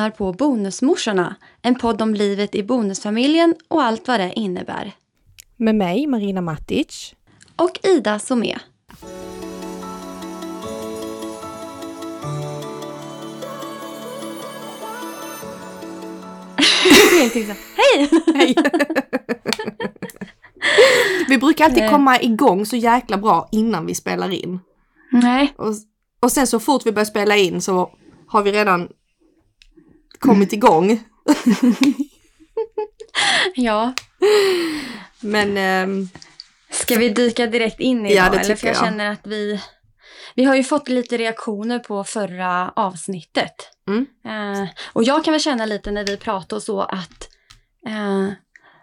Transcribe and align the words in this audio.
lyssnar 0.00 0.10
på 0.10 0.32
Bonusmorsorna, 0.32 1.36
en 1.62 1.74
podd 1.74 2.02
om 2.02 2.14
livet 2.14 2.54
i 2.54 2.62
bonusfamiljen 2.62 3.54
och 3.68 3.82
allt 3.82 4.08
vad 4.08 4.20
det 4.20 4.32
innebär. 4.36 4.92
Med 5.56 5.74
mig, 5.74 6.06
Marina 6.06 6.40
Matic. 6.40 7.14
Och 7.56 7.78
Ida 7.82 8.18
Somé. 8.18 8.58
Hej! 17.76 18.10
Hej! 18.34 18.54
vi 21.28 21.38
brukar 21.38 21.64
alltid 21.64 21.90
komma 21.90 22.20
igång 22.20 22.66
så 22.66 22.76
jäkla 22.76 23.16
bra 23.16 23.48
innan 23.52 23.86
vi 23.86 23.94
spelar 23.94 24.32
in. 24.32 24.60
Nej. 25.12 25.54
Och, 25.56 25.74
och 26.20 26.32
sen 26.32 26.46
så 26.46 26.60
fort 26.60 26.86
vi 26.86 26.92
börjar 26.92 27.04
spela 27.04 27.36
in 27.36 27.60
så 27.60 27.90
har 28.26 28.42
vi 28.42 28.52
redan 28.52 28.88
kommit 30.20 30.52
igång. 30.52 30.90
ja. 33.54 33.94
Men... 35.20 35.56
ehm, 35.56 36.08
Ska 36.70 36.98
vi 36.98 37.08
dyka 37.08 37.46
direkt 37.46 37.80
in 37.80 38.06
i 38.06 38.14
Ja, 38.14 38.30
det 38.30 38.38
Eller 38.38 38.56
för 38.56 38.66
jag 38.66 38.76
jag. 38.76 38.84
känner 38.84 39.10
att 39.10 39.26
vi... 39.26 39.60
Vi 40.34 40.44
har 40.44 40.56
ju 40.56 40.64
fått 40.64 40.88
lite 40.88 41.16
reaktioner 41.16 41.78
på 41.78 42.04
förra 42.04 42.72
avsnittet. 42.76 43.54
Mm. 43.88 44.06
Eh, 44.24 44.68
och 44.92 45.04
jag 45.04 45.24
kan 45.24 45.32
väl 45.32 45.40
känna 45.40 45.66
lite 45.66 45.90
när 45.90 46.06
vi 46.06 46.16
pratar 46.16 46.56
och 46.56 46.62
så 46.62 46.80
att, 46.80 47.28
eh, 47.86 48.28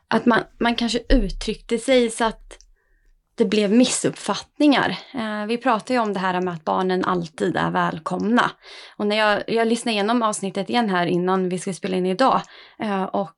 att 0.07 0.25
man, 0.25 0.39
man 0.59 0.75
kanske 0.75 0.99
uttryckte 1.09 1.77
sig 1.77 2.09
så 2.09 2.25
att 2.25 2.57
det 3.37 3.45
blev 3.45 3.71
missuppfattningar. 3.71 4.97
Eh, 5.13 5.45
vi 5.45 5.57
pratar 5.57 5.93
ju 5.93 5.99
om 5.99 6.13
det 6.13 6.19
här 6.19 6.41
med 6.41 6.53
att 6.53 6.65
barnen 6.65 7.05
alltid 7.05 7.57
är 7.57 7.71
välkomna. 7.71 8.51
Och 8.97 9.07
när 9.07 9.15
jag, 9.17 9.43
jag 9.47 9.67
lyssnade 9.67 9.93
igenom 9.93 10.21
avsnittet 10.23 10.69
igen 10.69 10.89
här 10.89 11.05
innan 11.05 11.49
vi 11.49 11.59
skulle 11.59 11.73
spela 11.73 11.97
in 11.97 12.05
idag. 12.05 12.41
Eh, 12.79 13.03
och 13.03 13.35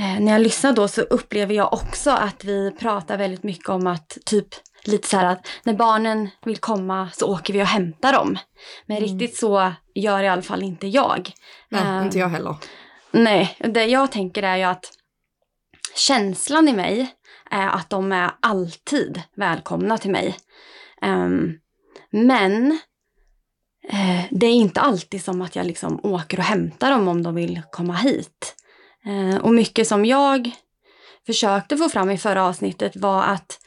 eh, 0.00 0.20
när 0.20 0.32
jag 0.32 0.40
lyssnar 0.40 0.72
då 0.72 0.88
så 0.88 1.00
upplever 1.00 1.54
jag 1.54 1.72
också 1.72 2.10
att 2.10 2.44
vi 2.44 2.70
pratar 2.70 3.18
väldigt 3.18 3.42
mycket 3.42 3.68
om 3.68 3.86
att 3.86 4.18
typ 4.24 4.46
lite 4.84 5.08
så 5.08 5.16
här 5.16 5.26
att 5.26 5.46
när 5.62 5.74
barnen 5.74 6.28
vill 6.44 6.58
komma 6.58 7.08
så 7.12 7.32
åker 7.34 7.52
vi 7.52 7.62
och 7.62 7.66
hämtar 7.66 8.12
dem. 8.12 8.38
Men 8.86 8.96
Mm. 8.96 9.08
riktigt 9.08 9.36
så 9.38 9.72
gör 9.94 10.22
i 10.22 10.28
alla 10.28 10.42
fall 10.42 10.62
inte 10.62 10.86
jag. 10.86 11.30
nej, 11.68 12.04
inte 12.04 12.18
jag 12.18 12.28
heller. 12.28 12.56
Nej, 13.10 13.56
det 13.58 13.84
jag 13.84 14.12
tänker 14.12 14.42
är 14.42 14.56
ju 14.56 14.62
att 14.62 14.84
känslan 15.94 16.68
i 16.68 16.72
mig 16.72 17.10
Eh, 17.52 17.74
att 17.74 17.90
de 17.90 18.12
är 18.12 18.30
alltid 18.40 19.22
välkomna 19.36 19.98
till 19.98 20.10
mig. 20.10 20.36
Ehm, 21.02 21.52
men 22.10 22.78
eh, 23.88 24.24
det 24.30 24.46
är 24.46 24.52
inte 24.52 24.80
alltid 24.80 25.24
som 25.24 25.42
att 25.42 25.56
jag 25.56 25.66
liksom 25.66 26.00
åker 26.02 26.38
och 26.38 26.44
hämtar 26.44 26.90
dem 26.90 27.08
om 27.08 27.22
de 27.22 27.34
vill 27.34 27.62
komma 27.72 27.94
hit. 27.94 28.54
Eh, 29.06 29.40
och 29.40 29.54
mycket 29.54 29.88
som 29.88 30.04
jag 30.04 30.50
försökte 31.26 31.76
få 31.76 31.88
fram 31.88 32.10
i 32.10 32.18
förra 32.18 32.44
avsnittet 32.44 32.96
var 32.96 33.22
att 33.22 33.60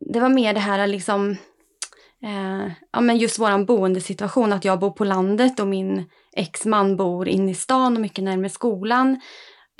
det 0.00 0.20
var 0.20 0.28
mer 0.28 0.54
det 0.54 0.60
här 0.60 0.86
liksom 0.86 1.36
Eh, 2.22 2.72
ja, 2.92 3.00
men 3.00 3.18
just 3.18 3.38
våran 3.38 3.64
boendesituation, 3.64 4.52
att 4.52 4.64
jag 4.64 4.78
bor 4.78 4.90
på 4.90 5.04
landet 5.04 5.60
och 5.60 5.66
min 5.66 6.04
exman 6.32 6.96
bor 6.96 7.28
inne 7.28 7.50
i 7.50 7.54
stan 7.54 7.94
och 7.94 8.00
mycket 8.00 8.24
närmare 8.24 8.48
skolan. 8.48 9.20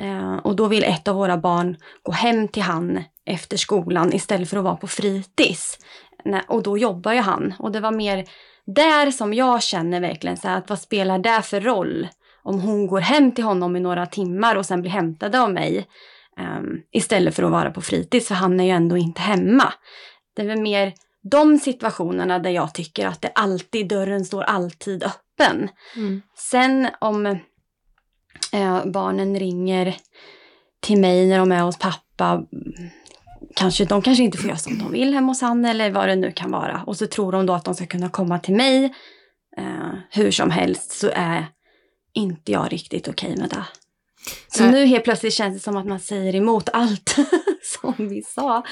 Eh, 0.00 0.36
och 0.36 0.56
då 0.56 0.66
vill 0.66 0.84
ett 0.84 1.08
av 1.08 1.16
våra 1.16 1.36
barn 1.36 1.76
gå 2.02 2.12
hem 2.12 2.48
till 2.48 2.62
han 2.62 3.04
efter 3.26 3.56
skolan 3.56 4.12
istället 4.12 4.50
för 4.50 4.56
att 4.56 4.64
vara 4.64 4.76
på 4.76 4.86
fritids. 4.86 5.78
Och 6.48 6.62
då 6.62 6.78
jobbar 6.78 7.12
ju 7.12 7.20
han. 7.20 7.54
Och 7.58 7.72
det 7.72 7.80
var 7.80 7.92
mer 7.92 8.24
där 8.66 9.10
som 9.10 9.34
jag 9.34 9.62
känner 9.62 10.00
verkligen 10.00 10.36
så 10.36 10.48
här 10.48 10.58
att 10.58 10.68
vad 10.68 10.78
spelar 10.78 11.18
det 11.18 11.42
för 11.42 11.60
roll? 11.60 12.08
Om 12.42 12.60
hon 12.60 12.86
går 12.86 13.00
hem 13.00 13.32
till 13.32 13.44
honom 13.44 13.76
i 13.76 13.80
några 13.80 14.06
timmar 14.06 14.56
och 14.56 14.66
sen 14.66 14.80
blir 14.80 14.90
hämtad 14.90 15.36
av 15.36 15.52
mig. 15.52 15.86
eh, 16.38 16.60
istället 16.92 17.34
för 17.34 17.42
att 17.42 17.50
vara 17.50 17.70
på 17.70 17.80
fritids, 17.80 18.28
för 18.28 18.34
han 18.34 18.60
är 18.60 18.64
ju 18.64 18.70
ändå 18.70 18.96
inte 18.96 19.20
hemma. 19.20 19.72
Det 20.36 20.42
är 20.42 20.46
väl 20.46 20.60
mer 20.60 20.92
de 21.30 21.58
situationerna 21.58 22.38
där 22.38 22.50
jag 22.50 22.74
tycker 22.74 23.06
att 23.06 23.22
det 23.22 23.32
alltid, 23.34 23.88
dörren 23.88 24.24
står 24.24 24.42
alltid 24.42 25.04
öppen. 25.04 25.68
Mm. 25.96 26.22
Sen 26.36 26.88
om 27.00 27.38
eh, 28.52 28.84
barnen 28.86 29.38
ringer 29.38 29.96
till 30.80 30.98
mig 31.00 31.26
när 31.26 31.38
de 31.38 31.52
är 31.52 31.62
hos 31.62 31.78
pappa, 31.78 32.42
kanske, 33.56 33.84
de 33.84 34.02
kanske 34.02 34.22
inte 34.24 34.38
får 34.38 34.46
göra 34.48 34.58
som 34.58 34.78
de 34.78 34.92
vill 34.92 35.14
hemma 35.14 35.26
hos 35.30 35.40
han 35.40 35.64
eller 35.64 35.90
vad 35.90 36.08
det 36.08 36.16
nu 36.16 36.32
kan 36.32 36.50
vara. 36.50 36.82
Och 36.86 36.96
så 36.96 37.06
tror 37.06 37.32
de 37.32 37.46
då 37.46 37.52
att 37.52 37.64
de 37.64 37.74
ska 37.74 37.86
kunna 37.86 38.08
komma 38.08 38.38
till 38.38 38.54
mig 38.54 38.84
eh, 39.56 39.92
hur 40.10 40.30
som 40.30 40.50
helst 40.50 40.92
så 40.92 41.10
är 41.14 41.46
inte 42.12 42.52
jag 42.52 42.72
riktigt 42.72 43.08
okej 43.08 43.36
med 43.36 43.50
det. 43.50 43.64
Så 44.48 44.62
Nej. 44.62 44.72
nu 44.72 44.86
helt 44.86 45.04
plötsligt 45.04 45.32
känns 45.32 45.54
det 45.54 45.60
som 45.60 45.76
att 45.76 45.86
man 45.86 46.00
säger 46.00 46.34
emot 46.34 46.68
allt 46.72 47.16
som 47.62 47.94
vi 48.08 48.22
sa. 48.22 48.62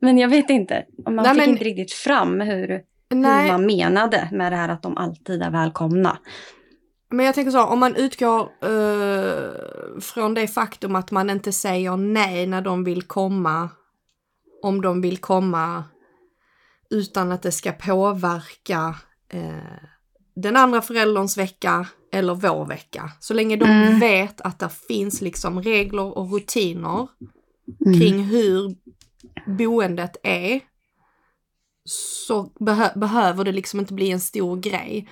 Men 0.00 0.18
jag 0.18 0.28
vet 0.28 0.50
inte, 0.50 0.84
man 1.04 1.14
Nej, 1.14 1.24
fick 1.28 1.36
men- 1.36 1.48
inte 1.50 1.64
riktigt 1.64 1.92
fram 1.92 2.40
hur, 2.40 2.68
hur 3.10 3.16
man 3.48 3.66
menade 3.66 4.28
med 4.32 4.52
det 4.52 4.56
här 4.56 4.68
att 4.68 4.82
de 4.82 4.96
alltid 4.96 5.42
är 5.42 5.50
välkomna. 5.50 6.18
Men 7.10 7.26
jag 7.26 7.34
tänker 7.34 7.50
så, 7.50 7.62
om 7.64 7.78
man 7.78 7.96
utgår 7.96 8.40
eh, 8.62 10.00
från 10.00 10.34
det 10.34 10.48
faktum 10.48 10.96
att 10.96 11.10
man 11.10 11.30
inte 11.30 11.52
säger 11.52 11.96
nej 11.96 12.46
när 12.46 12.60
de 12.60 12.84
vill 12.84 13.02
komma, 13.02 13.68
om 14.62 14.80
de 14.82 15.00
vill 15.00 15.18
komma 15.18 15.84
utan 16.90 17.32
att 17.32 17.42
det 17.42 17.52
ska 17.52 17.72
påverka 17.72 18.94
eh, 19.28 19.52
den 20.36 20.56
andra 20.56 20.82
förälderns 20.82 21.38
vecka 21.38 21.86
eller 22.12 22.34
vår 22.34 22.66
vecka. 22.66 23.12
Så 23.20 23.34
länge 23.34 23.56
de 23.56 23.64
Mm. 23.70 24.00
vet 24.00 24.40
att 24.40 24.58
det 24.58 24.68
finns 24.68 25.20
liksom 25.20 25.62
regler 25.62 26.18
och 26.18 26.32
rutiner 26.32 27.08
Mm. 27.86 28.00
kring 28.00 28.22
hur 28.24 28.74
boendet 29.58 30.16
är 30.22 30.60
så 31.84 32.52
behö- 32.60 32.98
behöver 32.98 33.44
det 33.44 33.52
liksom 33.52 33.80
inte 33.80 33.94
bli 33.94 34.10
en 34.10 34.20
stor 34.20 34.56
grej. 34.56 35.08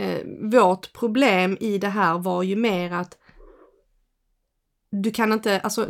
Eh, 0.00 0.18
vårt 0.42 0.92
problem 0.92 1.56
i 1.60 1.78
det 1.78 1.88
här 1.88 2.18
var 2.18 2.42
ju 2.42 2.56
mer 2.56 2.92
att 2.92 3.16
du 4.92 5.10
kan 5.10 5.32
inte, 5.32 5.60
alltså 5.60 5.86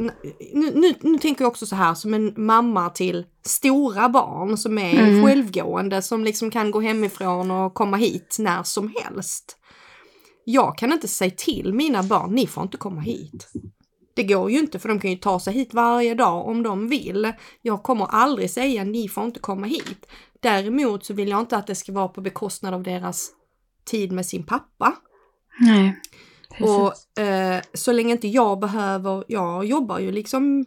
nu, 0.53 0.71
nu, 0.75 0.95
nu 1.01 1.19
tänker 1.19 1.45
jag 1.45 1.49
också 1.51 1.67
så 1.67 1.77
här 1.77 1.95
som 1.95 2.15
en 2.15 2.35
mamma 2.37 2.91
till 2.91 3.27
stora 3.47 4.09
barn 4.09 4.57
som 4.57 4.79
är 4.79 5.09
Mm. 5.09 5.25
självgående 5.27 6.03
som 6.03 6.25
liksom 6.25 6.51
kan 6.51 6.71
gå 6.71 6.81
hemifrån 6.81 7.51
och 7.51 7.75
komma 7.75 7.97
hit 7.97 8.37
när 8.39 8.63
som 8.63 8.95
helst. 9.03 9.57
Jag 10.45 10.79
kan 10.79 10.93
inte 10.93 11.09
säga 11.09 11.31
till 11.37 11.75
mina 11.75 12.03
barn, 12.03 12.35
ni 12.35 12.47
får 12.47 12.63
inte 12.63 12.77
komma 12.77 13.01
hit. 13.01 13.49
Det 14.15 14.25
går 14.25 14.51
ju 14.51 14.59
inte 14.59 14.79
för 14.79 14.89
de 14.89 15.01
kan 15.01 15.11
ju 15.11 15.17
ta 15.17 15.41
sig 15.41 15.55
hit 15.55 15.75
varje 15.75 16.15
dag 16.15 16.49
om 16.49 16.63
de 16.63 16.89
vill. 16.89 17.33
Jag 17.63 17.83
kommer 17.83 18.07
aldrig 18.07 18.51
säga 18.51 18.85
ni 18.85 19.09
får 19.09 19.25
inte 19.25 19.41
komma 19.41 19.67
hit. 19.67 20.07
Däremot 20.41 21.05
så 21.05 21.15
vill 21.15 21.29
jag 21.29 21.41
inte 21.41 21.57
att 21.57 21.67
det 21.67 21.75
ska 21.75 21.93
vara 21.93 22.09
på 22.09 22.21
bekostnad 22.21 22.75
av 22.75 22.83
deras 22.83 23.31
tid 23.85 24.13
med 24.13 24.27
sin 24.27 24.47
pappa. 24.47 24.97
Nej. 25.61 26.01
Och 26.61 27.23
eh, 27.23 27.61
så 27.75 27.93
länge 27.93 28.13
inte 28.13 28.29
jag 28.29 28.61
behöver, 28.61 29.25
jag 29.29 29.65
jobbar 29.65 29.99
ju 29.99 30.13
liksom 30.13 30.65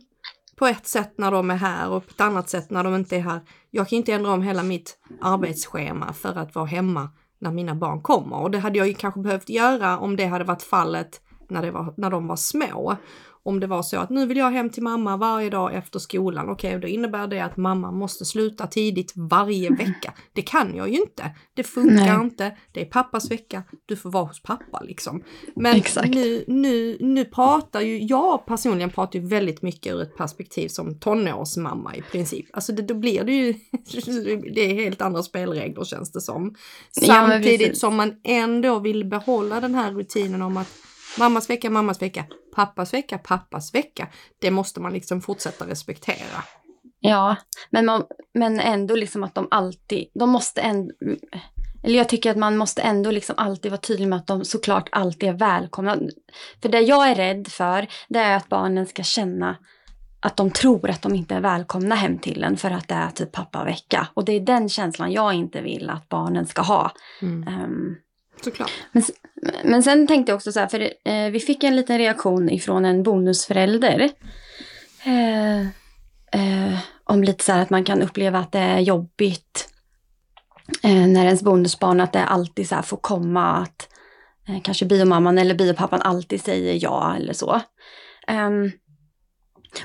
på 0.55 0.67
ett 0.67 0.87
sätt 0.87 1.13
när 1.17 1.31
de 1.31 1.51
är 1.51 1.55
här 1.55 1.89
och 1.89 2.05
på 2.07 2.11
ett 2.11 2.21
annat 2.21 2.49
sätt 2.49 2.69
när 2.69 2.83
de 2.83 2.95
inte 2.95 3.15
är 3.15 3.19
här. 3.19 3.41
Jag 3.69 3.89
kan 3.89 3.97
inte 3.97 4.13
ändra 4.13 4.31
om 4.31 4.41
hela 4.41 4.63
mitt 4.63 4.97
arbetsschema 5.21 6.13
för 6.13 6.37
att 6.37 6.55
vara 6.55 6.65
hemma 6.65 7.09
när 7.39 7.51
mina 7.51 7.75
barn 7.75 8.01
kommer. 8.01 8.37
Och 8.37 8.51
det 8.51 8.59
hade 8.59 8.77
jag 8.77 8.87
ju 8.87 8.93
kanske 8.93 9.19
behövt 9.19 9.49
göra 9.49 9.97
om 9.97 10.15
det 10.15 10.25
hade 10.25 10.43
varit 10.43 10.63
fallet 10.63 11.21
när, 11.49 11.61
det 11.61 11.71
var, 11.71 11.93
när 11.97 12.09
de 12.09 12.27
var 12.27 12.35
små. 12.35 12.97
Om 13.45 13.59
det 13.59 13.67
var 13.67 13.83
så 13.83 13.97
att 13.97 14.09
nu 14.09 14.25
vill 14.25 14.37
jag 14.37 14.51
hem 14.51 14.69
till 14.69 14.83
mamma 14.83 15.17
varje 15.17 15.49
dag 15.49 15.75
efter 15.75 15.99
skolan, 15.99 16.49
okej, 16.49 16.79
då 16.79 16.87
innebär 16.87 17.27
det 17.27 17.39
att 17.39 17.57
mamma 17.57 17.91
måste 17.91 18.25
sluta 18.25 18.67
tidigt 18.67 19.13
varje 19.15 19.69
vecka. 19.69 20.13
Det 20.33 20.41
kan 20.41 20.75
jag 20.75 20.89
ju 20.89 20.95
inte. 20.95 21.31
Det 21.53 21.63
funkar 21.63 22.17
Nej. 22.17 22.25
inte. 22.25 22.57
Det 22.71 22.81
är 22.81 22.85
pappas 22.85 23.31
vecka. 23.31 23.63
Du 23.85 23.95
får 23.95 24.11
vara 24.11 24.25
hos 24.25 24.43
pappa 24.43 24.81
liksom. 24.81 25.23
Men 25.55 25.75
Exakt. 25.75 26.09
nu, 26.09 26.43
nu, 26.47 26.97
nu 26.99 27.25
pratar 27.25 27.81
ju, 27.81 28.03
jag 28.03 28.45
personligen 28.45 28.89
pratar 28.89 29.19
ju 29.19 29.27
väldigt 29.27 29.61
mycket 29.61 29.93
ur 29.93 30.01
ett 30.01 30.17
perspektiv 30.17 30.67
som 30.67 30.99
tonårsmamma 30.99 31.95
i 31.95 32.01
princip. 32.01 32.45
Alltså 32.53 32.73
det, 32.73 32.81
då 32.81 32.93
blir 32.93 33.23
det 33.23 33.33
ju, 33.33 33.53
det 34.53 34.61
är 34.61 34.73
helt 34.73 35.01
andra 35.01 35.23
spelregler 35.23 35.83
känns 35.83 36.11
det 36.11 36.21
som. 36.21 36.55
Ja, 37.01 37.07
Samtidigt 37.07 37.59
precis. 37.59 37.79
som 37.79 37.95
man 37.95 38.15
ändå 38.23 38.79
vill 38.79 39.05
behålla 39.05 39.59
den 39.61 39.75
här 39.75 39.91
rutinen 39.91 40.41
om 40.41 40.57
att 40.57 40.67
mammas 41.19 41.49
vecka, 41.49 41.69
mammas 41.69 42.01
vecka, 42.01 42.25
pappas 42.55 42.93
vecka, 42.93 43.17
pappas 43.17 43.75
vecka. 43.75 44.07
Det 44.39 44.51
måste 44.51 44.81
man 44.81 44.93
liksom 44.93 45.21
fortsätta 45.21 45.67
respektera. 45.67 46.43
Ja, 46.99 47.35
men, 47.69 47.85
man, 47.85 48.03
men 48.33 48.59
ändå 48.59 48.95
liksom 48.95 49.23
att 49.23 49.35
de 49.35 49.47
alltid, 49.51 50.07
de 50.13 50.29
måste 50.29 50.61
ändå, 50.61 50.93
eller 51.83 51.97
jag 51.97 52.09
tycker 52.09 52.31
att 52.31 52.37
man 52.37 52.57
måste 52.57 52.81
ändå 52.81 53.11
liksom 53.11 53.35
alltid 53.37 53.71
vara 53.71 53.81
tydlig 53.81 54.07
med 54.07 54.17
att 54.17 54.27
de 54.27 54.45
såklart 54.45 54.89
alltid 54.91 55.29
är 55.29 55.33
välkomna. 55.33 55.97
För 56.61 56.69
det 56.69 56.79
jag 56.79 57.09
är 57.09 57.15
rädd 57.15 57.47
för, 57.47 57.87
det 58.09 58.19
är 58.19 58.35
att 58.37 58.49
barnen 58.49 58.85
ska 58.85 59.03
känna 59.03 59.57
att 60.19 60.37
de 60.37 60.51
tror 60.51 60.89
att 60.89 61.01
de 61.01 61.15
inte 61.15 61.35
är 61.35 61.41
välkomna 61.41 61.95
hem 61.95 62.19
till 62.19 62.43
en 62.43 62.57
för 62.57 62.71
att 62.71 62.87
det 62.87 62.95
är 62.95 63.09
typ 63.09 63.31
pappavecka. 63.31 64.07
Och 64.13 64.25
det 64.25 64.31
är 64.31 64.39
den 64.39 64.69
känslan 64.69 65.11
jag 65.11 65.33
inte 65.33 65.61
vill 65.61 65.89
att 65.89 66.09
barnen 66.09 66.45
ska 66.45 66.61
ha. 66.61 66.91
Mm. 67.21 67.47
Ehm, 67.47 67.95
Såklart. 68.43 68.71
Men, 68.91 69.03
men 69.63 69.83
sen 69.83 70.07
tänkte 70.07 70.31
jag 70.31 70.37
också 70.37 70.51
så 70.51 70.59
här, 70.59 70.67
för 70.67 70.79
eh, 71.05 71.31
vi 71.31 71.39
fick 71.39 71.63
en 71.63 71.75
liten 71.75 71.97
reaktion 71.97 72.49
ifrån 72.49 72.85
en 72.85 73.03
bonusförälder. 73.03 74.09
Eh, 75.05 75.59
eh, 76.31 76.79
om 77.03 77.23
lite 77.23 77.43
så 77.43 77.51
här 77.51 77.61
att 77.61 77.69
man 77.69 77.83
kan 77.83 78.01
uppleva 78.01 78.39
att 78.39 78.51
det 78.51 78.59
är 78.59 78.79
jobbigt 78.79 79.69
eh, 80.83 81.07
när 81.07 81.25
ens 81.25 81.43
bonusbarn, 81.43 81.99
att 81.99 82.13
det 82.13 82.23
alltid 82.23 82.69
så 82.69 82.75
här 82.75 82.81
får 82.81 82.97
komma 82.97 83.51
att 83.51 83.89
eh, 84.47 84.61
kanske 84.61 84.85
biomamman 84.85 85.37
eller 85.37 85.55
biopappan 85.55 86.01
alltid 86.01 86.41
säger 86.41 86.79
ja 86.81 87.15
eller 87.15 87.33
så. 87.33 87.61
Ehm, 88.27 88.71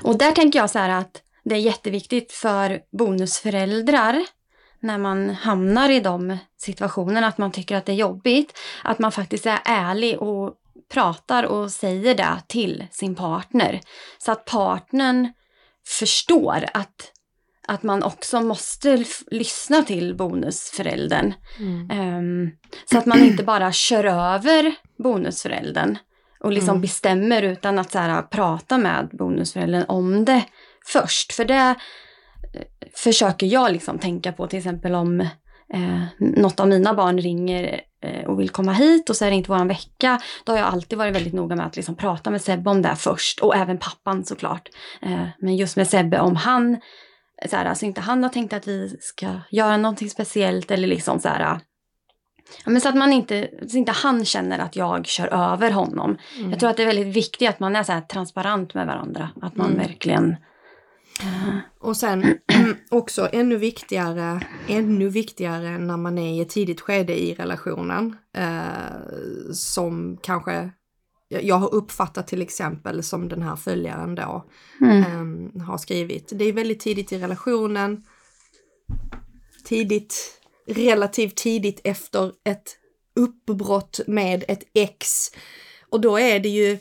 och 0.01 0.17
där 0.17 0.31
tänker 0.31 0.59
jag 0.59 0.69
så 0.69 0.79
här 0.79 0.89
att 0.89 1.21
det 1.43 1.55
är 1.55 1.59
jätteviktigt 1.59 2.31
för 2.31 2.79
bonusföräldrar 2.97 4.25
när 4.79 4.97
man 4.97 5.29
hamnar 5.29 5.89
i 5.89 5.99
de 5.99 6.37
situationerna, 6.57 7.27
att 7.27 7.37
man 7.37 7.51
tycker 7.51 7.75
att 7.75 7.85
det 7.85 7.91
är 7.91 7.95
jobbigt, 7.95 8.59
att 8.83 8.99
man 8.99 9.11
faktiskt 9.11 9.45
är 9.45 9.59
ärlig 9.65 10.21
och 10.21 10.53
pratar 10.93 11.43
och 11.43 11.71
säger 11.71 12.15
det 12.15 12.41
till 12.47 12.85
sin 12.91 13.15
partner. 13.15 13.81
Så 14.17 14.31
att 14.31 14.45
partnern 14.45 15.33
förstår 15.87 16.65
att, 16.73 17.11
att 17.67 17.83
man 17.83 18.03
också 18.03 18.41
måste 18.41 19.05
lyssna 19.31 19.83
till 19.83 20.15
bonusföräldern. 20.15 21.33
Mm. 21.59 22.17
Um, 22.17 22.51
så 22.91 22.97
att 22.97 23.05
man 23.05 23.19
inte 23.19 23.43
bara 23.43 23.71
kör 23.71 24.03
över 24.03 24.75
bonusföräldern 25.03 25.97
och 26.39 26.51
liksom 26.51 26.69
mm. 26.69 26.81
bestämmer 26.81 27.41
utan 27.41 27.79
att 27.79 27.91
så 27.91 27.99
här, 27.99 28.21
prata 28.21 28.77
med 28.77 29.09
bonusföräldern 29.11 29.85
om 29.87 30.25
det 30.25 30.43
först. 30.85 31.33
För 31.33 31.45
det 31.45 31.75
försöker 32.95 33.47
jag 33.47 33.71
liksom 33.71 33.99
tänka 33.99 34.31
på 34.31 34.47
till 34.47 34.59
exempel 34.59 34.95
om 34.95 35.21
eh, 35.73 36.03
något 36.19 36.59
av 36.59 36.67
mina 36.67 36.93
barn 36.93 37.19
ringer 37.19 37.81
eh, 38.03 38.25
och 38.25 38.39
vill 38.39 38.49
komma 38.49 38.73
hit 38.73 39.09
och 39.09 39.15
så 39.15 39.25
är 39.25 39.29
det 39.29 39.35
inte 39.35 39.51
våran 39.51 39.67
vecka. 39.67 40.19
Då 40.43 40.51
har 40.51 40.59
jag 40.59 40.67
alltid 40.67 40.97
varit 40.97 41.15
väldigt 41.15 41.33
noga 41.33 41.55
med 41.55 41.65
att 41.65 41.75
liksom 41.75 41.95
prata 41.95 42.29
med 42.29 42.41
Sebbe 42.41 42.69
om 42.69 42.81
det 42.81 42.95
först 42.95 43.39
och 43.39 43.55
även 43.55 43.77
pappan 43.77 44.25
såklart. 44.25 44.69
Eh, 45.01 45.27
men 45.39 45.55
just 45.55 45.75
med 45.75 45.87
Sebbe 45.87 46.19
om 46.19 46.35
han, 46.35 46.77
så 47.49 47.55
här, 47.55 47.65
alltså 47.65 47.85
inte 47.85 48.01
han 48.01 48.23
har 48.23 48.29
tänkt 48.29 48.53
att 48.53 48.67
vi 48.67 48.97
ska 48.99 49.27
göra 49.51 49.77
någonting 49.77 50.09
speciellt 50.09 50.71
eller 50.71 50.87
liksom 50.87 51.19
så 51.19 51.29
här 51.29 51.59
Ja, 52.65 52.71
men 52.71 52.81
så 52.81 52.89
att 52.89 52.95
man 52.95 53.13
inte, 53.13 53.49
så 53.67 53.77
inte 53.77 53.91
han 53.91 54.25
känner 54.25 54.59
att 54.59 54.75
jag 54.75 55.05
kör 55.05 55.27
över 55.27 55.71
honom. 55.71 56.17
Mm. 56.37 56.49
Jag 56.49 56.59
tror 56.59 56.69
att 56.69 56.77
det 56.77 56.83
är 56.83 56.87
väldigt 56.87 57.15
viktigt 57.15 57.49
att 57.49 57.59
man 57.59 57.75
är 57.75 57.83
så 57.83 58.01
transparent 58.09 58.73
med 58.73 58.87
varandra. 58.87 59.29
Att 59.41 59.55
man 59.55 59.71
mm. 59.71 59.87
verkligen 59.87 60.35
och 61.79 61.97
sen 61.97 62.37
också 62.89 63.29
ännu 63.31 63.57
viktigare, 63.57 64.47
ännu 64.67 65.09
viktigare 65.09 65.77
när 65.77 65.97
man 65.97 66.17
är 66.17 66.33
i 66.33 66.39
ett 66.41 66.49
tidigt 66.49 66.81
skede 66.81 67.21
i 67.21 67.33
relationen. 67.33 68.15
Eh, 68.35 69.51
som 69.53 70.17
kanske 70.21 70.71
jag 71.29 71.55
har 71.55 71.73
uppfattat 71.73 72.27
till 72.27 72.41
exempel 72.41 73.03
som 73.03 73.29
den 73.29 73.41
här 73.41 73.55
följaren 73.55 74.15
då 74.15 74.45
mm. 74.81 75.51
eh, 75.55 75.61
har 75.61 75.77
skrivit. 75.77 76.31
Det 76.35 76.45
är 76.45 76.53
väldigt 76.53 76.79
tidigt 76.79 77.11
i 77.11 77.17
relationen. 77.17 78.03
Tidigt, 79.65 80.41
relativt 80.67 81.35
tidigt 81.35 81.81
efter 81.83 82.31
ett 82.43 82.77
uppbrott 83.15 83.99
med 84.07 84.43
ett 84.47 84.63
ex. 84.73 85.31
Och 85.89 86.01
då 86.01 86.19
är 86.19 86.39
det 86.39 86.49
ju 86.49 86.77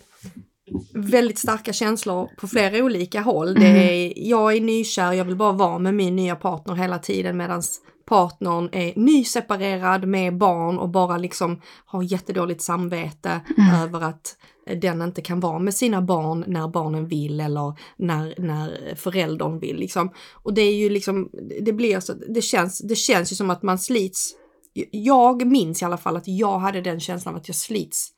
väldigt 0.94 1.38
starka 1.38 1.72
känslor 1.72 2.28
på 2.40 2.48
flera 2.48 2.84
olika 2.84 3.20
håll. 3.20 3.54
Det 3.54 3.66
mm. 3.66 3.82
är, 3.82 4.12
jag 4.16 4.56
är 4.56 4.60
nykär, 4.60 5.12
jag 5.12 5.24
vill 5.24 5.36
bara 5.36 5.52
vara 5.52 5.78
med 5.78 5.94
min 5.94 6.16
nya 6.16 6.36
partner 6.36 6.74
hela 6.74 6.98
tiden 6.98 7.36
medan 7.36 7.62
partnern 8.08 8.68
är 8.72 8.92
nyseparerad 8.96 10.08
med 10.08 10.38
barn 10.38 10.78
och 10.78 10.88
bara 10.88 11.18
liksom 11.18 11.60
har 11.84 12.02
jättedåligt 12.02 12.62
samvete 12.62 13.40
mm. 13.58 13.82
över 13.82 14.00
att 14.00 14.36
den 14.76 15.02
inte 15.02 15.22
kan 15.22 15.40
vara 15.40 15.58
med 15.58 15.74
sina 15.74 16.02
barn 16.02 16.44
när 16.46 16.68
barnen 16.68 17.06
vill 17.06 17.40
eller 17.40 17.74
när, 17.96 18.34
när 18.38 18.94
föräldern 18.94 19.58
vill 19.58 19.76
liksom. 19.76 20.10
Och 20.32 20.54
det 20.54 20.62
är 20.62 20.74
ju 20.74 20.90
liksom, 20.90 21.30
det 21.60 21.72
blir 21.72 22.00
så, 22.00 22.12
det 22.12 22.42
känns, 22.42 22.78
det 22.78 22.94
känns 22.96 23.32
ju 23.32 23.36
som 23.36 23.50
att 23.50 23.62
man 23.62 23.78
slits. 23.78 24.34
Jag 24.90 25.46
minns 25.46 25.82
i 25.82 25.84
alla 25.84 25.96
fall 25.96 26.16
att 26.16 26.28
jag 26.28 26.58
hade 26.58 26.80
den 26.80 27.00
känslan 27.00 27.36
att 27.36 27.48
jag 27.48 27.56
slits 27.56 28.12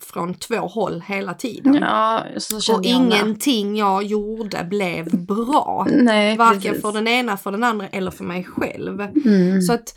från 0.00 0.34
två 0.34 0.56
håll 0.56 1.02
hela 1.06 1.34
tiden. 1.34 1.74
Ja, 1.74 2.24
och 2.74 2.84
ingenting 2.84 3.76
jag 3.76 4.02
gjorde 4.02 4.64
blev 4.64 5.26
bra. 5.26 5.86
Nej, 5.90 6.36
Varken 6.36 6.60
precis. 6.60 6.82
för 6.82 6.92
den 6.92 7.08
ena, 7.08 7.36
för 7.36 7.50
den 7.50 7.64
andra 7.64 7.88
eller 7.88 8.10
för 8.10 8.24
mig 8.24 8.44
själv. 8.44 9.00
Mm. 9.00 9.62
Så 9.62 9.72
att 9.72 9.94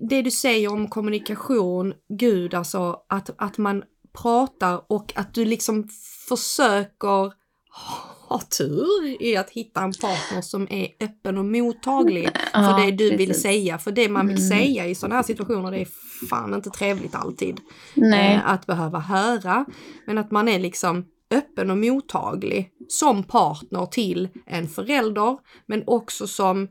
det 0.00 0.22
du 0.22 0.30
säger 0.30 0.72
om 0.72 0.88
kommunikation, 0.88 1.94
gud 2.08 2.54
alltså 2.54 2.96
att, 3.08 3.30
att 3.38 3.58
man 3.58 3.82
pratar 4.22 4.92
och 4.92 5.12
att 5.16 5.34
du 5.34 5.44
liksom 5.44 5.88
försöker 6.28 7.32
ha 8.28 8.40
tur 8.58 9.22
i 9.22 9.36
att 9.36 9.50
hitta 9.50 9.82
en 9.82 9.92
partner 9.92 10.40
som 10.40 10.66
är 10.70 10.88
öppen 11.00 11.38
och 11.38 11.44
mottaglig 11.44 12.30
ja, 12.52 12.62
för 12.62 12.86
det 12.86 12.90
du 12.90 13.10
precis. 13.10 13.28
vill 13.28 13.40
säga. 13.40 13.78
För 13.78 13.92
det 13.92 14.08
man 14.08 14.28
vill 14.28 14.36
mm. 14.36 14.48
säga 14.48 14.86
i 14.86 14.94
sådana 14.94 15.14
här 15.14 15.22
situationer 15.22 15.70
det 15.70 15.80
är 15.80 15.88
fan 16.28 16.54
inte 16.54 16.70
trevligt 16.70 17.14
alltid. 17.14 17.60
Eh, 18.14 18.50
att 18.50 18.66
behöva 18.66 18.98
höra. 18.98 19.66
Men 20.06 20.18
att 20.18 20.30
man 20.30 20.48
är 20.48 20.58
liksom 20.58 21.04
öppen 21.30 21.70
och 21.70 21.78
mottaglig 21.78 22.70
som 22.88 23.22
partner 23.22 23.86
till 23.86 24.28
en 24.46 24.68
förälder 24.68 25.38
men 25.66 25.82
också 25.86 26.26
som 26.26 26.68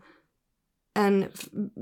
en 0.99 1.25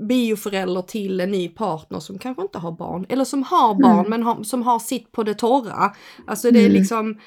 bioförälder 0.08 0.82
till 0.82 1.20
en 1.20 1.30
ny 1.30 1.48
partner 1.48 2.00
som 2.00 2.18
kanske 2.18 2.42
inte 2.42 2.58
har 2.58 2.72
barn 2.72 3.06
eller 3.08 3.24
som 3.24 3.42
har 3.42 3.74
barn 3.82 3.98
mm. 3.98 4.10
men 4.10 4.22
har, 4.22 4.42
som 4.42 4.62
har 4.62 4.78
sitt 4.78 5.12
på 5.12 5.22
det 5.22 5.34
torra. 5.34 5.94
Alltså 6.26 6.50
det 6.50 6.58
är 6.58 6.66
mm. 6.66 6.72
liksom 6.72 7.20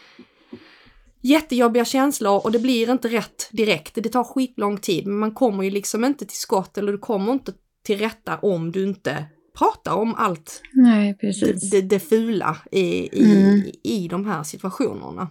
jättejobbiga 1.22 1.86
känslor 1.86 2.42
och 2.44 2.52
det 2.52 2.60
blir 2.60 2.92
inte 2.92 3.08
rätt 3.08 3.50
direkt. 3.52 3.96
Det 3.96 4.10
tar 4.10 4.24
skitlång 4.24 4.78
tid 4.78 5.08
men 5.08 5.18
man 5.18 5.34
kommer 5.34 5.64
ju 5.64 5.70
liksom 5.70 6.06
inte 6.06 6.26
till 6.26 6.38
skott 6.38 6.78
eller 6.78 6.92
du 6.92 6.98
kommer 6.98 7.34
inte 7.34 7.54
till 7.84 8.00
rätta 8.00 8.38
om 8.38 8.72
du 8.72 8.84
inte 8.84 9.26
pratar 9.58 9.94
om 9.94 10.16
allt 10.16 10.62
Nej, 10.74 11.18
precis. 11.18 11.70
Det, 11.70 11.82
det 11.82 12.00
fula 12.00 12.58
i, 12.72 13.20
i, 13.22 13.48
mm. 13.48 13.62
i 13.84 14.08
de 14.08 14.26
här 14.26 14.44
situationerna. 14.44 15.30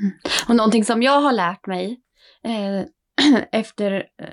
Mm. 0.00 0.12
Och 0.48 0.56
någonting 0.56 0.84
som 0.84 1.02
jag 1.02 1.20
har 1.20 1.32
lärt 1.32 1.66
mig 1.66 2.00
eh, 2.44 2.84
efter 3.52 3.92
eh, 3.92 4.28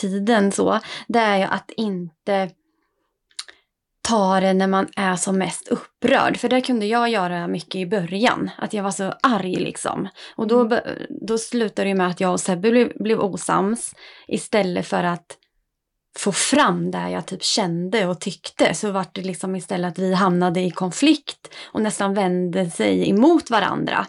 tiden 0.00 0.52
så, 0.52 0.80
det 1.08 1.18
är 1.18 1.38
ju 1.38 1.44
att 1.44 1.70
inte 1.76 2.50
ta 4.04 4.40
det 4.40 4.52
när 4.52 4.66
man 4.66 4.88
är 4.96 5.16
som 5.16 5.38
mest 5.38 5.68
upprörd. 5.68 6.36
För 6.36 6.48
det 6.48 6.60
kunde 6.60 6.86
jag 6.86 7.08
göra 7.08 7.46
mycket 7.48 7.74
i 7.74 7.86
början. 7.86 8.50
Att 8.58 8.72
jag 8.72 8.82
var 8.82 8.90
så 8.90 9.14
arg 9.22 9.54
liksom. 9.54 10.08
Och 10.36 10.46
då, 10.46 10.60
mm. 10.60 10.80
då 11.26 11.38
slutade 11.38 11.88
det 11.88 11.94
med 11.94 12.06
att 12.06 12.20
jag 12.20 12.32
och 12.32 12.40
Sebbe 12.40 12.70
blev, 12.70 12.92
blev 12.94 13.20
osams. 13.20 13.94
Istället 14.28 14.86
för 14.86 15.04
att 15.04 15.36
få 16.18 16.32
fram 16.32 16.90
det 16.90 17.10
jag 17.10 17.26
typ 17.26 17.42
kände 17.42 18.06
och 18.06 18.20
tyckte. 18.20 18.74
Så 18.74 18.90
var 18.90 19.06
det 19.12 19.22
liksom 19.22 19.56
istället 19.56 19.92
att 19.92 19.98
vi 19.98 20.14
hamnade 20.14 20.60
i 20.60 20.70
konflikt 20.70 21.54
och 21.72 21.82
nästan 21.82 22.14
vände 22.14 22.70
sig 22.70 23.10
emot 23.10 23.50
varandra. 23.50 24.06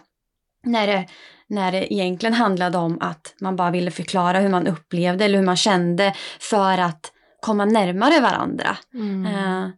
När 0.64 0.86
det, 0.86 1.06
när 1.48 1.72
det 1.72 1.94
egentligen 1.94 2.34
handlade 2.34 2.78
om 2.78 2.98
att 3.00 3.34
man 3.40 3.56
bara 3.56 3.70
ville 3.70 3.90
förklara 3.90 4.40
hur 4.40 4.48
man 4.48 4.66
upplevde 4.66 5.24
eller 5.24 5.38
hur 5.38 5.46
man 5.46 5.56
kände 5.56 6.14
för 6.40 6.78
att 6.78 7.12
komma 7.40 7.64
närmare 7.64 8.20
varandra. 8.20 8.76
Mm. 8.94 9.26
Uh, 9.26 9.68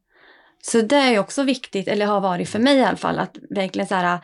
så 0.63 0.81
det 0.81 0.97
är 0.97 1.19
också 1.19 1.43
viktigt, 1.43 1.89
eller 1.89 2.07
har 2.07 2.21
varit 2.21 2.49
för 2.49 2.59
mig 2.59 2.77
i 2.77 2.85
alla 2.85 2.97
fall, 2.97 3.19
att 3.19 3.37
verkligen 3.51 3.89
så 3.89 3.95
här, 3.95 4.21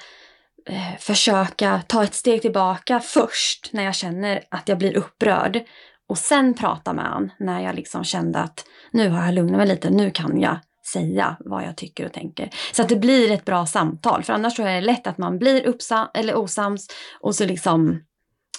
eh, 0.69 0.99
försöka 0.99 1.83
ta 1.87 2.05
ett 2.05 2.15
steg 2.15 2.43
tillbaka 2.43 3.01
först 3.01 3.71
när 3.73 3.85
jag 3.85 3.95
känner 3.95 4.43
att 4.51 4.69
jag 4.69 4.79
blir 4.79 4.97
upprörd. 4.97 5.61
Och 6.09 6.19
sen 6.19 6.55
prata 6.55 6.93
med 6.93 7.05
honom 7.05 7.31
när 7.39 7.61
jag 7.61 7.75
liksom 7.75 8.05
kände 8.05 8.39
att 8.39 8.65
nu 8.91 9.09
har 9.09 9.25
jag 9.25 9.35
lugnat 9.35 9.57
mig 9.57 9.67
lite, 9.67 9.91
nu 9.91 10.11
kan 10.11 10.41
jag 10.41 10.59
säga 10.93 11.37
vad 11.41 11.65
jag 11.65 11.77
tycker 11.77 12.07
och 12.07 12.13
tänker. 12.13 12.51
Så 12.73 12.83
att 12.83 12.89
det 12.89 12.97
blir 12.97 13.31
ett 13.31 13.45
bra 13.45 13.67
samtal, 13.67 14.23
för 14.23 14.33
annars 14.33 14.59
jag 14.59 14.69
det 14.69 14.73
är 14.73 14.81
lätt 14.81 15.07
att 15.07 15.19
man 15.19 15.39
blir 15.39 15.67
uppsam 15.67 16.09
eller 16.15 16.37
osams 16.37 16.89
och 17.21 17.35
så 17.35 17.47
liksom 17.47 18.01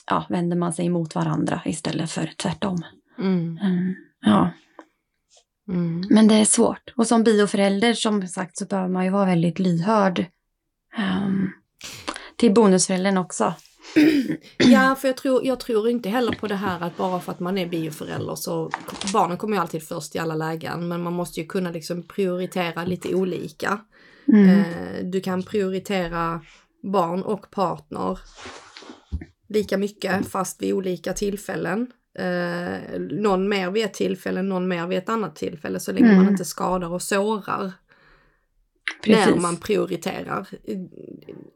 ja, 0.07 0.25
vänder 0.29 0.57
man 0.57 0.73
sig 0.73 0.85
emot 0.85 1.15
varandra 1.15 1.61
istället 1.65 2.11
för 2.11 2.31
tvärtom. 2.37 2.77
Mm. 3.19 3.57
Mm, 3.57 3.95
ja. 4.21 4.49
Mm. 5.67 6.03
Men 6.09 6.27
det 6.27 6.35
är 6.35 6.45
svårt. 6.45 6.93
Och 6.95 7.07
som 7.07 7.23
bioförälder 7.23 7.93
som 7.93 8.27
sagt 8.27 8.57
så 8.57 8.65
behöver 8.65 8.89
man 8.89 9.05
ju 9.05 9.11
vara 9.11 9.25
väldigt 9.25 9.59
lyhörd 9.59 10.25
um, 10.97 11.51
till 12.35 12.53
bonusföräldern 12.53 13.17
också. 13.17 13.53
Ja, 14.57 14.95
för 14.95 15.07
jag 15.07 15.17
tror, 15.17 15.45
jag 15.45 15.59
tror 15.59 15.89
inte 15.89 16.09
heller 16.09 16.31
på 16.31 16.47
det 16.47 16.55
här 16.55 16.81
att 16.81 16.97
bara 16.97 17.19
för 17.19 17.31
att 17.31 17.39
man 17.39 17.57
är 17.57 17.67
bioförälder 17.67 18.35
så 18.35 18.71
barnen 19.13 19.37
kommer 19.37 19.55
ju 19.55 19.61
alltid 19.61 19.87
först 19.87 20.15
i 20.15 20.19
alla 20.19 20.35
lägen 20.35 20.87
men 20.87 21.01
man 21.01 21.13
måste 21.13 21.39
ju 21.39 21.45
kunna 21.45 21.71
liksom 21.71 22.03
prioritera 22.03 22.85
lite 22.85 23.15
olika. 23.15 23.79
Mm. 24.27 24.49
Eh, 24.49 25.03
du 25.03 25.21
kan 25.21 25.43
prioritera 25.43 26.41
barn 26.83 27.23
och 27.23 27.51
partner 27.51 28.19
lika 29.49 29.77
mycket 29.77 30.27
fast 30.27 30.61
vid 30.61 30.73
olika 30.73 31.13
tillfällen 31.13 31.87
eh, 32.15 32.99
någon 32.99 33.49
mer 33.49 33.71
vid 33.71 33.85
ett 33.85 33.93
tillfälle, 33.93 34.41
någon 34.41 34.67
mer 34.67 34.87
vid 34.87 34.97
ett 34.97 35.09
annat 35.09 35.35
tillfälle 35.35 35.79
så 35.79 35.91
länge 35.91 36.05
mm. 36.05 36.17
man 36.17 36.31
inte 36.31 36.45
skadar 36.45 36.89
och 36.89 37.01
sårar. 37.01 37.73
Precis. 39.03 39.35
när 39.35 39.41
man 39.41 39.57
prioriterar. 39.57 40.47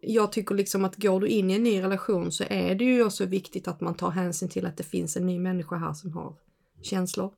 Jag 0.02 0.32
tycker 0.32 0.56
liksom 0.56 0.86
att 0.86 0.96
går 0.96 1.20
du 1.20 1.28
in 1.28 1.52
i 1.52 1.54
en 1.54 1.64
ny 1.64 1.82
relation 1.82 2.32
så 2.32 2.44
är 2.50 2.76
det 2.76 2.84
ju 2.84 3.06
också 3.06 3.26
viktigt 3.26 3.68
att 3.68 3.82
man 3.82 3.96
tar 3.96 4.12
hänsyn 4.12 4.50
till 4.50 4.66
att 4.66 4.78
det 4.78 4.84
finns 4.84 5.18
en 5.18 5.26
ny 5.26 5.40
människa 5.40 5.76
här 5.76 5.94
som 5.94 6.12
har 6.14 6.36
känslor. 6.82 7.34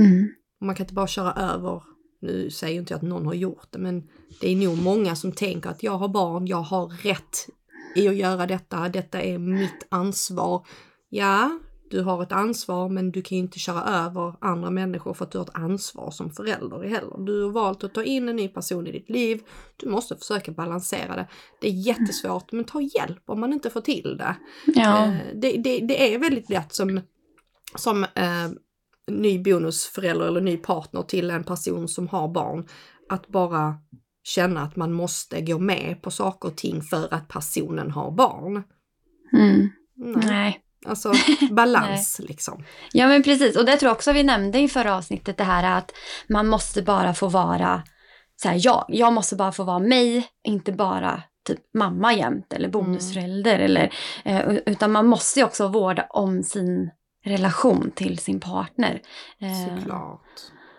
Mm. 0.00 0.28
Man 0.60 0.74
kan 0.74 0.84
inte 0.84 0.94
bara 0.94 1.06
köra 1.06 1.32
över. 1.32 1.82
Nu 2.20 2.50
säger 2.50 2.80
inte 2.80 2.92
jag 2.92 2.98
att 2.98 3.02
någon 3.02 3.26
har 3.26 3.34
gjort 3.34 3.66
det, 3.70 3.78
men 3.78 4.08
det 4.40 4.52
är 4.52 4.56
nog 4.56 4.82
många 4.82 5.16
som 5.16 5.32
tänker 5.32 5.70
att 5.70 5.82
jag 5.82 5.98
har 5.98 6.08
barn, 6.08 6.46
jag 6.46 6.62
har 6.62 6.88
rätt 6.88 7.48
i 7.96 8.08
att 8.08 8.16
göra 8.16 8.46
detta, 8.46 8.88
detta 8.88 9.22
är 9.22 9.38
mitt 9.38 9.86
ansvar. 9.88 10.66
Ja, 11.08 11.58
du 11.90 12.02
har 12.02 12.22
ett 12.22 12.32
ansvar 12.32 12.88
men 12.88 13.10
du 13.10 13.22
kan 13.22 13.38
inte 13.38 13.58
köra 13.58 13.82
över 13.82 14.34
andra 14.40 14.70
människor 14.70 15.14
för 15.14 15.24
att 15.24 15.30
du 15.30 15.38
har 15.38 15.44
ett 15.44 15.54
ansvar 15.54 16.10
som 16.10 16.30
förälder 16.30 16.82
heller. 16.82 17.24
Du 17.26 17.42
har 17.42 17.50
valt 17.50 17.84
att 17.84 17.94
ta 17.94 18.04
in 18.04 18.28
en 18.28 18.36
ny 18.36 18.48
person 18.48 18.86
i 18.86 18.92
ditt 18.92 19.10
liv. 19.10 19.40
Du 19.76 19.88
måste 19.88 20.16
försöka 20.16 20.52
balansera 20.52 21.16
det. 21.16 21.26
Det 21.60 21.68
är 21.68 21.72
jättesvårt 21.72 22.52
men 22.52 22.64
ta 22.64 22.80
hjälp 22.80 23.22
om 23.26 23.40
man 23.40 23.52
inte 23.52 23.70
får 23.70 23.80
till 23.80 24.16
det. 24.18 24.36
Ja. 24.66 25.04
Eh, 25.04 25.14
det, 25.34 25.52
det, 25.52 25.78
det 25.78 26.14
är 26.14 26.18
väldigt 26.18 26.50
lätt 26.50 26.74
som, 26.74 27.00
som 27.74 28.04
eh, 28.04 28.48
ny 29.10 29.38
bonusförälder 29.38 30.26
eller 30.26 30.40
ny 30.40 30.56
partner 30.56 31.02
till 31.02 31.30
en 31.30 31.44
person 31.44 31.88
som 31.88 32.08
har 32.08 32.28
barn 32.28 32.68
att 33.08 33.28
bara 33.28 33.74
känna 34.22 34.62
att 34.62 34.76
man 34.76 34.92
måste 34.92 35.40
gå 35.40 35.58
med 35.58 36.02
på 36.02 36.10
saker 36.10 36.48
och 36.48 36.56
ting 36.56 36.82
för 36.82 37.14
att 37.14 37.28
personen 37.28 37.90
har 37.90 38.10
barn. 38.10 38.62
Mm. 39.32 39.68
Nej. 39.96 40.26
Nej. 40.26 40.62
Alltså 40.86 41.12
balans 41.50 42.20
liksom. 42.24 42.64
Ja 42.92 43.08
men 43.08 43.22
precis, 43.22 43.56
och 43.56 43.64
det 43.64 43.76
tror 43.76 43.88
jag 43.88 43.96
också 43.96 44.12
vi 44.12 44.22
nämnde 44.22 44.58
i 44.58 44.68
förra 44.68 44.96
avsnittet 44.96 45.36
det 45.36 45.44
här 45.44 45.78
att 45.78 45.92
man 46.28 46.48
måste 46.48 46.82
bara 46.82 47.14
få 47.14 47.28
vara 47.28 47.82
så 48.42 48.48
här, 48.48 48.58
jag, 48.60 48.84
jag 48.88 49.12
måste 49.12 49.36
bara 49.36 49.52
få 49.52 49.64
vara 49.64 49.78
mig, 49.78 50.28
inte 50.44 50.72
bara 50.72 51.22
typ 51.46 51.60
mamma 51.74 52.14
jämt 52.14 52.52
eller 52.52 52.68
bonusförälder 52.68 53.58
eller 53.58 53.92
eh, 54.24 54.40
utan 54.66 54.92
man 54.92 55.06
måste 55.06 55.40
ju 55.40 55.46
också 55.46 55.68
vårda 55.68 56.06
om 56.10 56.42
sin 56.42 56.90
relation 57.24 57.90
till 57.94 58.18
sin 58.18 58.40
partner. 58.40 59.00
Eh, 59.40 59.76
Såklart. 59.76 60.20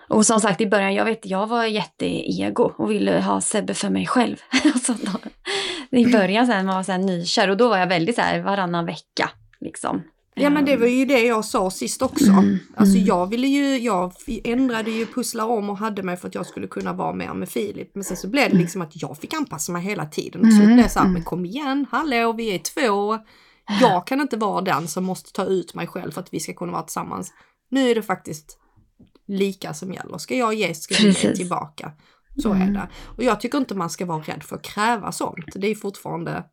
och 0.10 0.26
som 0.26 0.40
sagt 0.40 0.62
i 0.62 0.68
början, 0.68 0.94
jag 0.94 1.06
vet, 1.06 1.26
jag 1.26 1.48
var 1.48 1.66
jätteego 1.66 2.74
och 2.78 2.92
ville 2.92 3.22
ha 3.22 3.42
Sebbe 3.42 3.74
för 3.74 3.90
mig 3.90 4.08
själv. 4.08 4.38
så 4.84 4.94
då, 4.94 5.20
I 5.98 6.12
början 6.12 6.48
sen 6.48 6.66
man 6.66 6.76
var 6.76 6.84
så 6.84 6.92
här 6.92 7.00
nykär 7.00 7.50
och 7.50 7.58
då 7.58 7.70
var 7.70 7.78
jag 7.78 7.88
väldigt 7.88 8.16
så 8.16 8.22
här 8.22 8.40
varannan 8.40 8.86
vecka. 8.86 9.30
Liksom. 9.60 10.02
Ja 10.40 10.50
men 10.50 10.66
det 10.66 10.78
var 10.78 10.88
ju 10.88 11.06
det 11.06 11.22
jag 11.22 11.46
sa 11.46 11.72
sist 11.72 12.02
också. 12.02 12.32
Mm, 12.32 12.58
Alltså 12.76 12.96
mm. 12.96 13.08
jag 13.08 13.28
ville 13.28 13.48
ju, 13.48 13.78
jag 13.78 14.14
ändrade 14.44 14.92
ju 14.92 15.06
pusslar 15.06 15.46
om 15.46 15.70
och 15.70 15.78
hade 15.78 16.04
mig 16.04 16.18
för 16.18 16.28
att 16.28 16.36
jag 16.36 16.46
skulle 16.46 16.68
kunna 16.68 16.94
vara 16.94 17.14
mer 17.14 17.34
med 17.34 17.50
Filip. 17.50 17.92
Men 17.96 18.04
sen 18.04 18.18
så 18.18 18.28
blev 18.28 18.50
det 18.52 18.58
liksom 18.58 18.82
att 18.82 19.02
jag 19.02 19.18
fick 19.18 19.34
anpassa 19.34 19.72
mig 19.72 19.82
hela 19.82 20.06
tiden. 20.06 20.42
Och 20.42 20.54
så 20.54 20.62
Mm, 20.62 20.66
blev 20.74 20.78
det 20.86 20.90
så 20.90 21.00
här, 21.00 21.06
mm. 21.06 21.14
men 21.14 21.24
kom 21.24 21.46
igen, 21.46 21.86
hallå 21.92 22.34
vi 22.34 22.56
är 22.56 22.60
två. 22.60 23.18
Jag 23.82 24.08
kan 24.08 24.22
inte 24.22 24.38
vara 24.38 24.62
den 24.62 24.88
som 24.88 25.04
måste 25.04 25.32
ta 25.32 25.46
ut 25.46 25.74
mig 25.74 25.88
själv 25.88 26.12
för 26.12 26.22
att 26.22 26.34
vi 26.34 26.40
ska 26.40 26.54
kunna 26.54 26.72
vara 26.72 26.84
tillsammans. 26.84 27.34
Nu 27.70 27.90
är 27.90 27.96
det 27.96 28.02
faktiskt 28.04 28.58
lika 29.28 29.74
som 29.74 29.94
gäller. 29.94 30.18
Ska 30.18 30.36
jag 30.36 30.54
ge, 30.54 30.74
ska 30.74 30.94
jag 31.04 31.14
ge 31.14 31.36
tillbaka. 31.36 31.92
Så 32.42 32.52
är 32.52 32.56
Mm. 32.56 32.74
det. 32.74 32.88
Och 33.18 33.24
jag 33.24 33.42
tycker 33.42 33.58
inte 33.58 33.76
man 33.76 33.90
ska 33.90 34.06
vara 34.06 34.22
rädd 34.22 34.44
för 34.44 34.56
att 34.56 34.62
kräva 34.64 35.12
sånt. 35.12 35.46
Det 35.56 35.68
är 35.68 35.76
fortfarande 35.76 36.44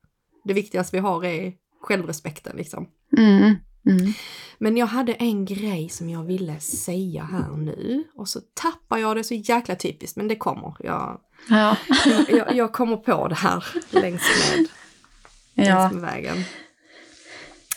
det 0.44 0.52
viktigaste 0.54 0.96
vi 0.96 1.00
har 1.00 1.24
är 1.24 1.52
självrespekten 1.84 2.56
liksom. 2.56 2.86
Mm, 3.16 3.42
mm. 3.86 4.12
Men 4.58 4.76
jag 4.76 4.86
hade 4.86 5.12
en 5.12 5.44
grej 5.44 5.88
som 5.88 6.10
jag 6.10 6.24
ville 6.24 6.60
säga 6.60 7.22
här 7.24 7.56
nu 7.56 8.04
och 8.14 8.28
så 8.28 8.40
tappar 8.54 8.98
jag 8.98 9.16
det 9.16 9.24
så 9.24 9.34
jäkla 9.34 9.74
typiskt 9.74 10.16
men 10.16 10.28
det 10.28 10.36
kommer. 10.36 10.76
Jag, 10.80 11.20
Ja. 11.48 11.76
jag, 12.28 12.54
jag 12.54 12.72
kommer 12.72 12.96
på 12.96 13.28
det 13.28 13.34
här 13.34 13.64
längs 13.90 14.22
med, 14.22 14.66
ja. 15.66 15.78
längs 15.78 15.92
med 15.92 16.02
vägen. 16.02 16.36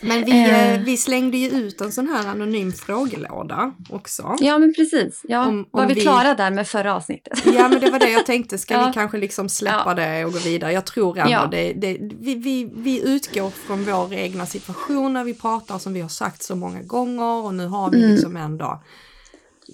Men 0.01 0.25
vi, 0.25 0.31
Eh. 0.31 0.73
eh, 0.73 0.81
vi 0.81 0.97
slängde 0.97 1.37
ju 1.37 1.49
ut 1.49 1.81
en 1.81 1.91
sån 1.91 2.07
här 2.07 2.27
anonym 2.27 2.71
frågelåda 2.71 3.73
också. 3.89 4.35
ja, 4.39 4.57
men 4.57 4.73
precis. 4.73 5.21
Ja, 5.23 5.45
Om- 5.47 5.65
var 5.71 5.81
om 5.81 5.87
vi, 5.87 5.93
vi- 5.93 6.01
klara 6.01 6.33
där 6.33 6.51
med 6.51 6.67
förra 6.67 6.95
avsnittet? 6.95 7.41
Ja 7.45 7.67
men 7.69 7.79
det 7.79 7.89
var 7.91 7.99
det 7.99 8.09
jag 8.09 8.25
tänkte, 8.25 8.57
ska 8.57 8.73
Ja. 8.77 8.87
vi 8.87 8.93
kanske 8.93 9.17
liksom 9.17 9.49
släppa 9.49 9.83
Ja. 9.85 9.93
det 9.93 10.25
och 10.25 10.31
gå 10.33 10.39
vidare? 10.39 10.71
Jag 10.73 10.85
tror 10.85 11.17
ändå 11.17 11.31
Ja. 11.31 11.47
det, 11.51 11.73
det 11.73 11.97
vi, 12.19 12.35
vi, 12.35 12.71
vi 12.75 13.01
utgår 13.15 13.49
från 13.49 13.83
vår 13.85 14.13
egna 14.13 14.45
situation 14.45 15.13
när 15.13 15.23
vi 15.23 15.33
pratar 15.33 15.77
som 15.77 15.93
vi 15.93 16.01
har 16.01 16.09
sagt 16.09 16.43
så 16.43 16.55
många 16.55 16.81
gånger 16.81 17.43
och 17.45 17.53
nu 17.53 17.67
har 17.67 17.91
vi 17.91 17.97
Mm. 17.97 18.11
liksom 18.11 18.37
ändå 18.37 18.83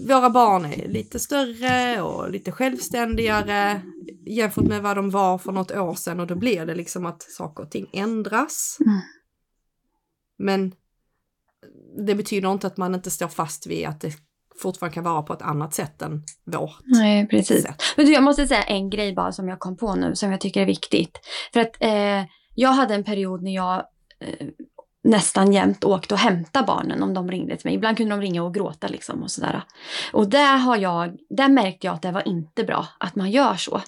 våra 0.09 0.29
barn 0.29 0.65
är 0.65 0.87
lite 0.87 1.19
större 1.19 2.01
och 2.01 2.31
lite 2.31 2.51
självständigare 2.51 3.81
jämfört 4.25 4.63
med 4.63 4.81
vad 4.81 4.95
de 4.97 5.09
var 5.09 5.37
för 5.37 5.51
något 5.51 5.71
år 5.71 5.95
sedan 5.95 6.19
och 6.19 6.27
då 6.27 6.35
blir 6.35 6.65
det 6.65 6.75
liksom 6.75 7.05
att 7.05 7.21
saker 7.21 7.63
och 7.63 7.71
ting 7.71 7.85
ändras. 7.93 8.77
Mm. 8.85 8.99
Men 10.37 10.73
det 12.07 12.15
betyder 12.15 12.51
inte 12.51 12.67
att 12.67 12.77
man 12.77 12.95
inte 12.95 13.11
står 13.11 13.27
fast 13.27 13.67
vid 13.67 13.87
att 13.87 14.01
det 14.01 14.13
fortfarande 14.61 14.93
kan 14.93 15.03
vara 15.03 15.21
på 15.21 15.33
ett 15.33 15.41
annat 15.41 15.73
sätt 15.73 16.01
än 16.01 16.23
vårt 16.45 16.79
Nej, 16.83 17.27
precis. 17.27 17.63
sätt. 17.63 17.83
Men 17.97 18.05
du, 18.05 18.13
jag 18.13 18.23
måste 18.23 18.47
säga 18.47 18.63
en 18.63 18.89
grej 18.89 19.13
bara 19.13 19.31
som 19.31 19.47
jag 19.47 19.59
kom 19.59 19.77
på 19.77 19.95
nu 19.95 20.15
som 20.15 20.31
jag 20.31 20.41
tycker 20.41 20.61
är 20.61 20.65
viktigt. 20.65 21.19
För 21.53 21.59
att 21.59 21.75
eh, 21.79 22.23
jag 22.55 22.69
hade 22.69 22.95
en 22.95 23.03
period 23.03 23.43
när 23.43 23.55
jag 23.55 23.75
eh, 24.19 24.47
nästan 25.03 25.53
jämt 25.53 25.83
åkte 25.83 26.13
och 26.13 26.19
hämtade 26.19 26.65
barnen 26.65 27.03
om 27.03 27.13
de 27.13 27.31
ringde 27.31 27.57
till 27.57 27.67
mig. 27.67 27.75
Ibland 27.75 27.97
kunde 27.97 28.15
de 28.15 28.21
ringa 28.21 28.43
och 28.43 28.53
gråta 28.53 28.87
liksom 28.87 29.23
och 29.23 29.31
sådär. 29.31 29.63
Och 30.13 30.29
där, 30.29 30.57
har 30.57 30.77
jag, 30.77 31.17
där 31.29 31.49
märkte 31.49 31.87
jag 31.87 31.93
att 31.93 32.01
det 32.01 32.11
var 32.11 32.27
inte 32.27 32.63
bra 32.63 32.87
att 32.99 33.15
man 33.15 33.31
gör 33.31 33.55
så. 33.55 33.81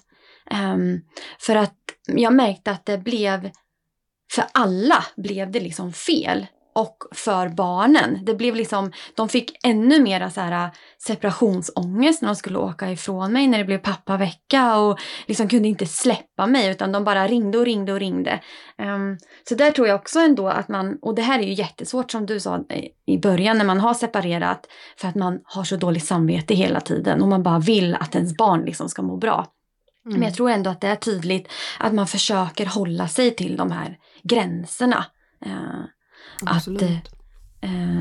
Ehm, 0.51 1.01
för 1.39 1.55
att 1.55 1.75
jag 2.05 2.33
märkte 2.33 2.71
att 2.71 2.85
det 2.85 2.97
blev, 2.97 3.51
för 4.35 4.45
alla 4.51 5.03
blev 5.17 5.51
det 5.51 5.59
liksom 5.59 5.93
fel. 5.93 6.47
Och 6.77 6.97
för 7.11 7.49
barnen. 7.49 8.19
Det 8.25 8.35
blev 8.35 8.55
liksom, 8.55 8.91
de 9.15 9.29
fick 9.29 9.51
ännu 9.65 9.99
mera 10.01 10.29
så 10.29 10.41
här 10.41 10.69
separationsångest 11.07 12.21
när 12.21 12.29
de 12.29 12.35
skulle 12.35 12.57
åka 12.57 12.91
ifrån 12.91 13.33
mig 13.33 13.47
när 13.47 13.57
det 13.57 13.63
blev 13.63 13.77
pappavecka 13.77 14.77
och 14.77 14.99
liksom 15.27 15.47
kunde 15.49 15.67
inte 15.67 15.85
släppa 15.85 16.47
mig 16.47 16.71
utan 16.71 16.91
de 16.91 17.03
bara 17.03 17.27
ringde 17.27 17.57
och 17.57 17.65
ringde 17.65 17.93
och 17.93 17.99
ringde. 17.99 18.39
Ehm, 18.77 19.17
så 19.49 19.55
där 19.55 19.71
tror 19.71 19.87
jag 19.87 19.95
också 19.95 20.19
ändå 20.19 20.47
att 20.47 20.67
man, 20.69 20.97
och 21.01 21.15
det 21.15 21.21
här 21.21 21.39
är 21.39 21.43
ju 21.43 21.53
jättesvårt 21.53 22.11
som 22.11 22.25
du 22.25 22.39
sa 22.39 22.57
i- 22.59 23.13
i 23.13 23.17
början 23.17 23.57
när 23.57 23.65
man 23.65 23.79
har 23.79 23.93
separerat 23.93 24.67
för 24.97 25.07
att 25.07 25.15
man 25.15 25.39
har 25.43 25.63
så 25.63 25.75
dåligt 25.75 26.05
samvete 26.05 26.55
hela 26.55 26.79
tiden 26.81 27.21
och 27.21 27.27
man 27.27 27.43
bara 27.43 27.59
vill 27.59 27.95
att 27.95 28.15
ens 28.15 28.37
barn 28.37 28.61
liksom 28.65 28.89
ska 28.89 29.01
må 29.01 29.17
bra. 29.17 29.45
Mm. 30.05 30.19
Men 30.19 30.27
jag 30.27 30.35
tror 30.37 30.49
ändå 30.49 30.69
att 30.69 30.81
det 30.81 30.87
är 30.87 30.95
tydligt 30.95 31.47
att 31.79 31.93
man 31.93 32.07
försöker 32.07 32.65
hålla 32.65 33.07
sig 33.07 33.35
till 33.35 33.57
de 33.57 33.71
här 33.71 33.97
gränserna. 34.29 35.05
Eh, 35.45 35.51
Absolut. 36.45 36.81
att, 36.83 36.89
eh, 37.61 37.95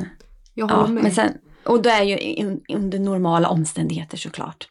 jag 0.54 0.70
Ja, 0.70 0.74
håller 0.74 0.94
med. 0.94 1.02
men 1.02 1.12
sen, 1.12 1.38
och 1.64 1.82
det 1.82 1.90
är 1.90 2.02
ju 2.02 2.60
under 2.68 2.98
normala 2.98 3.48
omständigheter 3.48 4.16
såklart. 4.16 4.68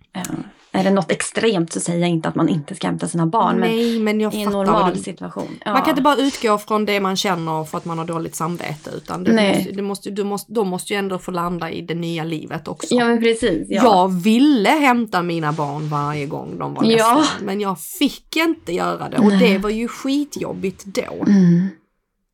Är 0.76 0.84
det 0.84 0.90
något 0.92 1.12
extremt 1.12 1.74
så 1.74 1.80
säger 1.80 2.00
jag 2.00 2.10
inte 2.10 2.30
att 2.30 2.36
man 2.36 2.50
inte 2.50 2.76
ska 2.76 2.88
hämta 2.88 3.08
sina 3.08 3.26
barn. 3.28 3.60
Nej, 3.60 4.00
men 4.00 4.18
men 4.18 4.34
i 4.34 4.42
en 4.42 4.52
normal 4.52 4.94
du- 4.96 5.00
situation. 5.04 5.48
Ja. 5.66 5.74
Man 5.74 5.82
kan 5.82 5.90
inte 5.90 6.02
bara 6.02 6.16
utgå 6.16 6.58
från 6.58 6.86
det 6.86 7.00
man 7.00 7.16
känner 7.16 7.64
för 7.64 7.78
att 7.78 7.86
man 7.86 7.98
har 7.98 8.06
dåligt 8.06 8.36
samvete 8.36 8.90
utan 8.98 9.24
det 9.24 9.34
Nej. 9.34 9.56
måste, 9.58 9.72
det 9.72 9.82
måste, 9.82 10.10
du 10.10 10.24
måste, 10.24 10.54
de 10.54 10.68
måste 10.70 10.94
ju 10.94 11.00
ändå 11.00 11.20
få 11.20 11.32
landa 11.32 11.72
i 11.72 11.82
det 11.82 11.96
nya 11.96 12.24
livet 12.24 12.68
också. 12.68 12.96
Ja 12.96 13.06
men 13.08 13.20
precis. 13.22 13.68
Ja. 13.70 13.84
Jag 13.84 14.22
ville 14.22 14.70
hämta 14.70 15.22
mina 15.24 15.52
barn 15.54 15.90
varje 15.90 16.26
gång 16.26 16.58
de 16.58 16.74
var 16.74 16.84
Ja. 16.84 16.90
ledsna, 16.90 17.26
men 17.46 17.62
jag 17.62 17.80
fick 17.80 18.36
inte 18.36 18.74
göra 18.74 19.10
det 19.10 19.18
och 19.18 19.28
Nej. 19.28 19.50
det 19.52 19.58
var 19.58 19.70
ju 19.70 19.88
skitjobbigt 19.88 20.86
då. 20.86 21.24
Mm. 21.28 21.68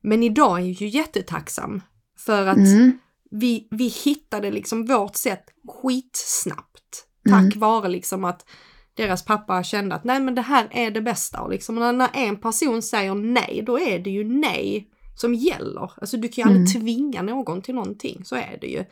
Men 0.04 0.24
idag 0.24 0.60
är 0.60 0.64
jag 0.66 0.72
ju 0.74 0.88
jättetacksam 0.88 1.82
för 2.26 2.48
att 2.48 2.58
Mm. 2.58 3.00
vi, 3.32 3.68
vi 3.72 3.88
hittade 3.88 4.52
liksom 4.52 4.86
vårt 4.86 5.16
sätt 5.16 5.44
skitsnabbt. 5.82 7.06
Tack 7.30 7.42
Mm. 7.56 7.60
vare 7.60 7.88
liksom 7.90 8.26
att 8.26 8.46
deras 8.94 9.26
pappa 9.26 9.64
kände 9.64 9.96
att 9.96 10.04
nej 10.04 10.20
men 10.20 10.36
det 10.36 10.42
här 10.42 10.68
är 10.72 10.92
det 10.92 11.02
bästa. 11.02 11.42
Och 11.42 11.50
liksom 11.50 11.76
när, 11.76 11.94
när 11.94 12.10
en 12.14 12.36
person 12.38 12.82
säger 12.82 13.16
nej, 13.16 13.64
då 13.66 13.80
är 13.80 14.00
det 14.00 14.10
ju 14.10 14.24
nej 14.24 14.88
som 15.16 15.34
gäller. 15.36 15.92
Alltså 16.02 16.18
du 16.18 16.28
kan 16.28 16.44
ju 16.44 16.48
aldrig 16.50 16.76
Mm. 16.76 16.82
tvinga 16.86 17.22
någon 17.22 17.62
till 17.62 17.76
någonting, 17.76 18.22
så 18.26 18.36
är 18.36 18.58
det 18.62 18.68
ju. 18.68 18.84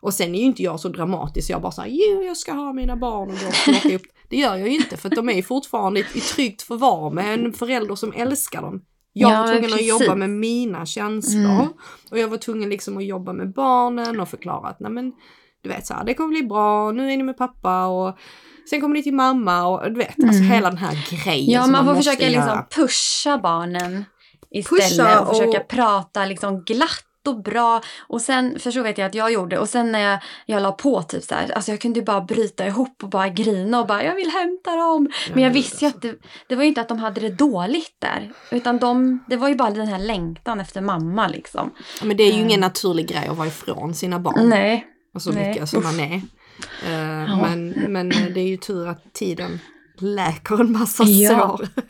Och 0.00 0.14
sen 0.14 0.34
är 0.34 0.38
ju 0.38 0.44
inte 0.44 0.62
jag 0.62 0.80
så 0.80 0.88
dramatisk, 0.88 1.50
jag 1.50 1.62
bara 1.62 1.72
säger 1.72 2.14
jo 2.14 2.22
jag 2.22 2.36
ska 2.36 2.52
ha 2.52 2.72
mina 2.72 2.96
barn 2.96 3.30
och 3.30 3.82
gå 3.90 3.94
upp. 3.96 4.02
Det 4.28 4.36
gör 4.36 4.56
jag 4.56 4.68
ju 4.68 4.74
inte 4.76 4.96
för 4.96 5.08
att 5.08 5.14
de 5.14 5.28
är 5.28 5.32
ju 5.34 5.42
fortfarande 5.42 6.00
i, 6.00 6.04
tryggt 6.04 6.62
förvar 6.62 7.10
med 7.10 7.34
en 7.34 7.52
förälder 7.52 7.94
som 7.94 8.12
älskar 8.16 8.62
dem. 8.62 8.82
Jag 9.12 9.30
Ja, 9.32 9.36
var 9.40 9.46
tvungen 9.46 9.70
precis. 9.70 9.92
att 9.92 10.00
jobba 10.00 10.14
med 10.14 10.30
mina 10.30 10.86
känslor. 10.86 11.50
Mm. 11.50 11.66
Och 12.10 12.18
jag 12.18 12.28
var 12.28 12.36
tvungen 12.36 12.68
liksom 12.70 12.96
att 12.96 13.04
jobba 13.04 13.32
med 13.32 13.52
barnen 13.52 14.20
och 14.20 14.28
förklara 14.28 14.68
att 14.68 14.80
nej 14.80 14.90
men 14.92 15.12
du 15.62 15.68
vet 15.68 15.86
så 15.86 15.94
här, 15.94 16.04
det 16.04 16.14
kommer 16.14 16.30
bli 16.30 16.42
bra, 16.42 16.92
nu 16.92 17.12
är 17.12 17.16
ni 17.16 17.22
med 17.22 17.36
pappa 17.38 17.86
och 17.86 18.18
sen 18.70 18.80
kommer 18.80 18.94
ni 18.94 19.02
till 19.02 19.14
mamma 19.14 19.66
och 19.66 19.92
du 19.92 19.98
vet, 19.98 20.08
alltså 20.24 20.42
Mm. 20.42 20.50
hela 20.50 20.68
den 20.68 20.78
här 20.78 21.08
grejen 21.24 21.50
Ja 21.50 21.62
som 21.62 21.72
man 21.72 21.84
får 21.84 21.94
försöka 21.94 22.28
göra. 22.28 22.44
liksom 22.44 22.64
pusha 22.84 23.38
barnen 23.38 24.04
istället 24.50 24.90
Pusha 24.90 25.20
och, 25.20 25.28
och- 25.28 25.36
försöka 25.36 25.60
prata 25.60 26.24
liksom 26.24 26.62
glatt 26.64 27.04
och 27.28 27.42
bra. 27.42 27.80
Och 28.08 28.20
sen, 28.20 28.58
för 28.58 28.70
så 28.70 28.82
vet 28.82 28.98
jag 28.98 29.06
att 29.06 29.14
jag 29.14 29.32
gjorde, 29.32 29.58
och 29.58 29.68
sen 29.68 29.92
när 29.92 30.00
jag, 30.00 30.18
jag 30.46 30.62
la 30.62 30.72
på 30.72 31.02
typ 31.02 31.22
så 31.24 31.34
här, 31.34 31.50
alltså 31.52 31.70
jag 31.70 31.80
kunde 31.80 31.98
ju 32.00 32.04
bara 32.04 32.20
bryta 32.20 32.66
ihop 32.66 33.02
och 33.02 33.08
bara 33.10 33.28
grina 33.28 33.80
och 33.80 33.86
bara 33.86 34.04
jag 34.04 34.14
vill 34.14 34.30
hämta 34.30 34.76
dem. 34.76 35.08
Men 35.34 35.42
jag 35.42 35.50
visste 35.50 35.84
ju 35.84 35.86
alltså. 35.86 35.96
att 35.98 36.02
det, 36.02 36.18
det 36.48 36.54
var 36.56 36.62
ju 36.62 36.68
inte 36.68 36.80
att 36.80 36.88
de 36.88 36.98
hade 36.98 37.20
det 37.20 37.28
dåligt 37.30 37.96
där. 37.98 38.32
Utan 38.50 38.78
de, 38.78 39.24
det 39.28 39.36
var 39.36 39.48
ju 39.48 39.54
bara 39.54 39.70
den 39.70 39.88
här 39.88 39.98
längtan 39.98 40.60
efter 40.60 40.80
mamma 40.80 41.28
liksom. 41.28 41.70
Men 42.02 42.16
det 42.16 42.22
är 42.22 42.32
ju 42.32 42.40
ingen 42.40 42.60
naturlig 42.60 43.08
grej 43.08 43.26
att 43.28 43.36
vara 43.36 43.48
ifrån 43.48 43.94
sina 43.94 44.18
barn. 44.20 44.48
Nej. 44.48 44.86
Och 45.14 45.22
så 45.22 45.32
Nej, 45.32 45.48
mycket 45.48 45.68
som 45.68 45.82
man 45.82 46.00
är. 46.00 46.14
Eh, 46.84 47.40
men, 47.42 47.68
men 47.88 48.08
det 48.08 48.40
är 48.40 48.46
ju 48.48 48.56
tur 48.56 48.88
att 48.88 49.12
tiden 49.14 49.58
läker 49.98 50.60
en 50.60 50.72
massa 50.72 51.04
Ja. 51.04 51.30
sår. 51.58 51.68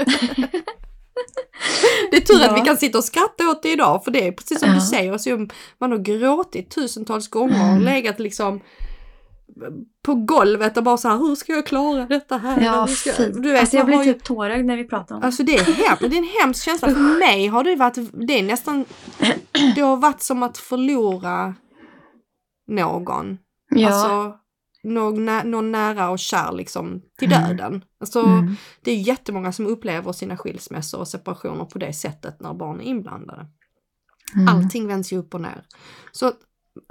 det 2.10 2.16
är 2.16 2.20
tur 2.20 2.34
att 2.44 2.46
Ja. 2.46 2.54
vi 2.54 2.60
kan 2.60 2.76
sitta 2.76 2.98
och 2.98 3.04
skratta 3.04 3.50
åt 3.50 3.62
det 3.62 3.72
idag 3.72 4.04
för 4.04 4.10
det 4.10 4.26
är 4.28 4.32
precis 4.32 4.60
som 4.60 4.68
Ja. 4.68 4.74
du 4.74 4.80
säger, 4.80 5.18
så 5.18 5.46
man 5.80 5.90
har 5.90 5.98
gråtit 5.98 6.70
tusentals 6.70 7.28
gånger 7.28 7.60
och 7.62 7.68
Mm. 7.70 7.82
legat 7.82 8.20
liksom 8.20 8.60
på 10.02 10.14
golvet 10.14 10.76
och 10.76 10.82
bara 10.82 10.96
så 10.96 11.08
här, 11.08 11.16
hur 11.16 11.34
ska 11.34 11.52
jag 11.52 11.66
klara 11.66 12.06
detta 12.06 12.36
här? 12.38 12.60
Ja, 12.64 12.86
ska... 12.86 13.12
Du 13.28 13.52
vet, 13.52 13.60
alltså 13.60 13.76
jag 13.76 13.86
blir 13.86 14.02
ju- 14.04 14.12
typ 14.14 14.24
tårögd 14.24 14.64
när 14.66 14.76
vi 14.76 14.84
pratar 14.84 15.14
om 15.14 15.20
det. 15.20 15.26
Alltså 15.26 15.42
det 15.42 15.54
är, 15.54 15.64
hem, 15.64 15.96
det 16.00 16.06
är 16.06 16.18
en 16.18 16.28
hemsk 16.42 16.64
känsla. 16.64 16.88
För 16.88 17.18
mig 17.18 17.46
har 17.46 17.64
det 17.64 17.76
varit, 17.76 17.98
det 18.28 18.38
är 18.38 18.42
nästan, 18.42 18.84
det 19.74 19.80
har 19.80 19.96
varit 19.96 20.22
som 20.22 20.42
att 20.42 20.58
förlora 20.58 21.54
någon. 22.70 23.38
Ja. 23.70 23.88
Alltså 23.88 24.36
någon, 24.82 25.24
nä- 25.24 25.44
någon 25.44 25.72
nära 25.72 26.10
och 26.10 26.18
kär 26.18 26.52
liksom 26.52 27.02
till 27.18 27.32
Mm. 27.32 27.48
döden. 27.48 27.84
Alltså 28.00 28.20
Mm. 28.20 28.54
det 28.82 28.90
är 28.90 28.96
jättemånga 28.96 29.52
som 29.52 29.66
upplever 29.66 30.12
sina 30.12 30.36
skilsmässor 30.36 30.98
och 31.00 31.08
separationer 31.08 31.64
på 31.64 31.78
det 31.78 31.92
sättet 31.92 32.40
när 32.40 32.54
barn 32.54 32.80
är 32.80 32.84
inblandade. 32.84 33.46
Mm. 34.34 34.48
Allting 34.48 34.86
vänds 34.86 35.12
ju 35.12 35.16
upp 35.18 35.34
och 35.34 35.40
ner. 35.40 35.64
Så 36.12 36.32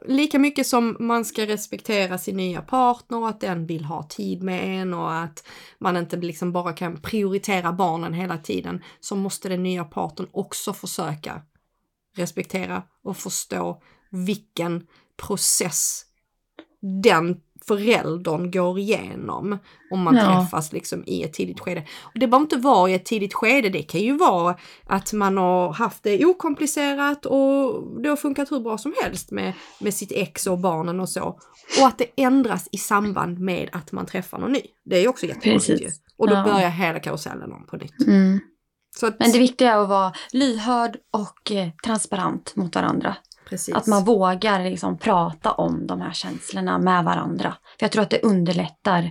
lika 0.06 0.40
mycket 0.40 0.68
som 0.68 0.98
man 1.00 1.26
ska 1.26 1.46
respektera 1.48 2.18
sin 2.18 2.38
nya 2.38 2.62
partner 2.62 3.18
och 3.18 3.30
att 3.30 3.42
den 3.42 3.66
vill 3.66 3.86
ha 3.86 4.04
tid 4.04 4.44
med 4.44 4.82
en 4.82 4.94
och 4.94 5.14
att 5.16 5.48
man 5.80 5.98
inte 5.98 6.18
liksom 6.18 6.52
bara 6.52 6.74
kan 6.74 7.02
prioritera 7.02 7.74
barnen 7.74 8.14
hela 8.14 8.38
tiden 8.38 8.84
så 9.00 9.16
måste 9.16 9.50
den 9.50 9.64
nya 9.64 9.84
partnern 9.84 10.28
också 10.32 10.74
försöka 10.74 11.42
respektera 12.16 12.84
och 13.04 13.18
förstå 13.18 13.82
vilken 14.12 14.88
process 15.28 16.06
den 17.04 17.38
föräldern 17.68 18.52
går 18.52 18.80
igenom 18.80 19.58
om 19.92 20.00
man 20.02 20.16
Ja. 20.16 20.24
träffas 20.42 20.74
liksom 20.74 21.04
i 21.08 21.24
ett 21.24 21.34
tidigt 21.34 21.60
skede. 21.60 21.84
Och 22.04 22.20
det 22.20 22.28
behöver 22.28 22.44
inte 22.44 22.58
vara 22.58 22.90
i 22.90 22.94
ett 22.94 23.06
tidigt 23.06 23.34
skede, 23.34 23.70
det 23.70 23.82
kan 23.84 24.02
ju 24.02 24.18
vara 24.18 24.56
att 24.86 25.14
man 25.14 25.38
har 25.38 25.74
haft 25.74 26.04
det 26.04 26.26
okomplicerat 26.26 27.26
och 27.26 27.84
det 28.02 28.10
har 28.10 28.16
funkat 28.16 28.52
hur 28.52 28.60
bra 28.60 28.78
som 28.78 28.94
helst 29.04 29.32
med, 29.32 29.54
med 29.80 29.94
sitt 29.94 30.12
ex 30.12 30.48
och 30.48 30.58
barnen 30.60 31.00
och 31.00 31.10
så. 31.10 31.24
Och 31.82 31.88
att 31.88 31.98
det 31.98 32.06
ändras 32.16 32.70
i 32.72 32.78
samband 32.78 33.40
med 33.40 33.70
att 33.72 33.92
man 33.92 34.06
träffar 34.06 34.38
någon 34.40 34.52
ny. 34.52 34.62
Det 34.86 34.98
är 34.98 35.02
ju 35.02 35.08
också 35.08 35.26
ju. 35.26 35.34
Precis. 35.34 36.02
Och 36.18 36.28
då 36.28 36.34
Ja. 36.34 36.44
börjar 36.44 36.70
hela 36.70 37.00
karusellen 37.00 37.52
om 37.52 37.66
på 37.68 37.78
nytt. 37.78 38.08
Mm. 38.08 38.40
Så 38.98 39.08
att, 39.08 39.20
Men 39.20 39.32
det 39.32 39.40
viktiga 39.40 39.74
är 39.74 39.78
att 39.78 39.90
vara 39.90 40.14
lyhörd 40.34 40.98
och 41.12 41.52
eh, 41.52 41.70
transparent 41.86 42.56
mot 42.56 42.76
varandra. 42.76 43.16
Precis. 43.50 43.76
Att 43.76 43.88
man 43.88 44.06
vågar 44.06 44.64
liksom 44.64 44.98
prata 44.98 45.52
om 45.52 45.88
de 45.88 46.02
här 46.02 46.14
känslorna 46.14 46.78
med 46.80 47.04
varandra. 47.04 47.56
För 47.80 47.86
jag 47.86 47.92
tror 47.92 48.04
att 48.04 48.10
det 48.10 48.22
underlättar 48.22 49.04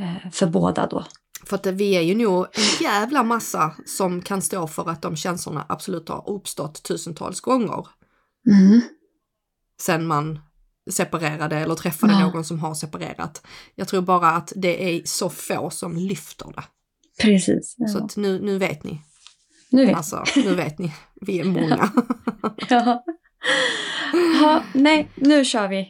eh, 0.00 0.30
för 0.32 0.46
båda 0.46 0.86
då. 0.86 1.04
För 1.44 1.56
att 1.56 1.66
vi 1.66 1.92
är 1.96 2.00
ju 2.00 2.14
nog 2.14 2.46
en 2.52 2.84
jävla 2.84 3.22
massa 3.22 3.74
som 3.86 4.22
kan 4.22 4.42
stå 4.42 4.66
för 4.66 4.90
att 4.90 5.02
de 5.02 5.16
känslorna 5.16 5.66
absolut 5.68 6.08
har 6.08 6.28
uppstått 6.30 6.82
tusentals 6.82 7.40
gånger 7.40 7.86
Mm. 8.50 8.80
sen 9.80 10.06
man 10.06 10.38
separerade 10.90 11.56
eller 11.56 11.74
träffade 11.74 12.12
Ja. 12.12 12.20
någon 12.20 12.44
som 12.44 12.58
har 12.58 12.74
separerat. 12.74 13.46
Jag 13.74 13.88
tror 13.88 14.00
bara 14.02 14.30
att 14.30 14.52
det 14.56 14.96
är 14.96 15.02
så 15.04 15.30
få 15.30 15.70
som 15.70 15.96
lyfter 15.96 16.46
det. 16.56 16.64
Precis. 17.22 17.74
Ja. 17.78 17.88
Så 17.88 18.04
att 18.04 18.16
nu, 18.16 18.40
nu 18.40 18.58
vet 18.58 18.84
ni. 18.84 19.00
nu 19.70 19.86
vet 19.86 19.96
Alltså, 19.96 20.24
nu 20.36 20.54
vet 20.54 20.78
ni. 20.78 20.94
Vi 21.20 21.40
är 21.40 21.44
många. 21.44 21.92
jag. 22.68 23.02
Ja, 24.42 24.62
nej, 24.72 25.08
nu 25.14 25.44
kör 25.44 25.68
vi. 25.68 25.88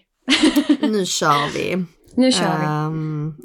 nu 0.89 1.07
kör 1.07 1.53
vi. 1.55 1.85
Nu 2.15 2.33
kör 2.33 2.59
vi. 2.59 2.67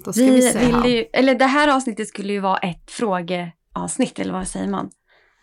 Då 0.05 0.13
ska 0.13 0.23
Vi 0.23 0.31
vi, 0.31 0.41
se 0.41 0.59
vill 0.65 0.75
här. 0.75 0.87
ju, 0.87 1.05
eller 1.13 1.35
det 1.35 1.45
här 1.45 1.67
avsnittet 1.75 2.07
skulle 2.07 2.33
ju 2.33 2.39
vara 2.39 2.57
ett 2.57 2.91
frågeavsnitt, 2.91 4.19
eller 4.19 4.33
vad 4.33 4.47
säger 4.47 4.67
man? 4.67 4.89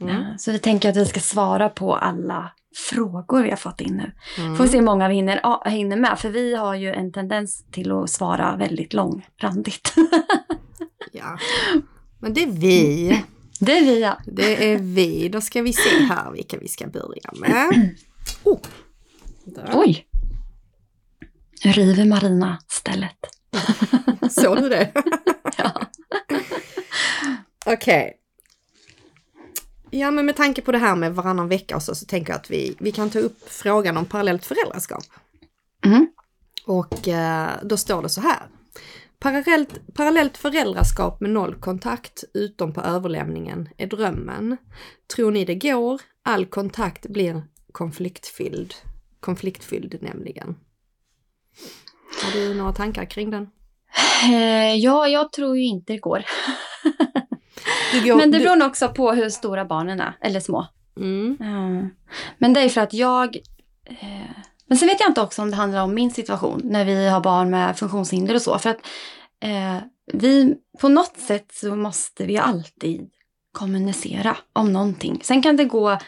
Mm. 0.00 0.16
Eh, 0.16 0.22
Så 0.38 0.52
vi 0.52 0.58
tänker 0.58 0.88
att 0.90 0.96
vi 0.96 1.04
ska 1.06 1.20
svara 1.20 1.68
på 1.68 1.96
alla 1.96 2.52
frågor 2.90 3.42
vi 3.42 3.50
har 3.50 3.56
fått 3.56 3.80
in 3.80 3.96
nu. 3.96 4.12
Mm. 4.42 4.56
Får 4.56 4.64
vi 4.64 4.70
se 4.70 4.76
hur 4.78 4.84
många 4.84 5.08
vi 5.08 5.14
hinner, 5.14 5.40
ja, 5.42 5.62
hinner 5.66 5.96
med, 5.96 6.18
för 6.18 6.28
vi 6.30 6.54
har 6.56 6.74
ju 6.74 6.92
en 6.92 7.12
tendens 7.12 7.64
till 7.72 7.92
att 7.92 8.10
svara 8.10 8.56
väldigt 8.56 8.92
långrandigt. 8.92 9.94
Ja. 11.12 11.38
Men 12.20 12.34
det 12.34 12.42
är 12.42 12.46
vi. 12.46 13.24
det 13.60 13.78
är 13.78 13.84
vi 13.84 14.00
ja. 14.00 14.18
Det 14.26 14.72
är 14.72 14.78
vi. 14.78 15.28
Då 15.28 15.40
ska 15.40 15.62
vi 15.62 15.72
se 15.72 15.98
här 16.04 16.30
vilka 16.32 16.58
vi 16.58 16.68
ska 16.68 16.86
börja 16.86 17.30
med. 17.40 17.90
Oh. 18.44 18.60
Där. 19.44 19.70
Oj! 19.74 20.06
Nu 21.64 21.72
river 21.72 22.04
Marina 22.04 22.58
stället. 22.68 23.16
Såg 24.30 24.56
du 24.56 24.68
det? 24.68 24.92
Ja. 25.58 25.72
Okej. 27.66 28.16
Ja 29.90 30.10
men 30.10 30.26
med 30.26 30.36
tanke 30.36 30.62
på 30.62 30.72
det 30.72 30.78
här 30.78 30.96
med 30.96 31.14
varannan 31.14 31.48
vecka 31.48 31.76
och 31.76 31.82
så, 31.82 31.94
så 31.94 32.06
tänker 32.06 32.32
jag 32.32 32.40
att 32.40 32.50
vi, 32.50 32.76
vi 32.78 32.92
kan 32.92 33.10
ta 33.10 33.18
upp 33.18 33.48
frågan 33.48 33.96
om 33.96 34.04
parallellt 34.06 34.46
föräldraskap. 34.46 35.04
Mm. 35.84 36.08
Och 36.66 37.08
eh, 37.08 37.50
då 37.62 37.76
står 37.76 38.02
det 38.02 38.08
så 38.08 38.20
här. 38.20 38.38
Parallellt, 39.18 39.94
parallellt 39.94 40.36
föräldraskap 40.36 41.20
med 41.20 41.30
noll 41.30 41.54
kontakt 41.54 42.24
utom 42.34 42.72
på 42.72 42.80
överlämningen 42.80 43.68
är 43.76 43.86
drömmen. 43.86 44.56
Tror 45.14 45.30
ni 45.30 45.44
det 45.44 45.54
går? 45.54 46.00
All 46.22 46.46
kontakt 46.46 47.06
blir 47.06 47.42
konfliktfylld. 47.72 48.74
Konfliktfylld 49.20 49.96
nämligen. 50.00 50.56
Har 52.22 52.32
du 52.32 52.54
några 52.54 52.72
tankar 52.72 53.04
kring 53.04 53.30
den? 53.30 53.50
Eh, 54.24 54.74
ja, 54.74 55.08
jag 55.08 55.32
tror 55.32 55.56
ju 55.56 55.64
inte 55.64 55.92
det 55.92 55.98
går. 55.98 56.24
Du 57.92 58.04
går, 58.04 58.16
Men 58.16 58.30
det 58.30 58.38
du- 58.38 58.44
beror 58.44 58.56
nog 58.56 58.68
också 58.68 58.88
på 58.88 59.12
hur 59.12 59.28
stora 59.30 59.64
barnen 59.64 60.00
är, 60.00 60.16
eller 60.20 60.40
små. 60.40 60.66
Mm, 60.96 61.36
Mm. 61.40 61.90
Men 62.38 62.52
det 62.52 62.60
är 62.60 62.68
för 62.68 62.80
att 62.80 62.92
jag... 62.94 63.36
Eh, 63.84 64.30
men 64.66 64.78
sen 64.78 64.88
vet 64.88 65.00
jag 65.00 65.10
inte 65.10 65.20
också 65.20 65.42
om 65.42 65.50
det 65.50 65.56
handlar 65.56 65.82
om 65.82 65.94
min 65.94 66.10
situation 66.10 66.60
när 66.64 66.84
vi 66.84 67.08
har 67.08 67.20
barn 67.20 67.50
med 67.50 67.78
funktionshinder 67.78 68.34
och 68.34 68.42
så. 68.42 68.58
För 68.58 68.70
att 68.70 68.86
eh, 69.40 69.76
vi, 70.12 70.54
på 70.80 70.88
något 70.88 71.16
sätt 71.16 71.52
så 71.54 71.76
måste 71.76 72.26
vi 72.26 72.38
alltid 72.38 73.10
kommunicera 73.52 74.36
om 74.52 74.72
någonting. 74.72 75.20
Sen 75.22 75.42
kan 75.42 75.56
det 75.56 75.64
gå 75.64 75.98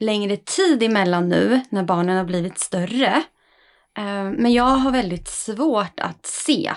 längre 0.00 0.36
tid 0.36 0.82
emellan 0.82 1.28
nu 1.28 1.60
när 1.68 1.82
barnen 1.82 2.16
har 2.16 2.24
blivit 2.24 2.58
större. 2.58 3.22
Eh, 3.98 4.24
men 4.30 4.52
jag 4.52 4.64
har 4.64 4.90
väldigt 4.92 5.28
svårt 5.28 6.00
att 6.00 6.26
se 6.26 6.72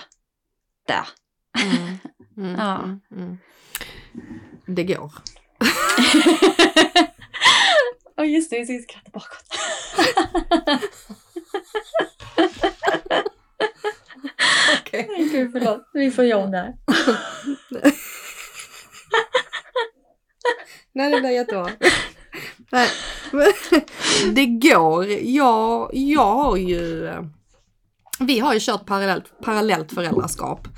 det. 0.86 1.04
mm, 1.64 1.98
mm, 2.36 2.54
Ja. 2.60 2.76
mm, 2.82 3.00
mm. 3.12 3.38
Det 4.66 4.84
går. 4.84 5.12
Ja 8.18 8.24
just 8.24 8.50
det, 8.50 8.58
vi 8.58 8.66
ska 8.66 8.92
skratta 8.92 9.10
bakåt. 9.10 9.44
Okej. 14.80 15.06
Nej, 15.08 15.28
Gud 15.28 15.52
förlåt, 15.52 15.90
vi 15.92 16.10
får 16.10 16.22
det 16.50 16.58
här. 16.58 16.74
Nej, 20.92 21.10
det 21.10 21.20
blir 21.20 21.30
jättebra. 21.30 21.70
Det 24.34 24.46
går. 24.46 25.06
Jag, 25.10 25.90
jag 25.92 26.34
har 26.34 26.56
ju... 26.56 27.10
Vi 28.20 28.38
har 28.38 28.54
ju 28.54 28.60
kört 28.60 28.86
parallellt, 28.86 29.40
parallellt 29.42 29.92
föräldraskap. 29.92 30.68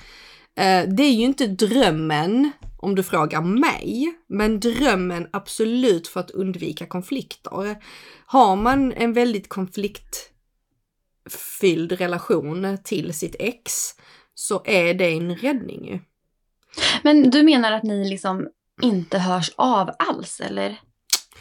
Eh, 0.56 0.84
det 0.88 1.02
är 1.02 1.12
ju 1.12 1.24
inte 1.24 1.46
drömmen 1.46 2.52
om 2.78 2.94
du 2.94 3.02
frågar 3.02 3.40
mig, 3.40 4.14
men 4.28 4.60
drömmen 4.60 5.28
absolut 5.32 6.08
för 6.08 6.20
att 6.20 6.30
undvika 6.30 6.86
konflikter. 6.86 7.76
Har 8.26 8.56
man 8.56 8.92
en 8.92 9.12
väldigt 9.12 9.48
konfliktfylld 9.48 11.92
relation 11.92 12.78
till 12.84 13.14
sitt 13.14 13.36
ex 13.38 13.90
så 14.34 14.62
är 14.64 14.94
det 14.94 15.10
en 15.10 15.36
räddning 15.36 15.88
ju. 15.88 15.98
Men 17.02 17.30
du 17.30 17.42
menar 17.42 17.72
att 17.72 17.82
ni 17.82 18.10
liksom 18.10 18.48
inte 18.82 19.18
hörs 19.18 19.52
av 19.56 19.90
alls 19.98 20.40
eller? 20.40 20.80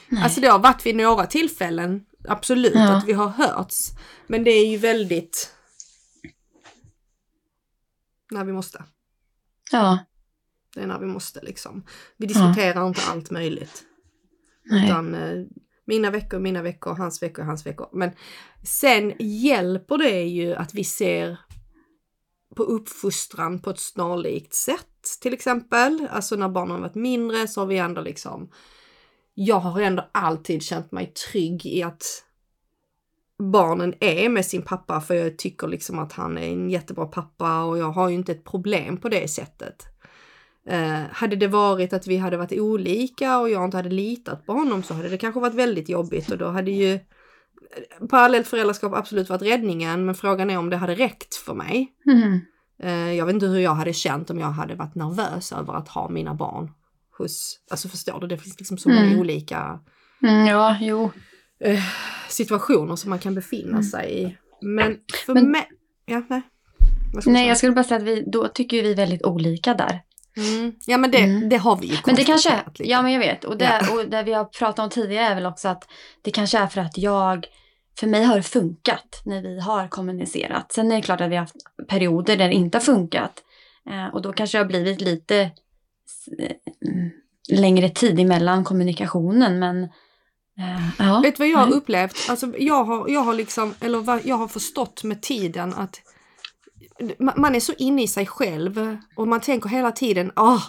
Nej. 0.10 0.24
Alltså 0.24 0.41
det 0.41 0.48
har 0.48 0.60
varit 0.60 0.86
vid 0.86 0.95
några 0.95 1.26
tillfällen, 1.26 2.06
absolut, 2.28 2.76
Ja. 2.76 2.98
att 2.98 3.06
vi 3.08 3.13
har 3.13 3.28
hörts. 3.28 3.78
Men 4.28 4.43
det 4.43 4.52
är 4.52 4.67
ju 4.67 4.78
väldigt... 4.78 5.56
När 8.32 8.43
vi 8.45 8.54
måste. 8.54 8.84
ja, 9.72 10.00
Det 10.76 10.82
är 10.82 10.88
när 10.88 11.00
vi 11.00 11.06
måste 11.06 11.41
liksom. 11.41 11.84
Vi 12.17 12.28
diskuterar 12.28 12.88
inte 12.88 13.02
allt 13.10 13.32
möjligt. 13.32 13.84
nej. 14.65 14.86
Utan, 14.86 15.15
eh, 15.15 15.45
Mina 15.86 16.12
veckor, 16.12 16.39
mina 16.39 16.62
veckor, 16.62 16.93
hans 16.95 17.24
veckor, 17.24 17.43
hans 17.43 17.65
veckor. 17.65 17.89
Men 17.93 18.12
sen 18.63 19.13
hjälper 19.19 19.98
det 19.98 20.24
ju 20.24 20.56
att 20.56 20.74
vi 20.74 20.84
ser 20.84 21.38
på 22.56 22.63
uppfostran 22.63 23.60
på 23.62 23.69
ett 23.69 23.80
snarlikt 23.80 24.54
sätt 24.54 25.17
till 25.22 25.34
exempel. 25.34 26.08
Alltså 26.12 26.36
när 26.36 26.50
barnen 26.50 26.82
varit 26.82 26.95
mindre 26.95 27.48
så 27.48 27.62
har 27.62 27.65
vi 27.65 27.78
ändå 27.78 28.02
liksom 28.02 28.52
jag 29.41 29.60
har 29.60 29.82
ändå 29.82 30.10
alltid 30.12 30.63
känt 30.63 30.91
mig 30.91 31.13
trygg 31.32 31.65
i 31.65 31.84
att 31.84 32.04
barnen 33.38 33.93
är 33.99 34.30
med 34.30 34.45
sin 34.45 34.62
pappa 34.62 35.02
för 35.02 35.15
jag 35.15 35.38
tycker 35.38 35.67
liksom 35.67 35.99
att 35.99 36.13
han 36.13 36.38
är 36.38 36.47
en 36.47 36.69
jättebra 36.69 37.06
pappa 37.06 37.63
och 37.63 37.78
jag 37.78 37.91
har 37.91 38.10
ju 38.10 38.15
inte 38.15 38.32
ett 38.32 38.43
problem 38.43 38.97
på 38.97 39.10
det 39.10 39.28
sättet. 39.28 39.86
Eh, 40.67 41.02
hade 41.12 41.36
det 41.36 41.47
varit 41.47 41.93
att 41.93 42.08
vi 42.08 42.17
hade 42.17 42.38
varit 42.38 42.60
olika 42.60 43.39
och 43.39 43.49
jag 43.49 43.65
inte 43.65 43.78
hade 43.78 43.89
litat 43.89 44.45
på 44.45 44.54
honom 44.54 44.84
så 44.84 44.93
hade 44.93 45.10
det 45.10 45.17
kanske 45.17 45.39
varit 45.39 45.56
väldigt 45.56 45.89
jobbigt 45.89 46.32
och 46.32 46.38
då 46.38 46.47
hade 46.47 46.71
ju 46.71 46.99
parallellt 48.10 48.47
föräldraskap 48.47 48.93
absolut 48.93 49.30
varit 49.30 49.41
räddningen 49.41 50.06
men 50.06 50.15
frågan 50.15 50.49
är 50.49 50.58
om 50.58 50.69
det 50.69 50.78
hade 50.78 50.95
räckt 50.95 51.36
för 51.36 51.54
mig. 51.54 51.91
Mm. 52.06 52.39
Eh, 52.84 53.13
jag 53.13 53.25
vet 53.25 53.34
inte 53.34 53.47
hur 53.47 53.60
jag 53.60 53.75
hade 53.75 53.93
känt 53.93 54.30
om 54.30 54.39
jag 54.39 54.47
hade 54.47 54.75
varit 54.75 54.95
nervös 54.95 55.52
över 55.52 55.73
att 55.73 55.88
ha 55.88 56.10
mina 56.10 56.34
barn 56.34 56.71
hos, 57.19 57.60
alltså 57.71 57.88
förstår 57.89 58.19
du, 58.19 58.27
det 58.27 58.38
finns 58.38 58.60
liksom 58.60 58.77
så 58.77 58.89
många 58.89 59.01
Mm. 59.05 59.19
olika 59.19 59.79
Mm, 60.23 60.45
ja, 60.47 60.77
jo. 60.82 61.12
eh, 61.63 61.84
situationer 62.29 62.95
som 62.95 63.10
man 63.10 63.19
kan 63.19 63.36
befinna 63.36 63.69
Mm. 63.69 63.84
sig 63.84 64.21
i. 64.23 64.38
Men 64.62 64.97
för 65.25 65.34
Men- 65.34 65.51
mig, 65.51 65.67
ja 66.05 66.23
nej. 66.29 66.41
Man 67.13 67.23
Nej, 67.34 67.47
jag 67.47 67.58
skulle 67.58 67.71
bara 67.73 67.84
säga 67.84 67.97
att 67.97 68.03
vi, 68.03 68.23
då 68.32 68.47
tycker 68.47 68.84
vi 68.84 68.93
väldigt 68.93 69.23
olika 69.23 69.73
där. 69.73 70.01
Mm. 70.38 70.73
Ja 70.86 70.97
men 70.97 71.12
det, 71.12 71.17
Mm. 71.17 71.49
det 71.49 71.58
har 71.58 71.75
vi 71.77 71.88
ju 71.88 71.97
Men 72.05 72.15
det 72.15 72.23
kanske, 72.23 72.63
lite. 72.67 72.89
ja 72.89 73.01
men 73.01 73.12
jag 73.12 73.19
vet. 73.19 73.43
Och 73.43 73.58
det, 73.58 73.65
Ja. 73.88 73.93
och 73.93 74.10
det 74.10 74.23
vi 74.23 74.34
har 74.34 74.45
pratat 74.45 74.79
om 74.84 74.89
tidigare 74.89 75.25
är 75.25 75.36
väl 75.36 75.45
också 75.45 75.67
att 75.67 75.84
det 76.21 76.32
kanske 76.32 76.58
är 76.58 76.67
för 76.67 76.82
att 76.82 76.97
jag, 76.97 77.45
för 77.99 78.08
mig 78.08 78.23
har 78.23 78.36
det 78.36 78.43
funkat 78.43 79.21
när 79.25 79.41
vi 79.41 79.60
har 79.60 79.88
kommunicerat. 79.88 80.71
Sen 80.71 80.91
är 80.91 80.95
det 80.95 81.01
klart 81.01 81.21
att 81.21 81.29
vi 81.32 81.36
har 81.36 81.41
haft 81.43 81.55
perioder 81.89 82.38
där 82.38 82.47
det 82.47 82.53
inte 82.53 82.77
har 82.77 82.84
funkat. 82.84 83.43
Eh, 83.89 84.08
och 84.08 84.21
då 84.21 84.34
kanske 84.34 84.58
det 84.58 84.63
har 84.63 84.67
blivit 84.69 85.01
lite 85.01 85.51
längre 87.52 87.89
tid 87.89 88.19
emellan 88.19 88.63
kommunikationen. 88.63 89.60
Men 89.60 89.84
eh, 89.84 90.89
ja. 91.00 91.19
Vet 91.24 91.36
du 91.38 91.41
vad 91.43 91.50
jag 91.50 91.58
har 91.58 91.74
upplevt? 91.74 92.17
Alltså 92.30 92.54
jag 92.58 92.84
har, 92.84 93.10
jag 93.10 93.22
har 93.22 93.34
liksom, 93.34 93.74
eller 93.82 94.00
vad 94.00 94.26
jag 94.26 94.36
har 94.38 94.48
förstått 94.48 95.04
med 95.04 95.22
tiden 95.22 95.74
att 95.74 96.02
ma- 97.19 97.38
man 97.39 97.56
är 97.56 97.60
så 97.60 97.74
inne 97.78 98.04
i 98.04 98.08
sig 98.08 98.26
själv 98.26 98.98
och 99.15 99.28
man 99.28 99.39
tänker 99.41 99.69
hela 99.69 99.91
tiden, 99.91 100.32
ah, 100.36 100.60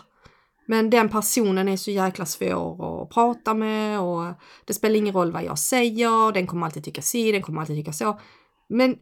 men 0.67 0.91
den 0.91 1.09
personen 1.09 1.69
är 1.69 1.77
så 1.77 1.91
jäkla 1.91 2.27
svår 2.27 3.03
att 3.03 3.11
prata 3.11 3.55
med 3.55 4.01
och 4.01 4.35
det 4.65 4.75
spelar 4.75 4.97
ingen 4.97 5.15
roll 5.15 5.33
vad 5.33 5.45
jag 5.45 5.59
säger, 5.59 6.33
den 6.33 6.47
kommer 6.47 6.67
alltid 6.67 6.85
tycka 6.85 7.03
si, 7.03 7.33
den 7.33 7.43
kommer 7.43 7.61
alltid 7.61 7.77
tycka 7.77 7.93
så. 7.93 8.21
Men 8.69 8.97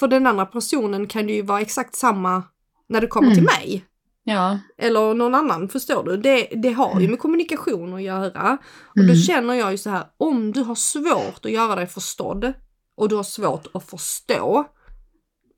för 0.00 0.08
den 0.08 0.26
andra 0.26 0.46
personen 0.46 1.06
kan 1.06 1.26
det 1.26 1.32
ju 1.32 1.42
vara 1.42 1.60
exakt 1.60 1.94
samma 1.94 2.42
när 2.88 3.00
det 3.00 3.06
kommer 3.06 3.30
till 3.34 3.38
Mm. 3.48 3.54
mig. 3.60 3.84
Ja. 4.24 4.58
Eller 4.78 5.14
någon 5.14 5.34
annan, 5.34 5.68
förstår 5.68 6.04
du? 6.04 6.16
Det, 6.16 6.48
det 6.62 6.72
har 6.72 7.00
ju 7.00 7.08
med 7.08 7.18
kommunikation 7.18 7.94
att 7.94 8.02
göra. 8.02 8.58
Och 8.84 8.96
då 8.96 9.02
Mm. 9.02 9.16
känner 9.16 9.54
jag 9.54 9.70
ju 9.72 9.78
så 9.78 9.90
här, 9.90 10.04
om 10.16 10.52
du 10.52 10.60
har 10.62 10.74
svårt 10.74 11.44
att 11.44 11.50
göra 11.52 11.74
dig 11.74 11.86
förstådd 11.86 12.52
och 12.96 13.08
du 13.08 13.16
har 13.16 13.22
svårt 13.22 13.66
att 13.74 13.90
förstå, 13.90 14.64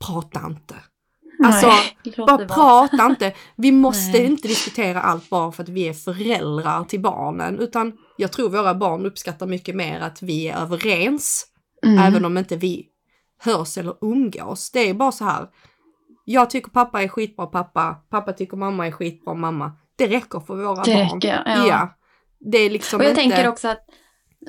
prata 0.06 0.40
inte. 0.46 0.74
Alltså, 1.44 1.66
Nej, 2.04 2.14
Bara 2.16 2.48
prata 2.48 3.06
inte. 3.06 3.32
Vi 3.56 3.72
måste 3.86 4.18
Nej. 4.18 4.26
inte 4.26 4.48
diskutera 4.48 5.00
allt 5.02 5.30
bara 5.30 5.52
för 5.52 5.62
att 5.62 5.68
vi 5.68 5.88
är 5.88 5.92
föräldrar 5.92 6.84
till 6.84 7.00
barnen, 7.00 7.58
utan 7.58 7.92
jag 8.16 8.32
tror 8.32 8.48
våra 8.50 8.74
barn 8.74 9.06
uppskattar 9.06 9.46
mycket 9.46 9.74
mer 9.76 10.00
att 10.00 10.22
vi 10.22 10.48
är 10.48 10.56
överens, 10.62 11.46
Mm. 11.86 11.98
även 11.98 12.24
om 12.24 12.38
inte 12.38 12.56
vi 12.56 12.86
hörs 13.38 13.78
eller 13.78 13.94
umgås. 14.00 14.70
Det 14.70 14.80
är 14.90 14.94
bara 14.94 15.12
så 15.12 15.24
här. 15.24 15.46
Jag 16.24 16.50
tycker 16.50 16.70
pappa 16.70 17.02
är 17.02 17.08
skitbra 17.08 17.46
pappa, 17.46 17.94
pappa 18.10 18.32
tycker 18.32 18.56
mamma 18.56 18.86
är 18.86 18.90
skitbra 18.90 19.34
mamma. 19.34 19.72
Det 19.96 20.06
räcker 20.06 20.40
för 20.40 20.54
våra 20.56 20.82
Det 20.82 20.94
barn. 20.94 21.20
räcker, 21.20 21.42
ja. 21.46 21.96
Det 22.40 22.58
är 22.58 22.70
liksom 22.70 23.00
Och 23.00 23.04
jag 23.04 23.10
inte... 23.10 23.20
tänker 23.22 23.48
också 23.48 23.68
att 23.68 23.80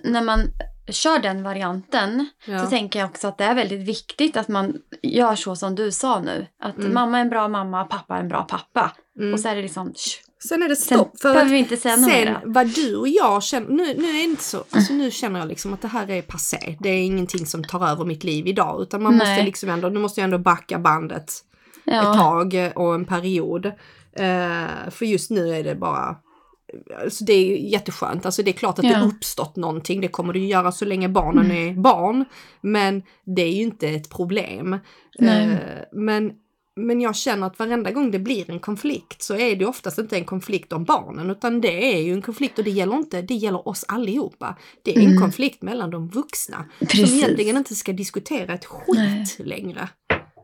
när 0.03 0.21
man 0.21 0.47
kör 0.89 1.19
den 1.19 1.43
varianten 1.43 2.29
ja. 2.45 2.59
så 2.59 2.69
tänker 2.69 2.99
jag 2.99 3.09
också 3.09 3.27
att 3.27 3.37
det 3.37 3.43
är 3.43 3.55
väldigt 3.55 3.87
viktigt 3.87 4.37
att 4.37 4.47
man 4.47 4.73
gör 5.01 5.35
så 5.35 5.55
som 5.55 5.75
du 5.75 5.91
sa 5.91 6.19
nu. 6.19 6.47
Att 6.59 6.77
Mm. 6.77 6.93
mamma 6.93 7.17
är 7.17 7.21
en 7.21 7.29
bra 7.29 7.47
mamma, 7.47 7.83
pappa 7.85 8.15
är 8.15 8.19
en 8.19 8.27
bra 8.27 8.43
pappa. 8.43 8.91
mm. 9.19 9.33
Och 9.33 9.39
så 9.39 9.47
är 9.49 9.55
det 9.55 9.61
liksom, 9.61 9.87
shh, 9.93 10.47
Sen 10.47 10.63
är 10.63 10.69
det 10.69 10.75
sen 10.75 10.97
stopp. 10.97 11.19
För 11.21 11.29
behöver 11.29 11.45
att 11.45 11.51
vi 11.51 11.57
inte 11.57 11.77
säga 11.77 11.95
något 11.95 12.11
sen 12.11 12.35
vad 12.45 12.67
du 12.67 12.95
och 12.95 13.07
jag 13.07 13.43
känner, 13.43 13.69
nu, 13.69 13.93
nu 13.97 14.07
är 14.19 14.23
inte 14.23 14.43
så, 14.43 14.63
alltså 14.69 14.93
nu 14.93 15.11
känner 15.11 15.39
jag 15.39 15.47
liksom 15.49 15.73
att 15.73 15.81
det 15.81 15.87
här 15.87 16.09
är 16.09 16.21
passé. 16.21 16.77
Det 16.79 16.89
är 16.89 17.03
ingenting 17.05 17.45
som 17.45 17.63
tar 17.63 17.87
över 17.87 18.05
mitt 18.05 18.23
liv 18.23 18.47
idag 18.47 18.81
utan 18.81 19.03
man 19.03 19.13
måste 19.13 19.29
Nej. 19.29 19.45
liksom 19.45 19.69
ändå, 19.69 19.89
nu 19.89 19.99
måste 19.99 20.19
jag 20.21 20.25
ändå 20.25 20.37
backa 20.37 20.79
bandet 20.79 21.31
ett 21.85 21.93
Ja, 21.93 22.13
tag 22.13 22.71
och 22.75 22.95
en 22.95 23.05
period. 23.05 23.65
Eh, 24.15 24.89
för 24.91 25.05
just 25.05 25.31
nu 25.31 25.55
är 25.55 25.63
det 25.63 25.75
bara, 25.75 26.15
alltså 27.03 27.23
det 27.25 27.33
är 27.33 27.57
jätteskönt. 27.57 28.25
Alltså 28.25 28.43
det 28.43 28.51
är 28.51 28.53
klart 28.53 28.79
att 28.79 28.85
det 28.85 28.91
Ja. 28.91 29.01
uppstått 29.05 29.55
någonting, 29.55 30.01
det 30.01 30.07
kommer 30.07 30.33
det 30.33 30.39
ju 30.39 30.47
göra 30.47 30.71
så 30.71 30.85
länge 30.85 31.09
barnen 31.09 31.45
Mm. 31.45 31.69
är 31.77 31.81
barn. 31.81 32.25
Men 32.61 33.03
det 33.25 33.41
är 33.41 33.51
ju 33.53 33.61
inte 33.61 33.89
ett 33.89 34.09
problem. 34.09 34.73
Eh, 35.19 35.47
men, 35.91 36.31
men 36.75 37.01
jag 37.01 37.15
känner 37.15 37.47
att 37.47 37.59
varenda 37.59 37.91
gång 37.91 38.11
det 38.11 38.19
blir 38.19 38.49
en 38.49 38.59
konflikt 38.59 39.21
så 39.21 39.35
är 39.35 39.55
det 39.55 39.65
oftast 39.65 39.97
inte 39.99 40.17
en 40.17 40.25
konflikt 40.25 40.73
om 40.73 40.83
barnen 40.83 41.29
utan 41.29 41.61
det 41.61 41.93
är 41.95 42.01
ju 42.01 42.13
en 42.13 42.21
konflikt 42.21 42.57
och 42.57 42.63
det 42.63 42.71
gäller 42.71 42.95
inte, 42.95 43.21
det 43.21 43.33
gäller 43.35 43.67
oss 43.67 43.85
allihopa. 43.87 44.57
Det 44.83 44.95
är 44.95 44.99
en 44.99 45.07
Mm. 45.07 45.21
konflikt 45.21 45.61
mellan 45.61 45.89
de 45.91 46.07
vuxna 46.07 46.65
som 46.79 46.87
precis. 46.87 47.13
egentligen 47.13 47.57
inte 47.57 47.75
ska 47.75 47.93
diskutera 47.93 48.53
ett 48.53 48.65
skit 48.65 48.95
Nej. 48.97 49.25
längre. 49.37 49.89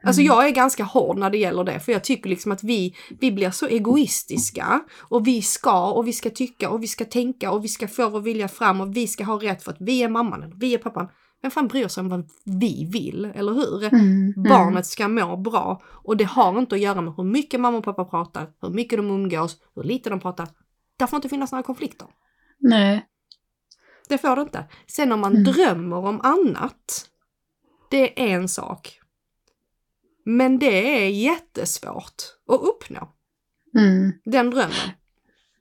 Alltså 0.04 0.22
Mm. 0.22 0.34
jag 0.36 0.48
är 0.48 0.52
ganska 0.52 0.84
hård 0.84 1.18
när 1.18 1.30
det 1.30 1.38
gäller 1.38 1.64
det 1.64 1.80
för 1.80 1.92
jag 1.92 2.04
tycker 2.04 2.30
liksom 2.30 2.52
att 2.52 2.64
vi, 2.64 2.96
vi 3.20 3.32
blir 3.32 3.52
så 3.52 3.68
egoistiska 3.68 4.82
och 5.10 5.28
vi 5.28 5.42
ska 5.42 5.92
och 5.92 6.08
vi 6.08 6.14
ska 6.14 6.30
tycka 6.30 6.70
och 6.70 6.84
vi 6.84 6.88
ska 6.88 7.06
tänka 7.06 7.52
och 7.52 7.64
vi 7.64 7.68
ska 7.68 7.88
få 7.88 8.10
vår 8.10 8.20
vilja 8.22 8.48
fram 8.48 8.82
och 8.82 8.96
vi 8.98 9.08
ska 9.08 9.24
ha 9.24 9.36
rätt 9.44 9.64
för 9.64 9.72
att 9.72 9.78
vi 9.82 10.04
är 10.04 10.10
mamman 10.10 10.44
eller 10.44 10.56
vi 10.56 10.74
är 10.74 10.78
pappan. 10.78 11.08
Vem 11.42 11.52
fan 11.52 11.68
bryr 11.68 11.88
sig 11.88 12.02
om 12.02 12.10
vad 12.10 12.30
vi 12.46 12.86
vill, 12.92 13.26
eller 13.36 13.54
hur? 13.54 13.84
Mm, 13.84 14.34
mm. 14.38 14.44
Barnet 14.50 14.86
ska 14.86 15.08
må 15.08 15.38
bra 15.38 15.82
och 15.86 16.18
det 16.18 16.24
har 16.24 16.60
inte 16.60 16.76
att 16.76 16.82
göra 16.82 17.02
med 17.02 17.14
hur 17.18 17.24
mycket 17.24 17.60
mamma 17.60 17.78
och 17.78 17.84
pappa 17.84 18.06
pratar, 18.06 18.48
hur 18.62 18.70
mycket 18.70 19.00
de 19.00 19.10
umgås, 19.12 19.58
hur 19.76 19.84
lite 19.84 20.10
de 20.10 20.20
pratar. 20.20 20.48
Det 21.00 21.08
får 21.08 21.18
inte 21.18 21.30
finnas 21.30 21.52
några 21.52 21.64
konflikter. 21.64 22.08
Nej. 22.60 23.06
Det 24.10 24.18
får 24.18 24.36
det 24.36 24.42
inte. 24.42 24.66
Sen 24.88 25.12
om 25.12 25.20
man 25.20 25.32
Mm. 25.32 25.44
drömmer 25.44 25.98
om 25.98 26.22
annat, 26.22 27.06
det 27.92 28.22
är 28.24 28.28
en 28.36 28.48
sak. 28.50 28.99
Men 30.38 30.60
det 30.60 31.04
är 31.06 31.10
jättesvårt 31.10 32.24
att 32.52 32.60
uppnå, 32.62 33.10
Mm. 33.78 34.13
den 34.26 34.50
drömmen. 34.50 34.89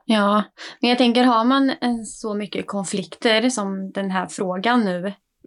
Ja, 0.04 0.42
men 0.80 0.88
jag 0.90 0.98
tänker 0.98 1.24
har 1.24 1.44
man 1.44 1.70
en 1.80 2.06
så 2.06 2.34
mycket 2.34 2.66
konflikter 2.66 3.50
som 3.50 3.92
den 3.92 4.10
här 4.10 4.26
frågan 4.26 4.84
nu, 4.84 4.98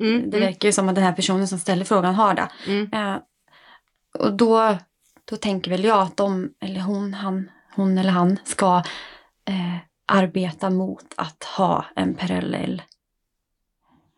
Mm, 0.02 0.30
det 0.30 0.38
mm, 0.38 0.50
verkar 0.50 0.68
ju 0.68 0.72
som 0.74 0.90
att 0.90 0.96
den 0.96 1.04
här 1.04 1.14
personen 1.14 1.48
som 1.48 1.60
ställer 1.60 1.86
frågan 1.86 2.16
har 2.16 2.34
det. 2.34 2.50
mm. 2.68 2.90
Eh, 2.94 3.20
och 4.20 4.34
då, 4.34 4.78
då 5.26 5.36
tänker 5.36 5.72
väl 5.72 5.84
jag 5.84 6.02
att 6.02 6.18
de, 6.18 6.54
eller 6.62 6.80
hon, 6.82 7.14
han, 7.14 7.52
hon 7.76 7.98
eller 7.98 8.10
han 8.12 8.38
ska 8.44 8.78
eh, 9.46 9.78
arbeta 10.06 10.70
mot 10.70 11.06
att 11.18 11.44
ha 11.44 11.86
en 11.96 12.16
parallell, 12.16 12.82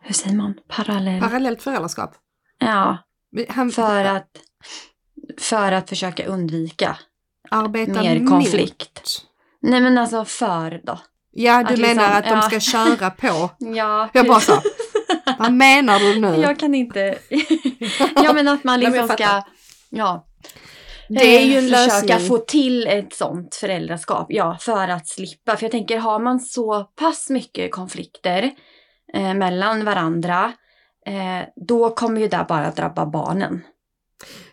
hur 0.01 0.13
säger 0.13 0.35
man, 0.35 0.53
parallell? 0.67 1.21
Parallellt 1.21 1.61
föräldraskap. 1.63 2.15
ja, 2.57 2.97
Han 3.49 3.71
för 3.71 4.05
att, 4.05 4.29
för 5.39 5.71
att 5.71 5.89
försöka 5.89 6.25
undvika 6.25 6.97
arbeta 7.51 8.01
mer 8.01 8.19
mot. 8.19 8.29
konflikt. 8.29 9.21
Nej 9.61 9.81
men 9.81 9.97
alltså 9.97 10.25
för 10.25 10.81
då. 10.83 10.99
Ja, 11.31 11.63
du 11.63 11.73
Att 11.73 11.79
menar 11.79 11.93
liksom, 11.93 12.17
att 12.17 12.23
de 12.23 12.29
ja. 12.29 12.41
ska 12.41 12.59
köra 12.59 13.09
på. 13.09 13.49
Ja, 13.75 14.09
Jag 14.13 14.27
bara 14.27 14.39
så, 14.39 14.61
vad 15.39 15.53
menar 15.53 15.99
du 15.99 16.19
nu? 16.19 16.41
Jag 16.41 16.59
kan 16.59 16.75
inte. 16.75 17.17
ja 18.15 18.33
men 18.33 18.47
att 18.47 18.63
man 18.63 18.79
liksom 18.79 19.07
ska, 19.07 19.41
ja. 19.89 20.27
Det 21.09 21.37
är 21.37 21.45
ju 21.45 21.57
en 21.57 21.73
eh, 21.73 21.89
försöka 21.89 22.05
lösning. 22.13 22.27
få 22.29 22.37
till 22.37 22.87
ett 22.87 23.13
sånt 23.13 23.55
föräldraskap, 23.55 24.25
ja, 24.29 24.57
för 24.59 24.87
att 24.87 25.07
slippa. 25.07 25.55
För 25.57 25.63
jag 25.63 25.71
tänker, 25.71 25.97
har 25.97 26.19
man 26.19 26.39
så 26.39 26.83
pass 26.83 27.29
mycket 27.29 27.71
konflikter 27.71 28.51
eh, 29.13 29.33
mellan 29.33 29.85
varandra, 29.85 30.53
eh, 31.05 31.47
då 31.67 31.89
kommer 31.89 32.21
ju 32.21 32.27
det 32.27 32.45
bara 32.49 32.71
drabba 32.71 33.05
barnen, 33.05 33.61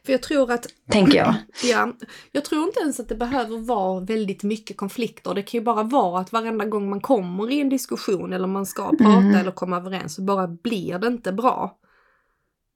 För 0.05 0.13
jag 0.13 0.23
tror 0.23 0.53
att 0.53 0.67
tänker 0.91 1.19
jag. 1.19 1.35
Ja, 1.65 1.93
jag 2.33 2.45
tror 2.45 2.63
inte 2.67 2.81
ens 2.81 3.01
att 3.01 3.09
det 3.09 3.15
behöver 3.15 3.59
vara 3.59 4.01
väldigt 4.01 4.43
mycket 4.43 4.77
konflikter. 4.77 5.35
Det 5.35 5.43
kan 5.43 5.59
ju 5.61 5.65
bara 5.65 5.83
vara 5.83 6.21
att 6.21 6.33
varenda 6.33 6.65
gång 6.65 6.91
man 6.91 7.01
kommer 7.01 7.51
i 7.51 7.61
en 7.61 7.69
diskussion 7.69 8.33
eller 8.33 8.47
man 8.47 8.67
ska 8.67 8.89
prata 8.89 9.05
Mm. 9.05 9.35
eller 9.35 9.51
komma 9.51 9.77
överens 9.77 10.15
så 10.15 10.23
bara 10.23 10.49
blir 10.49 10.99
det 10.99 11.07
inte 11.07 11.33
bra. 11.33 11.77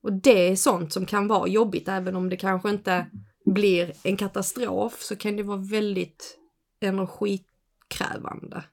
Och 0.03 0.13
det 0.13 0.49
är 0.49 0.57
sånt 0.57 0.93
som 0.93 1.07
kan 1.07 1.29
vara 1.29 1.49
jobbigt 1.49 1.89
även 1.89 2.17
om 2.17 2.29
det 2.31 2.37
kanske 2.37 2.71
inte 2.71 3.07
blir 3.47 3.93
en 4.03 4.17
katastrof 4.17 5.03
så 5.03 5.17
kan 5.17 5.37
det 5.37 5.43
vara 5.43 5.59
väldigt 5.59 6.39
energikrävande. 6.81 8.65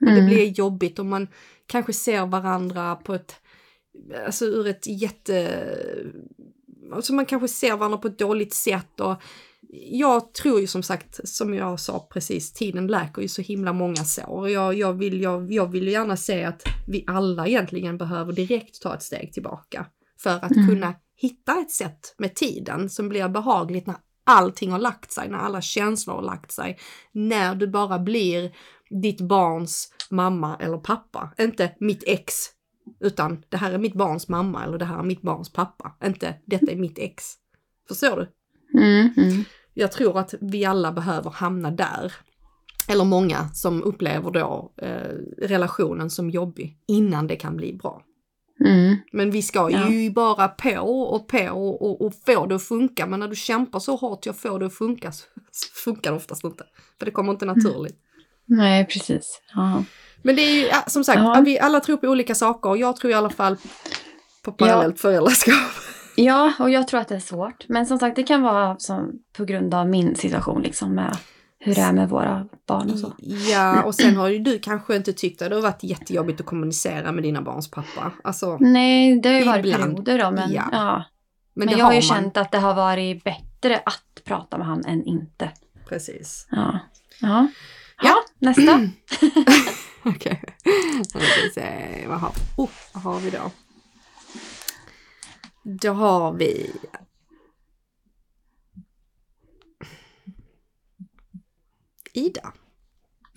Och 0.00 0.06
det 0.06 0.12
Mm. 0.12 0.26
blir 0.26 0.46
jobbigt 0.46 0.98
och 0.98 1.06
man 1.06 1.28
kanske 1.66 1.92
ser 1.92 2.26
varandra 2.26 2.96
på 2.96 3.14
ett, 3.14 3.34
alltså 4.26 4.44
ur 4.44 4.66
ett 4.66 4.86
jätte, 4.86 5.64
alltså 6.94 7.14
man 7.14 7.26
kanske 7.26 7.48
ser 7.48 7.76
varandra 7.76 7.98
på 7.98 8.08
ett 8.08 8.18
dåligt 8.18 8.54
sätt 8.54 9.00
och 9.00 9.22
jag 9.90 10.34
tror 10.34 10.60
ju 10.60 10.66
som 10.66 10.82
sagt, 10.82 11.28
som 11.28 11.54
jag 11.54 11.80
sa 11.80 12.08
precis, 12.12 12.52
tiden 12.52 12.86
läker 12.86 13.22
ju 13.22 13.28
så 13.28 13.42
himla 13.42 13.72
många 13.72 14.04
sår. 14.04 14.48
Jag, 14.48 14.74
jag, 14.74 14.92
vill, 14.92 15.20
jag, 15.20 15.52
jag 15.52 15.66
vill 15.66 15.84
ju 15.84 15.90
gärna 15.90 16.16
se 16.16 16.44
att 16.44 16.62
vi 16.88 17.04
alla 17.06 17.46
egentligen 17.46 17.98
behöver 17.98 18.32
direkt 18.32 18.82
ta 18.82 18.94
ett 18.94 19.02
steg 19.02 19.32
tillbaka. 19.32 19.86
För 20.18 20.30
att 20.30 20.50
Mm. 20.56 20.68
kunna 20.68 20.94
hitta 21.16 21.60
ett 21.60 21.70
sätt 21.70 22.14
med 22.18 22.34
tiden 22.34 22.90
som 22.90 23.08
blir 23.08 23.28
behagligt 23.28 23.86
när 23.86 23.96
allting 24.24 24.72
har 24.72 24.78
lagt 24.78 25.12
sig, 25.12 25.28
när 25.28 25.38
alla 25.38 25.60
känslor 25.60 26.14
har 26.14 26.22
lagt 26.22 26.52
sig. 26.52 26.78
När 27.12 27.54
du 27.54 27.66
bara 27.66 27.98
blir 27.98 28.52
ditt 29.02 29.20
barns 29.20 29.92
mamma 30.10 30.56
eller 30.60 30.78
pappa. 30.78 31.34
Inte 31.38 31.76
mitt 31.80 32.04
ex, 32.06 32.34
utan 33.00 33.44
det 33.48 33.56
här 33.56 33.72
är 33.72 33.78
mitt 33.78 33.94
barns 33.94 34.28
mamma 34.28 34.64
eller 34.64 34.78
det 34.78 34.84
här 34.84 34.98
är 34.98 35.02
mitt 35.02 35.22
barns 35.22 35.52
pappa. 35.52 35.96
Inte 36.04 36.34
detta 36.44 36.72
är 36.72 36.76
mitt 36.76 36.98
ex. 36.98 37.24
Förstår 37.88 38.16
du? 38.16 38.28
Mm. 38.80 39.10
Mm. 39.16 39.44
Jag 39.74 39.92
tror 39.92 40.18
att 40.18 40.34
vi 40.40 40.64
alla 40.64 40.92
behöver 40.92 41.30
hamna 41.30 41.70
där. 41.70 42.12
Eller 42.88 43.04
många 43.04 43.48
som 43.48 43.82
upplever 43.82 44.30
då 44.30 44.72
eh, 44.76 45.16
relationen 45.38 46.10
som 46.10 46.30
jobbig 46.30 46.78
innan 46.88 47.26
det 47.26 47.36
kan 47.36 47.56
bli 47.56 47.72
bra. 47.72 48.02
Mm. 48.64 48.96
Men 49.12 49.30
vi 49.30 49.42
ska 49.42 49.70
Ja. 49.70 49.90
ju 49.90 50.10
bara 50.10 50.48
på 50.48 50.80
och 51.12 51.28
på 51.28 51.48
och, 51.50 52.06
och 52.06 52.12
få 52.26 52.46
det 52.46 52.54
att 52.54 52.62
funka. 52.62 53.06
Men 53.06 53.20
när 53.20 53.28
du 53.28 53.36
kämpar 53.36 53.78
så 53.78 53.96
hårt 53.96 54.26
jag 54.26 54.36
får 54.36 54.58
det 54.58 54.66
att 54.66 54.74
funka 54.74 55.12
så, 55.12 55.24
så 55.50 55.90
funkar 55.90 56.10
det 56.10 56.16
oftast 56.16 56.44
inte. 56.44 56.64
För 56.98 57.06
det 57.06 57.12
kommer 57.12 57.32
inte 57.32 57.46
naturligt. 57.46 57.98
Nej, 58.46 58.86
precis. 58.86 59.40
Ja. 59.54 59.84
Men 60.22 60.36
det 60.36 60.42
är 60.42 60.54
ju 60.54 60.66
ja, 60.66 60.84
som 60.86 61.04
sagt, 61.04 61.18
Ja. 61.18 61.42
vi 61.44 61.58
alla 61.60 61.80
tror 61.80 61.96
på 61.96 62.06
olika 62.06 62.34
saker 62.34 62.70
och 62.70 62.78
jag 62.78 62.96
tror 62.96 63.10
i 63.10 63.14
alla 63.14 63.30
fall 63.30 63.56
på 64.44 64.52
parallellt 64.52 65.00
föräldraskap. 65.00 65.54
ja, 66.16 66.52
och 66.58 66.70
jag 66.70 66.88
tror 66.88 67.00
att 67.00 67.08
det 67.08 67.14
är 67.14 67.20
svårt. 67.20 67.68
Men 67.68 67.86
som 67.86 67.98
sagt, 67.98 68.16
det 68.16 68.22
kan 68.22 68.42
vara 68.42 68.78
som, 68.78 69.12
på 69.36 69.44
grund 69.44 69.74
av 69.74 69.88
min 69.88 70.16
situation 70.16 70.62
liksom 70.62 70.94
med 70.94 71.16
hur 71.58 71.74
det 71.74 71.80
är 71.80 71.92
med 71.92 72.08
våra 72.08 72.46
barn 72.68 72.90
och 72.90 72.98
så. 72.98 73.12
Ja, 73.50 73.82
och 73.82 73.94
sen 73.94 74.16
har 74.16 74.28
ju 74.28 74.38
du 74.38 74.58
kanske 74.58 74.96
inte 74.96 75.12
tyckt 75.12 75.42
att 75.42 75.48
det 75.48 75.54
har 75.54 75.62
varit 75.62 75.82
jättejobbigt 75.84 76.40
att 76.40 76.46
kommunicera 76.46 77.12
med 77.12 77.22
dina 77.22 77.42
barns 77.42 77.70
pappa. 77.70 78.12
Alltså, 78.24 78.56
Nej, 78.60 79.20
det 79.20 79.28
har 79.28 79.36
ju 79.38 79.44
varit 79.44 79.66
Ibland. 79.66 79.82
perioder 79.94 80.18
då, 80.24 80.30
men, 80.30 80.52
Ja. 80.52 80.62
ja. 80.72 81.04
men, 81.54 81.66
men, 81.66 81.78
jag 81.78 81.84
har 81.84 81.92
ju 81.92 81.96
man. 81.96 82.02
känt 82.22 82.36
att 82.36 82.52
det 82.52 82.58
har 82.58 82.74
varit 82.74 83.24
bättre 83.24 83.76
att 83.86 84.24
prata 84.24 84.58
med 84.58 84.66
han 84.66 84.84
än 84.84 85.04
inte. 85.04 85.50
Precis. 85.88 86.46
Ja. 86.50 86.56
Ja, 86.56 86.78
Ja. 87.20 87.28
ja 87.28 87.48
nästa. 88.44 88.88
Okej. 90.04 90.42
Nu 90.98 91.04
ska 91.04 91.18
vi 91.18 91.50
se, 91.54 92.04
vad 92.08 92.20
har, 92.20 92.32
oh, 92.56 92.70
vad 92.94 93.02
har 93.02 93.20
vi 93.20 93.30
då? 93.30 93.50
Då 95.62 95.92
har 95.92 96.32
vi... 96.32 96.70
Ida, 102.12 102.52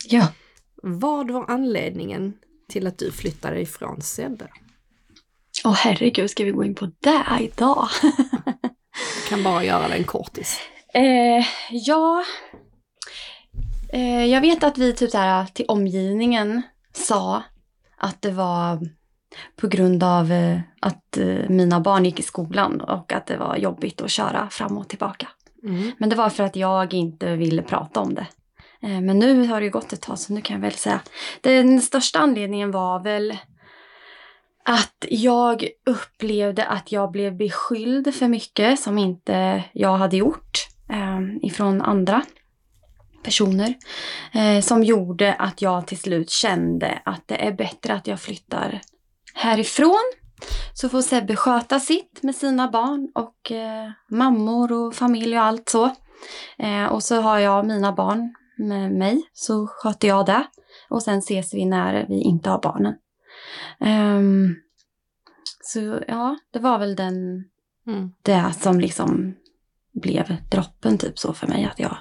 Ja. 0.10 0.28
vad 0.84 1.32
var 1.32 1.46
anledningen 1.52 2.34
till 2.70 2.88
att 2.88 2.98
du 2.98 3.12
flyttade 3.12 3.62
ifrån 3.62 4.02
Sebbe? 4.02 4.48
Åh 5.66 5.74
herregud, 5.74 6.30
ska 6.30 6.44
vi 6.44 6.52
gå 6.52 6.64
in 6.64 6.76
på 6.76 6.92
det 7.00 7.24
idag? 7.42 7.88
Kan 9.30 9.44
bara 9.44 9.64
göra 9.64 9.88
det 9.88 9.94
en 9.96 10.04
kortis. 10.04 10.60
Eh, 10.94 11.46
ja, 11.72 12.24
eh, 13.90 14.26
jag 14.26 14.42
vet 14.42 14.64
att 14.64 14.78
vi 14.78 14.94
typ 14.94 15.12
så 15.12 15.18
här 15.18 15.46
till 15.46 15.66
omgivningen 15.68 16.62
sa 16.94 17.44
att 17.98 18.22
det 18.22 18.32
var 18.32 18.80
på 19.56 19.68
grund 19.68 20.04
av 20.04 20.32
eh, 20.32 20.60
att 20.80 21.18
eh, 21.18 21.50
mina 21.50 21.80
barn 21.80 22.06
gick 22.06 22.20
i 22.20 22.24
skolan 22.24 22.82
och 22.82 23.14
att 23.14 23.26
det 23.26 23.38
var 23.38 23.56
jobbigt 23.56 24.02
att 24.02 24.12
köra 24.12 24.50
fram 24.50 24.78
och 24.78 24.88
tillbaka. 24.88 25.28
Mm. 25.64 25.92
Men 25.98 26.10
det 26.10 26.16
var 26.16 26.30
för 26.30 26.44
att 26.44 26.56
jag 26.56 26.94
inte 26.94 27.36
ville 27.36 27.62
prata 27.62 28.00
om 28.00 28.16
det. 28.16 28.28
Men 28.80 29.20
nu 29.20 29.48
har 29.48 29.60
det 29.60 29.66
ju 29.66 29.72
gått 29.72 29.94
ett 29.94 30.02
tag 30.02 30.20
så 30.20 30.34
nu 30.34 30.42
kan 30.42 30.54
jag 30.54 30.62
väl 30.62 30.74
säga. 30.74 31.00
Den 31.42 31.82
största 31.82 32.20
anledningen 32.20 32.72
var 32.72 33.00
väl 33.00 33.38
att 34.70 35.06
jag 35.10 35.68
upplevde 35.86 36.66
att 36.66 36.92
jag 36.92 37.12
blev 37.12 37.38
beskylld 37.38 38.16
för 38.16 38.28
mycket 38.28 38.80
som 38.80 38.98
inte 38.98 39.64
jag 39.74 39.98
hade 39.98 40.18
gjort 40.18 40.68
eh, 40.90 41.48
ifrån 41.48 41.82
andra 41.82 42.22
personer. 43.28 43.74
Eh, 44.34 44.62
som 44.62 44.84
gjorde 44.84 45.34
att 45.34 45.62
jag 45.62 45.88
till 45.88 45.98
slut 45.98 46.30
kände 46.30 47.02
att 47.06 47.28
det 47.28 47.48
är 47.48 47.52
bättre 47.52 47.94
att 47.94 48.08
jag 48.08 48.20
flyttar 48.20 48.82
härifrån. 49.34 50.14
Så 50.74 50.90
får 50.90 51.02
Sebbe 51.02 51.36
sköta 51.36 51.80
sitt 51.80 52.24
med 52.24 52.36
sina 52.36 52.72
barn 52.72 53.12
och 53.16 53.52
eh, 53.52 53.92
mammor 54.10 54.72
och 54.72 54.96
familj 54.96 55.38
och 55.38 55.44
allt 55.44 55.70
så. 55.70 55.86
Eh, 56.58 56.86
och 56.86 57.04
så 57.04 57.22
har 57.22 57.40
jag 57.40 57.66
mina 57.66 57.92
barn 57.92 58.36
med 58.58 58.92
mig, 58.92 59.22
så 59.34 59.68
sköter 59.68 60.08
jag 60.08 60.26
det. 60.26 60.44
Och 60.90 61.04
sen 61.04 61.20
ses 61.20 61.54
vi 61.54 61.66
när 61.66 62.06
vi 62.10 62.22
inte 62.22 62.50
har 62.50 62.62
barnen. 62.62 62.94
Ehm, 63.80 64.56
så 65.64 66.00
ja, 66.08 66.38
det 66.54 66.60
var 66.60 66.80
väl 66.80 66.96
den, 66.96 67.44
Mm. 67.88 68.10
det 68.22 68.54
som 68.60 68.80
liksom 68.80 69.36
blev 69.94 70.36
droppen 70.52 70.98
typ 70.98 71.20
så 71.20 71.34
för 71.34 71.48
mig, 71.48 71.66
att 71.66 71.80
jag 71.80 71.98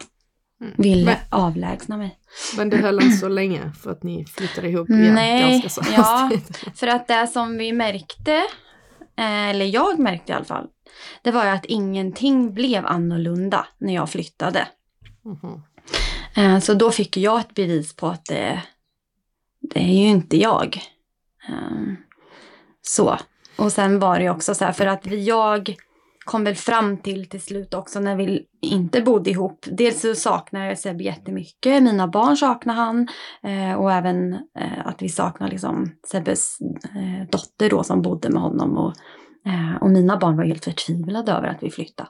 Mm. 0.61 0.75
ville 0.77 1.19
avlägsna 1.31 1.97
mig. 1.97 2.19
men 2.57 2.71
det 2.71 2.77
höll 2.77 3.03
inte 3.03 3.17
så 3.17 3.29
länge 3.29 3.73
för 3.83 3.91
att 3.91 4.03
ni 4.03 4.25
flyttade 4.27 4.69
ihop 4.69 4.91
igen 4.91 5.15
Nej, 5.15 5.51
ganska 5.51 5.69
så 5.69 5.83
ja. 5.97 6.31
För 6.75 6.87
att 6.87 7.09
det 7.09 7.27
som 7.27 7.59
vi 7.59 7.73
märkte, 7.73 8.33
eh, 9.17 9.49
eller 9.49 9.65
jag 9.65 9.99
märkte 9.99 10.33
i 10.33 10.35
alla 10.35 10.45
fall, 10.45 10.67
det 11.23 11.31
var 11.31 11.45
ju 11.45 11.51
att 11.51 11.65
ingenting 11.65 12.55
blev 12.55 12.87
annorlunda 12.87 13.67
när 13.79 13.95
jag 13.95 14.11
flyttade. 14.11 14.69
Eh, 16.37 16.59
Så 16.59 16.75
då 16.75 16.91
fick 16.91 17.17
jag 17.17 17.41
ett 17.41 17.55
bevis 17.55 17.97
på 17.97 18.07
att 18.07 18.25
det, 18.25 18.63
det 19.61 19.81
är 19.81 19.93
ju 20.03 20.09
inte 20.09 20.37
jag. 20.37 20.81
Eh, 21.49 21.93
Så. 22.83 23.19
Och 23.57 23.73
sen 23.73 23.99
var 23.99 24.19
det 24.19 24.31
också 24.31 24.55
så 24.55 24.65
här, 24.65 24.73
för 24.73 24.87
att 24.87 25.07
jag 25.07 25.77
kom 26.27 26.45
väl 26.45 26.55
fram 26.55 26.97
till 26.97 27.29
till 27.29 27.41
slut 27.41 27.75
också 27.75 28.01
när 28.01 28.17
vi 28.17 28.47
inte 28.63 29.01
bodde 29.01 29.31
ihop. 29.31 29.67
Dels 29.71 30.01
så 30.01 30.15
saknar 30.15 30.67
jag 30.67 30.79
Sebbe 30.79 31.05
jättemycket, 31.05 31.83
mina 31.83 32.09
barn 32.09 32.37
saknar 32.37 32.75
han. 32.75 33.09
eh, 33.43 33.75
Och 33.75 33.93
även 33.93 34.33
eh, 34.35 34.87
att 34.87 35.03
vi 35.03 35.09
saknar 35.09 35.49
liksom 35.49 35.93
Sebbes 36.07 36.59
eh, 36.85 37.29
dotter 37.31 37.71
då 37.71 37.83
som 37.83 38.03
bodde 38.03 38.31
med 38.31 38.43
honom. 38.43 38.77
Och, 38.79 38.95
eh, 39.47 39.77
och 39.83 39.91
mina 39.91 40.17
barn 40.17 40.37
var 40.37 40.45
helt 40.45 40.65
förtvivlade 40.65 41.33
över 41.33 41.49
att 41.49 41.63
vi 41.63 41.71
flyttade. 41.71 42.09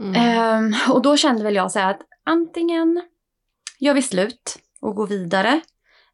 Mm. 0.00 0.14
Ehm, 0.14 0.74
och 0.92 1.02
då 1.02 1.16
kände 1.16 1.44
väl 1.44 1.54
jag 1.54 1.72
så 1.72 1.78
här 1.78 1.90
att 1.90 2.00
antingen 2.26 3.02
gör 3.78 3.94
vi 3.94 4.02
slut 4.02 4.58
och 4.80 4.94
går 4.96 5.06
vidare 5.06 5.60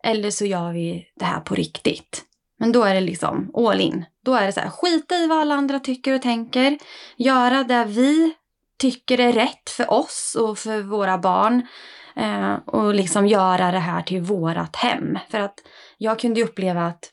eller 0.05 0.31
så 0.31 0.45
gör 0.45 0.73
vi 0.73 1.07
det 1.17 1.25
här 1.25 1.41
på 1.41 1.55
riktigt. 1.55 2.25
Men 2.59 2.73
då 2.73 2.83
är 2.83 2.95
det 2.95 3.01
liksom 3.01 3.51
all 3.55 3.81
in. 3.81 4.05
Då 4.25 4.35
är 4.35 4.47
det 4.47 4.53
så 4.53 4.61
här, 4.61 4.71
skita 4.71 5.17
i 5.17 5.27
vad 5.27 5.39
alla 5.39 5.55
andra 5.55 5.81
tycker 5.81 6.15
och 6.15 6.23
tänker. 6.23 6.79
Göra 7.17 7.65
det 7.65 7.85
vi 7.85 8.35
tycker 8.79 9.21
är 9.21 9.33
rätt 9.33 9.71
för 9.71 9.91
oss 9.93 10.37
och 10.41 10.59
för 10.59 10.83
våra 10.83 11.19
barn. 11.19 11.67
Eh, 12.17 12.55
och 12.67 12.95
liksom 12.95 13.27
göra 13.27 13.73
det 13.73 13.79
här 13.79 14.03
till 14.03 14.21
vårat 14.21 14.77
hem. 14.77 15.19
För 15.31 15.41
att 15.41 15.55
jag 15.99 16.19
kunde 16.19 16.41
ju 16.41 16.47
uppleva 16.47 16.87
att 16.87 17.11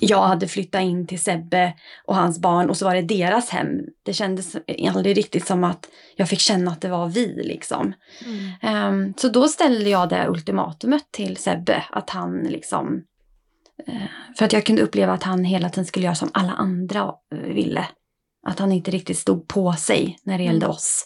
jag 0.00 0.22
hade 0.22 0.48
flyttat 0.48 0.82
in 0.82 1.06
till 1.06 1.20
Sebbe 1.20 1.74
och 2.04 2.16
hans 2.16 2.38
barn 2.38 2.70
och 2.70 2.76
så 2.76 2.84
var 2.84 2.94
det 2.94 3.02
deras 3.02 3.50
hem. 3.50 3.68
Det 4.02 4.12
kändes 4.12 4.56
aldrig 4.94 5.16
riktigt 5.16 5.46
som 5.46 5.64
att 5.64 5.88
jag 6.16 6.28
fick 6.28 6.40
känna 6.40 6.70
att 6.70 6.80
det 6.80 6.88
var 6.88 7.08
vi 7.08 7.42
liksom. 7.44 7.92
Mm. 8.24 8.50
Ehm, 8.62 9.14
så 9.16 9.28
då 9.28 9.48
ställde 9.48 9.90
jag 9.90 10.08
det 10.08 10.28
ultimatumet 10.28 11.04
till 11.10 11.36
Sebbe 11.36 11.84
att 11.90 12.10
han 12.10 12.38
liksom 12.38 13.02
för 14.38 14.44
att 14.44 14.52
jag 14.52 14.66
kunde 14.66 14.82
uppleva 14.82 15.12
att 15.12 15.22
han 15.22 15.44
hela 15.44 15.68
tiden 15.68 15.86
skulle 15.86 16.04
göra 16.04 16.14
som 16.14 16.30
alla 16.34 16.52
andra 16.52 17.12
eh, 17.34 17.38
ville. 17.38 17.88
Att 18.46 18.58
han 18.58 18.72
inte 18.72 18.90
riktigt 18.90 19.18
stod 19.18 19.48
på 19.48 19.72
sig 19.72 20.18
när 20.22 20.38
det 20.38 20.44
gällde 20.44 20.66
Mm. 20.66 20.74
oss. 20.76 21.04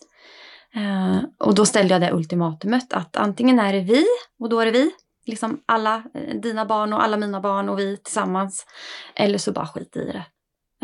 Eh, 0.75 1.19
och 1.39 1.55
då 1.55 1.67
ställde 1.67 1.95
jag 1.95 2.01
det 2.01 2.13
ultimatumet 2.13 2.93
att 2.93 3.17
antingen 3.17 3.59
är 3.59 3.73
det 3.73 3.81
vi 3.81 4.05
och 4.41 4.49
då 4.49 4.61
är 4.61 4.65
det 4.67 4.73
vi. 4.73 4.91
Liksom 5.27 5.61
alla 5.67 6.03
eh, 6.15 6.41
dina 6.41 6.65
barn 6.67 6.93
och 6.93 7.03
alla 7.05 7.17
mina 7.17 7.41
barn 7.41 7.69
och 7.69 7.79
vi 7.79 7.97
tillsammans. 7.97 8.67
Eller 9.15 9.39
så 9.39 9.53
bara 9.53 9.67
skit 9.67 9.97
i 9.97 10.05
det. 10.13 10.25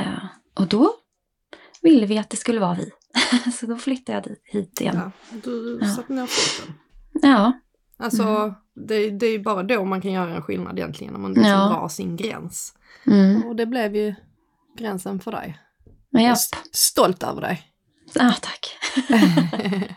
Eh, 0.03 0.25
och 0.61 0.67
då 0.67 0.93
ville 1.83 2.07
vi 2.07 2.19
att 2.19 2.31
det 2.31 2.37
skulle 2.37 2.61
vara 2.61 2.75
vi. 2.75 2.91
så 3.53 3.67
då 3.67 3.77
flyttade 3.77 4.19
jag 4.19 4.37
hit 4.61 4.81
igen. 4.81 4.97
Ja, 4.97 5.11
Ja. 5.81 5.87
satte 5.95 6.13
ner 6.13 6.27
foten. 6.27 6.75
Ja. 7.23 7.53
Alltså, 7.97 8.23
Mm. 8.23 8.55
det, 8.89 9.11
det 9.11 9.27
är 9.27 9.33
ju 9.33 9.43
bara 9.43 9.63
då 9.63 9.85
man 9.85 10.01
kan 10.01 10.13
göra 10.13 10.35
en 10.35 10.43
skillnad 10.43 10.79
egentligen, 10.79 11.13
när 11.13 11.21
man 11.21 11.31
liksom 11.33 11.51
Ja. 11.51 11.69
drar 11.69 11.89
sin 11.89 12.17
gräns. 12.17 12.75
Mm. 13.07 13.43
Och 13.45 13.57
det 13.57 13.67
blev 13.67 13.97
ju 13.97 14.15
gränsen 14.79 15.21
för 15.21 15.33
dig. 15.33 15.59
Men 16.11 16.23
Jag 16.23 16.33
är 16.33 16.39
stolt 16.73 17.23
över 17.23 17.41
dig. 17.41 17.63
ah, 18.21 18.33
tack. 18.41 18.77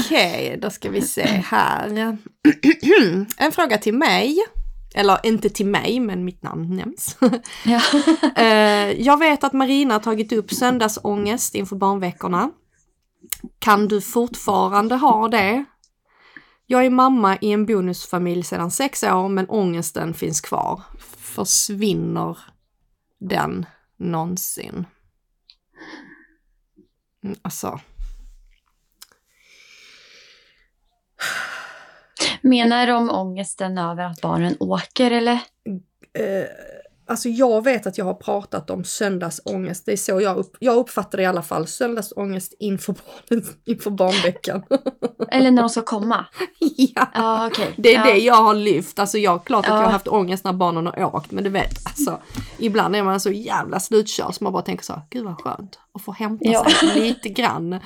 Okej, 0.00 0.58
då 0.62 0.70
ska 0.70 0.90
vi 0.90 1.00
se 1.02 1.22
här. 1.26 1.88
en 3.38 3.52
fråga 3.52 3.78
till 3.78 3.94
mig. 3.94 4.36
Eller 4.94 5.18
inte 5.22 5.48
till 5.48 5.66
mig, 5.66 6.00
men 6.00 6.24
mitt 6.24 6.42
namn 6.42 6.76
nämns. 6.76 7.16
Ja. 7.64 7.80
Eh, 8.42 8.92
jag 9.02 9.18
vet 9.18 9.44
att 9.44 9.52
Marina 9.52 9.94
har 9.94 9.98
tagit 10.00 10.32
upp 10.32 10.50
söndagsångest 10.52 11.54
inför 11.54 11.76
barnveckorna. 11.76 12.50
Kan 13.58 13.88
du 13.88 14.00
fortfarande 14.00 14.94
ha 14.96 15.28
det? 15.28 15.64
Jag 16.66 16.86
är 16.86 16.90
mamma 16.90 17.36
i 17.40 17.52
en 17.52 17.66
bonusfamilj 17.66 18.42
sedan 18.42 18.70
sex 18.70 19.02
år 19.02 19.28
men 19.28 19.48
ångesten 19.50 20.14
finns 20.14 20.40
kvar. 20.40 20.82
Försvinner 21.16 22.38
den 23.18 23.66
någonsin? 23.96 24.86
Mm, 27.24 27.36
Alltså, 27.42 27.80
Menar 32.42 32.88
om 32.88 33.10
ångesten 33.10 33.78
över 33.78 34.04
att 34.04 34.20
barnen 34.20 34.56
åker 34.60 35.10
eller? 35.10 35.32
eh, 36.12 36.46
alltså 37.06 37.28
jag 37.28 37.64
vet 37.64 37.86
att 37.86 37.98
jag 37.98 38.04
har 38.04 38.14
pratat 38.14 38.70
om 38.70 38.84
söndagsångest. 38.84 39.86
Det 39.86 39.92
är 39.92 39.96
så 39.96 40.20
jag, 40.20 40.36
upp, 40.36 40.56
jag 40.58 40.76
uppfattar 40.76 41.18
det 41.18 41.22
i 41.22 41.26
alla 41.26 41.42
fall. 41.42 41.66
Söndagsångest 41.66 42.54
inför, 42.58 42.94
barnen, 43.28 43.46
inför 43.64 43.90
barnveckan. 43.90 44.62
Eller 45.30 45.50
när 45.50 45.62
de 45.62 45.68
ska 45.68 45.82
komma? 45.82 46.26
ja. 46.76 47.08
Ja, 47.14 47.46
okej. 47.46 47.74
Det 47.76 47.94
är 47.94 48.06
ja. 48.06 48.12
det 48.12 48.18
jag 48.18 48.34
har 48.42 48.54
lyft. 48.54 48.98
Alltså 48.98 49.18
jag, 49.18 49.44
klart 49.44 49.64
att 49.64 49.70
Ja. 49.70 49.76
jag 49.76 49.82
har 49.84 49.92
haft 49.92 50.08
ångest 50.08 50.44
när 50.44 50.52
barnen 50.52 50.86
har 50.86 51.14
åkt. 51.16 51.30
Men 51.30 51.44
du 51.44 51.50
vet, 51.50 51.86
alltså 51.86 52.20
ibland 52.58 52.96
är 52.96 53.02
man 53.02 53.20
så 53.20 53.30
jävla 53.30 53.80
slutkörd 53.80 54.34
så 54.34 54.44
man 54.44 54.52
bara 54.52 54.62
tänker 54.62 54.84
så 54.84 54.92
här, 54.92 55.02
gud 55.10 55.24
vad 55.24 55.40
skönt 55.40 55.78
att 55.94 56.02
få 56.02 56.12
hämta 56.12 56.44
Ja. 56.44 56.66
sig 56.80 56.88
lite 57.00 57.28
grann. 57.28 57.80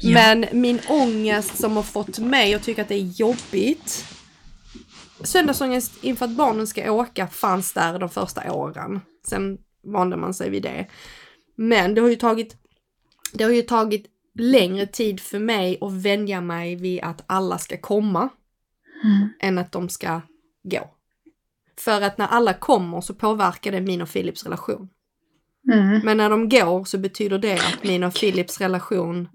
Ja. 0.00 0.14
Men 0.14 0.46
min 0.52 0.80
ångest 0.88 1.58
som 1.60 1.76
har 1.76 1.82
fått 1.82 2.18
mig 2.18 2.54
att 2.54 2.62
tycka 2.62 2.82
att 2.82 2.88
det 2.88 2.94
är 2.94 3.20
jobbigt. 3.20 4.04
Söndagsångest 5.26 6.04
inför 6.04 6.24
att 6.24 6.30
barnen 6.36 6.66
ska 6.66 6.92
åka 6.92 7.26
fanns 7.26 7.72
där 7.72 7.98
de 7.98 8.08
första 8.08 8.52
åren. 8.52 9.00
Sen 9.26 9.58
vande 9.84 10.16
man 10.16 10.34
sig 10.34 10.50
vid 10.50 10.62
det. 10.62 10.86
Men 11.56 11.94
det 11.94 12.00
har 12.00 12.08
ju 12.08 12.16
tagit, 12.16 12.56
det 13.32 13.44
har 13.44 13.50
ju 13.50 13.62
tagit 13.62 14.06
längre 14.38 14.86
tid 14.86 15.20
för 15.20 15.38
mig 15.38 15.78
att 15.80 15.92
vänja 15.92 16.40
mig 16.40 16.76
vid 16.76 17.02
att 17.02 17.24
alla 17.26 17.58
ska 17.58 17.76
komma 17.76 18.28
Mm. 19.04 19.28
än 19.40 19.58
att 19.58 19.72
de 19.72 19.88
ska 19.88 20.20
gå. 20.62 20.90
För 21.78 22.02
att 22.02 22.18
när 22.18 22.26
alla 22.26 22.54
kommer 22.54 23.00
så 23.00 23.14
påverkar 23.14 23.72
det 23.72 23.80
min 23.80 24.02
och 24.02 24.12
Philips 24.12 24.44
relation. 24.44 24.88
Mm. 25.72 26.00
Men 26.04 26.16
när 26.16 26.30
de 26.30 26.48
går 26.48 26.84
så 26.84 26.98
betyder 26.98 27.38
det 27.38 27.52
att 27.54 27.84
min 27.84 28.04
och 28.04 28.14
Philips 28.14 28.60
relation, 28.60 29.28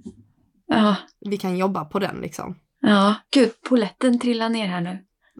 Ja. 0.67 0.95
vi 1.19 1.37
kan 1.37 1.57
jobba 1.57 1.85
på 1.85 1.99
den 1.99 2.15
liksom. 2.21 2.55
ja. 2.79 3.15
Gud, 3.31 3.51
poletten 3.69 4.19
trillar 4.19 4.49
ner 4.49 4.67
här 4.67 4.81
nu. 4.81 4.97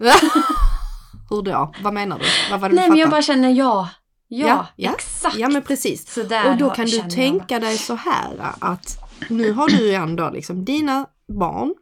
Hur 1.29 1.41
då? 1.41 1.73
Vad 1.83 1.93
menar 1.93 2.19
du? 2.19 2.25
Vad 2.51 2.59
var 2.59 2.69
det 2.69 2.75
Nej, 2.75 2.83
du 2.85 2.89
men 2.89 2.99
jag 2.99 3.09
bara 3.09 3.21
känner 3.21 3.49
ja. 3.49 3.89
Ja, 4.27 4.47
Ja, 4.47 4.67
ja. 4.75 4.91
exakt. 4.93 5.35
Ja 5.37 5.49
men 5.49 5.61
precis. 5.61 6.13
Så 6.13 6.23
där 6.23 6.51
Och 6.51 6.57
då 6.57 6.69
kan 6.69 6.85
du 6.85 7.01
tänka 7.01 7.59
dig 7.59 7.77
så 7.77 7.95
här 7.95 8.53
att 8.59 8.97
nu 9.29 9.51
har 9.51 9.69
du 9.69 9.93
ändå 9.93 10.29
liksom 10.29 10.65
dina 10.65 11.05
barn 11.39 11.75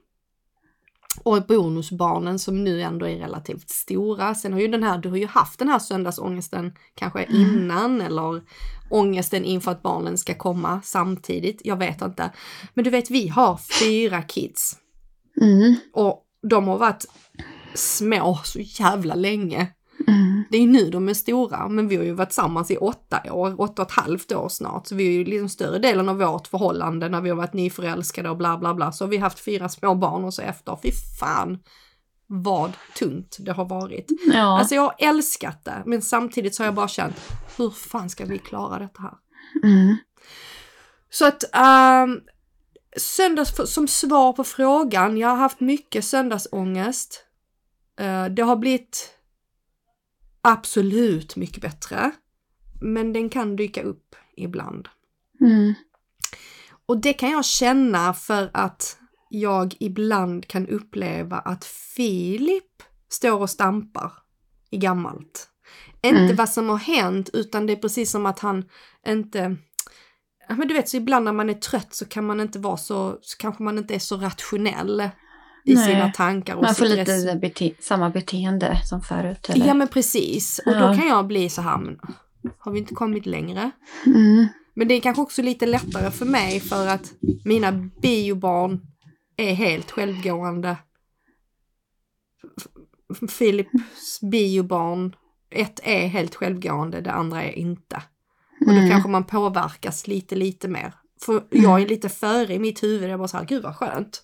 och 1.23 1.45
bonusbarnen 1.47 2.39
som 2.39 2.63
nu 2.63 2.81
ändå 2.81 3.07
är 3.07 3.17
relativt 3.17 3.69
stora. 3.69 4.35
Sen 4.35 4.53
har 4.53 4.59
ju 4.59 4.67
den 4.67 4.83
här, 4.83 4.97
du 4.97 5.09
har 5.09 5.17
ju 5.17 5.27
haft 5.27 5.59
den 5.59 5.69
här 5.69 5.79
söndagsångesten 5.79 6.73
kanske 6.95 7.23
Mm. 7.23 7.41
innan 7.41 8.01
eller 8.01 8.41
ångesten 8.89 9.43
inför 9.45 9.71
att 9.71 9.81
barnen 9.81 10.17
ska 10.17 10.33
komma 10.33 10.81
samtidigt. 10.83 11.61
Jag 11.63 11.77
vet 11.77 12.01
inte. 12.01 12.31
Men 12.73 12.83
du 12.83 12.89
vet, 12.89 13.09
vi 13.11 13.27
har 13.27 13.57
fyra 13.79 14.21
kids 14.21 14.77
Mm. 15.41 15.75
och 15.93 16.23
de 16.49 16.67
har 16.67 16.77
varit 16.77 17.05
små 17.73 18.39
så 18.43 18.59
jävla 18.59 19.15
länge. 19.15 19.67
Mm. 20.07 20.43
Det 20.49 20.57
är 20.57 20.61
ju 20.61 20.67
nu 20.67 20.89
de 20.89 21.09
är 21.09 21.13
stora, 21.13 21.67
men 21.67 21.87
vi 21.87 21.95
har 21.95 22.03
ju 22.03 22.11
varit 22.11 22.29
tillsammans 22.29 22.71
i 22.71 22.77
åtta 22.77 23.33
år, 23.33 23.61
åtta 23.61 23.81
och 23.81 23.87
ett 23.87 23.95
halvt 23.95 24.31
år 24.31 24.49
snart. 24.49 24.87
Så 24.87 24.95
vi 24.95 25.07
är 25.07 25.11
ju 25.11 25.23
liksom 25.23 25.49
större 25.49 25.79
delen 25.79 26.09
av 26.09 26.17
vårt 26.17 26.47
förhållande 26.47 27.09
när 27.09 27.21
vi 27.21 27.29
har 27.29 27.37
varit 27.37 27.53
nyförälskade 27.53 28.29
och 28.29 28.37
bla 28.37 28.57
bla 28.57 28.73
bla. 28.73 28.91
Så 28.91 29.03
har 29.03 29.09
vi 29.09 29.17
haft 29.17 29.39
fyra 29.39 29.69
små 29.69 29.95
barn 29.95 30.23
och 30.23 30.33
så 30.33 30.41
efter. 30.41 30.77
Fy 30.83 30.91
fan 31.19 31.59
vad 32.27 32.71
tungt 32.97 33.37
det 33.39 33.51
har 33.51 33.65
varit. 33.65 34.11
Ja. 34.33 34.59
Alltså 34.59 34.75
jag 34.75 34.81
har 34.81 34.95
älskat 34.99 35.65
det, 35.65 35.83
men 35.85 36.01
samtidigt 36.01 36.55
så 36.55 36.63
har 36.63 36.67
jag 36.67 36.75
bara 36.75 36.87
känt, 36.87 37.15
hur 37.57 37.69
fan 37.69 38.09
ska 38.09 38.25
vi 38.25 38.37
klara 38.37 38.79
detta 38.79 39.01
här? 39.01 39.13
mm. 39.63 39.97
Så 41.09 41.25
att 41.25 41.43
um, 41.43 42.21
söndags, 42.97 43.73
som 43.73 43.87
svar 43.87 44.33
på 44.33 44.43
frågan, 44.43 45.17
jag 45.17 45.29
har 45.29 45.35
haft 45.35 45.59
mycket 45.59 46.05
söndagsångest. 46.05 47.25
Eh, 47.99 48.25
det 48.25 48.41
har 48.41 48.55
blivit 48.55 49.09
absolut 50.41 51.35
mycket 51.35 51.61
bättre. 51.61 52.11
Men 52.81 53.13
den 53.13 53.29
kan 53.29 53.55
dyka 53.55 53.81
upp 53.81 54.15
ibland. 54.37 54.87
Mm. 55.41 55.73
Och 56.85 56.97
det 56.97 57.13
kan 57.13 57.31
jag 57.31 57.45
känna 57.45 58.13
för 58.13 58.49
att 58.53 58.97
jag 59.29 59.75
ibland 59.79 60.47
kan 60.47 60.67
uppleva 60.67 61.37
att 61.37 61.65
Filip 61.65 62.83
står 63.09 63.39
och 63.39 63.49
stampar 63.49 64.13
i 64.69 64.77
gammalt. 64.77 65.49
Inte 66.01 66.19
Mm. 66.19 66.35
vad 66.35 66.49
som 66.49 66.69
har 66.69 66.77
hänt 66.77 67.29
utan 67.33 67.65
det 67.65 67.73
är 67.73 67.77
precis 67.77 68.11
som 68.11 68.25
att 68.25 68.39
han 68.39 68.69
inte 69.07 69.57
men 70.57 70.67
du 70.67 70.73
vet, 70.73 70.89
så 70.89 70.97
ibland 70.97 71.25
när 71.25 71.33
man 71.33 71.49
är 71.49 71.53
trött 71.53 71.93
så 71.93 72.05
kan 72.05 72.25
man 72.25 72.39
inte 72.39 72.59
vara 72.59 72.77
så, 72.77 73.17
så 73.21 73.37
kanske 73.37 73.63
man 73.63 73.77
inte 73.77 73.95
är 73.95 73.99
så 73.99 74.17
rationell 74.17 75.09
i 75.65 75.73
Nej. 75.75 75.85
sina 75.85 76.11
tankar. 76.11 76.55
Och 76.55 76.63
Man 76.63 76.75
får 76.75 76.85
lite 76.85 77.39
bete- 77.41 77.75
samma 77.79 78.09
beteende 78.09 78.81
som 78.85 79.01
förut. 79.01 79.49
Eller? 79.49 79.67
Ja 79.67 79.73
men 79.73 79.87
precis. 79.87 80.59
Och 80.65 80.71
då 80.73 80.79
Ja. 80.79 80.95
kan 80.95 81.07
jag 81.07 81.27
bli 81.27 81.49
så 81.49 81.61
här, 81.61 81.77
men 81.77 81.99
har 82.59 82.71
vi 82.71 82.79
inte 82.79 82.95
kommit 82.95 83.25
längre? 83.25 83.71
Mm. 84.05 84.47
Men 84.73 84.87
det 84.87 84.93
är 84.93 85.01
kanske 85.01 85.21
också 85.21 85.41
lite 85.41 85.65
lättare 85.65 86.11
för 86.11 86.25
mig 86.25 86.59
för 86.59 86.87
att 86.87 87.13
mina 87.45 87.71
biobarn 88.01 88.81
är 89.37 89.53
helt 89.53 89.91
självgående. 89.91 90.77
Philips 93.37 94.21
biobarn, 94.21 95.15
ett 95.49 95.79
är 95.83 96.07
helt 96.07 96.35
självgående, 96.35 97.01
det 97.01 97.11
andra 97.11 97.43
är 97.43 97.51
inte. 97.51 97.95
Och 98.59 98.65
då 98.65 98.71
Mm. 98.71 98.89
kanske 98.89 99.09
man 99.09 99.23
påverkas 99.23 100.07
lite, 100.07 100.35
lite 100.35 100.67
mer. 100.67 100.93
För 101.25 101.43
jag 101.49 101.81
är 101.81 101.87
lite 101.87 102.09
före 102.09 102.53
i 102.53 102.59
mitt 102.59 102.83
huvud, 102.83 103.09
jag 103.09 103.19
bara 103.19 103.27
så 103.27 103.37
här, 103.37 103.45
gud 103.45 103.63
vad 103.63 103.75
skönt. 103.75 104.23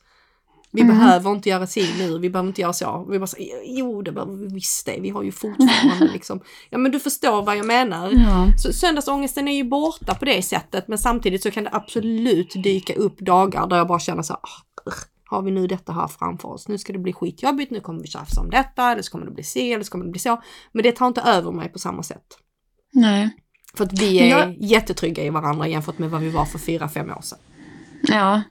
Vi 0.76 0.82
Mm. 0.82 0.98
behöver 0.98 1.32
inte 1.32 1.50
göra 1.50 1.68
si 1.68 1.90
nu, 2.00 2.20
vi 2.20 2.30
behöver 2.30 2.48
inte 2.48 2.62
göra 2.62 2.74
så. 2.74 3.08
Vi 3.10 3.20
bara 3.20 3.28
så, 3.28 3.38
jo 3.66 4.02
det 4.02 4.12
behöver 4.12 4.34
vi 4.36 4.48
visst 4.48 4.86
det, 4.86 5.00
vi 5.02 5.10
har 5.10 5.24
ju 5.24 5.32
fortfarande 5.32 6.10
liksom. 6.14 6.42
Ja 6.70 6.78
men 6.78 6.92
du 6.92 7.00
förstår 7.00 7.44
vad 7.44 7.58
jag 7.58 7.66
menar. 7.66 8.12
Ja. 8.14 8.48
Så 8.58 8.74
söndagsångesten 8.74 9.48
är 9.48 9.56
ju 9.56 9.64
borta 9.64 10.16
på 10.16 10.26
det 10.26 10.42
sättet 10.42 10.88
men 10.88 10.98
samtidigt 10.98 11.44
så 11.44 11.52
kan 11.52 11.64
det 11.64 11.70
absolut 11.74 12.64
dyka 12.64 12.94
upp 12.94 13.20
dagar 13.20 13.68
där 13.68 13.78
jag 13.78 13.88
bara 13.88 14.00
känner 14.00 14.22
så 14.22 14.34
här, 14.34 14.40
"Ah, 14.42 14.92
har 15.30 15.42
vi 15.42 15.52
nu 15.52 15.68
detta 15.68 15.94
här 15.94 16.08
framför 16.08 16.48
oss? 16.50 16.68
Nu 16.68 16.78
ska 16.78 16.94
det 16.94 17.00
bli 17.00 17.14
skitjobbigt, 17.14 17.72
nu 17.72 17.80
kommer 17.80 18.02
vi 18.02 18.08
tjafsa 18.08 18.42
om 18.42 18.50
detta, 18.50 18.92
eller 18.92 19.02
så 19.02 19.12
kommer 19.12 19.26
det 19.26 19.32
bli 19.32 19.44
si, 19.44 19.74
eller 19.74 19.84
så 19.84 19.92
kommer 19.92 20.06
det 20.06 20.12
bli 20.12 20.20
så. 20.20 20.42
Men 20.72 20.84
det 20.84 20.92
tar 20.92 21.08
inte 21.08 21.22
över 21.22 21.52
mig 21.52 21.70
på 21.70 21.80
samma 21.80 22.04
sätt. 22.04 22.26
Nej. 22.94 23.30
För 23.78 23.84
att 23.86 24.02
vi 24.02 24.20
är 24.20 24.28
Jag- 24.30 24.56
jättetrygga 24.60 25.24
i 25.24 25.30
varandra 25.30 25.68
jämfört 25.68 26.00
med 26.00 26.10
vad 26.10 26.22
vi 26.22 26.30
var 26.30 26.46
för 26.46 26.60
fyra, 26.60 26.90
fem 26.90 27.10
år 27.12 27.22
sedan. 27.22 27.40
Ja. 28.02 28.42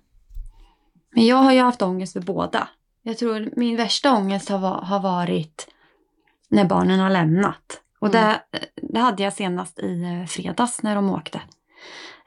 Men 1.14 1.27
jag 1.27 1.37
har 1.37 1.53
ju 1.53 1.61
haft 1.61 1.83
ångest 1.83 2.12
för 2.12 2.20
båda. 2.20 2.68
Jag 3.03 3.18
tror 3.18 3.50
min 3.57 3.77
värsta 3.77 4.12
ångest 4.16 4.48
har, 4.48 4.59
har 4.59 5.01
varit 5.01 5.68
när 6.49 6.64
barnen 6.64 7.01
har 7.01 7.11
lämnat. 7.11 7.80
Och 7.99 8.14
Mm. 8.14 8.20
det, 8.22 8.41
det 8.93 9.01
hade 9.01 9.22
jag 9.22 9.32
senast 9.32 9.78
i 9.78 10.03
eh, 10.03 10.26
fredags 10.26 10.82
när 10.82 10.95
de 10.95 11.11
åkte. 11.11 11.41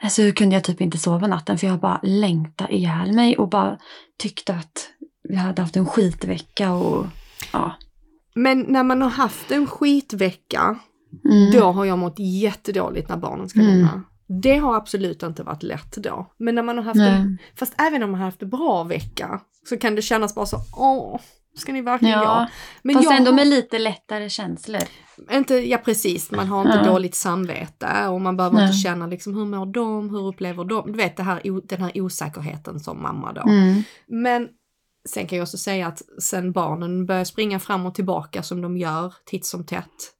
Så 0.09 0.31
kunde 0.31 0.55
jag 0.55 0.63
typ 0.63 0.81
inte 0.81 0.97
sova 0.97 1.27
natten 1.27 1.57
för 1.57 1.67
jag 1.67 1.79
bara 1.79 1.99
längtade 2.03 2.75
ihjäl 2.75 3.13
mig 3.13 3.37
och 3.37 3.49
bara 3.49 3.77
tyckte 4.17 4.53
att 4.55 4.89
vi 5.23 5.35
hade 5.35 5.61
haft 5.61 5.75
en 5.75 5.85
skitvecka 5.85 6.73
och 6.73 7.05
ja. 7.53 7.71
Men 8.35 8.59
när 8.59 8.83
man 8.83 9.01
har 9.01 9.09
haft 9.09 9.51
en 9.51 9.67
skitvecka, 9.67 10.79
Mm. 11.25 11.51
då 11.51 11.71
har 11.71 11.85
jag 11.85 11.97
mått 11.99 12.19
jättedåligt 12.19 13.09
när 13.09 13.17
barnen 13.17 13.49
ska 13.49 13.59
Mm. 13.59 13.87
Det 14.27 14.57
har 14.57 14.75
absolut 14.75 15.23
inte 15.23 15.43
varit 15.43 15.63
lätt 15.63 15.91
då. 15.95 16.31
Men 16.37 16.55
när 16.55 16.63
man 16.63 16.77
har 16.77 16.83
haft 16.83 16.97
Nej. 16.97 17.13
en, 17.13 17.37
fast 17.55 17.73
även 17.77 18.03
om 18.03 18.11
man 18.11 18.19
har 18.19 18.25
haft 18.25 18.41
en 18.41 18.49
bra 18.49 18.83
vecka, 18.83 19.41
så 19.69 19.77
kan 19.77 19.95
det 19.95 20.01
kännas 20.01 20.35
bara 20.35 20.45
så, 20.45 20.57
åh, 20.77 21.19
ska 21.55 21.73
ni 21.73 21.81
verkligen 21.81 22.19
Ja, 22.19 22.39
gå? 22.39 22.47
Men 22.83 22.95
Fast 22.95 23.05
jag 23.05 23.17
ändå 23.17 23.31
med 23.31 23.47
lite 23.47 23.79
lättare 23.79 24.29
känslor. 24.29 24.81
Inte, 25.31 25.55
ja 25.55 25.77
precis, 25.77 26.31
man 26.31 26.47
har 26.47 26.61
inte 26.61 26.77
Ja. 26.77 26.83
dåligt 26.91 27.15
samvete 27.15 28.07
och 28.07 28.21
man 28.21 28.37
behöver 28.37 28.55
Nej. 28.55 28.65
inte 28.65 28.77
känna 28.77 29.07
liksom 29.07 29.35
hur 29.35 29.45
mår 29.45 29.65
de, 29.65 30.09
hur 30.09 30.27
upplever 30.27 30.63
de, 30.63 30.91
du 30.91 30.97
vet 30.97 31.17
det 31.17 31.23
här, 31.23 31.67
den 31.67 31.81
här 31.81 32.01
osäkerheten 32.01 32.79
som 32.79 33.01
mamma 33.01 33.33
då. 33.33 33.41
Mm. 33.41 33.83
Men 34.07 34.49
sen 35.09 35.27
kan 35.27 35.37
jag 35.37 35.43
också 35.43 35.57
säga 35.57 35.87
att 35.87 36.01
sen 36.21 36.51
barnen 36.51 37.05
börjar 37.05 37.23
springa 37.23 37.59
fram 37.59 37.85
och 37.85 37.95
tillbaka 37.95 38.43
som 38.43 38.61
de 38.61 38.77
gör 38.77 39.13
titt 39.25 39.45
som 39.45 39.65
tätt 39.65 40.13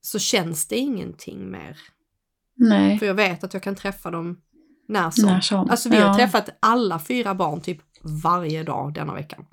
så 0.00 0.18
känns 0.18 0.66
det 0.68 0.76
ingenting 0.76 1.50
mer. 1.50 1.76
Nej. 2.56 2.98
För 2.98 3.06
jag 3.06 3.14
vet 3.14 3.44
att 3.44 3.54
jag 3.54 3.62
kan 3.62 3.74
träffa 3.74 4.10
dem 4.10 4.40
när 4.88 5.10
som. 5.10 5.24
När 5.26 5.40
som. 5.40 5.70
Alltså 5.70 5.88
vi 5.88 5.96
har 5.96 6.06
Ja. 6.06 6.14
träffat 6.16 6.48
alla 6.60 6.98
fyra 6.98 7.34
barn 7.34 7.60
typ 7.60 7.78
varje 8.24 8.62
dag 8.62 8.94
denna 8.94 9.14
veckan. 9.14 9.46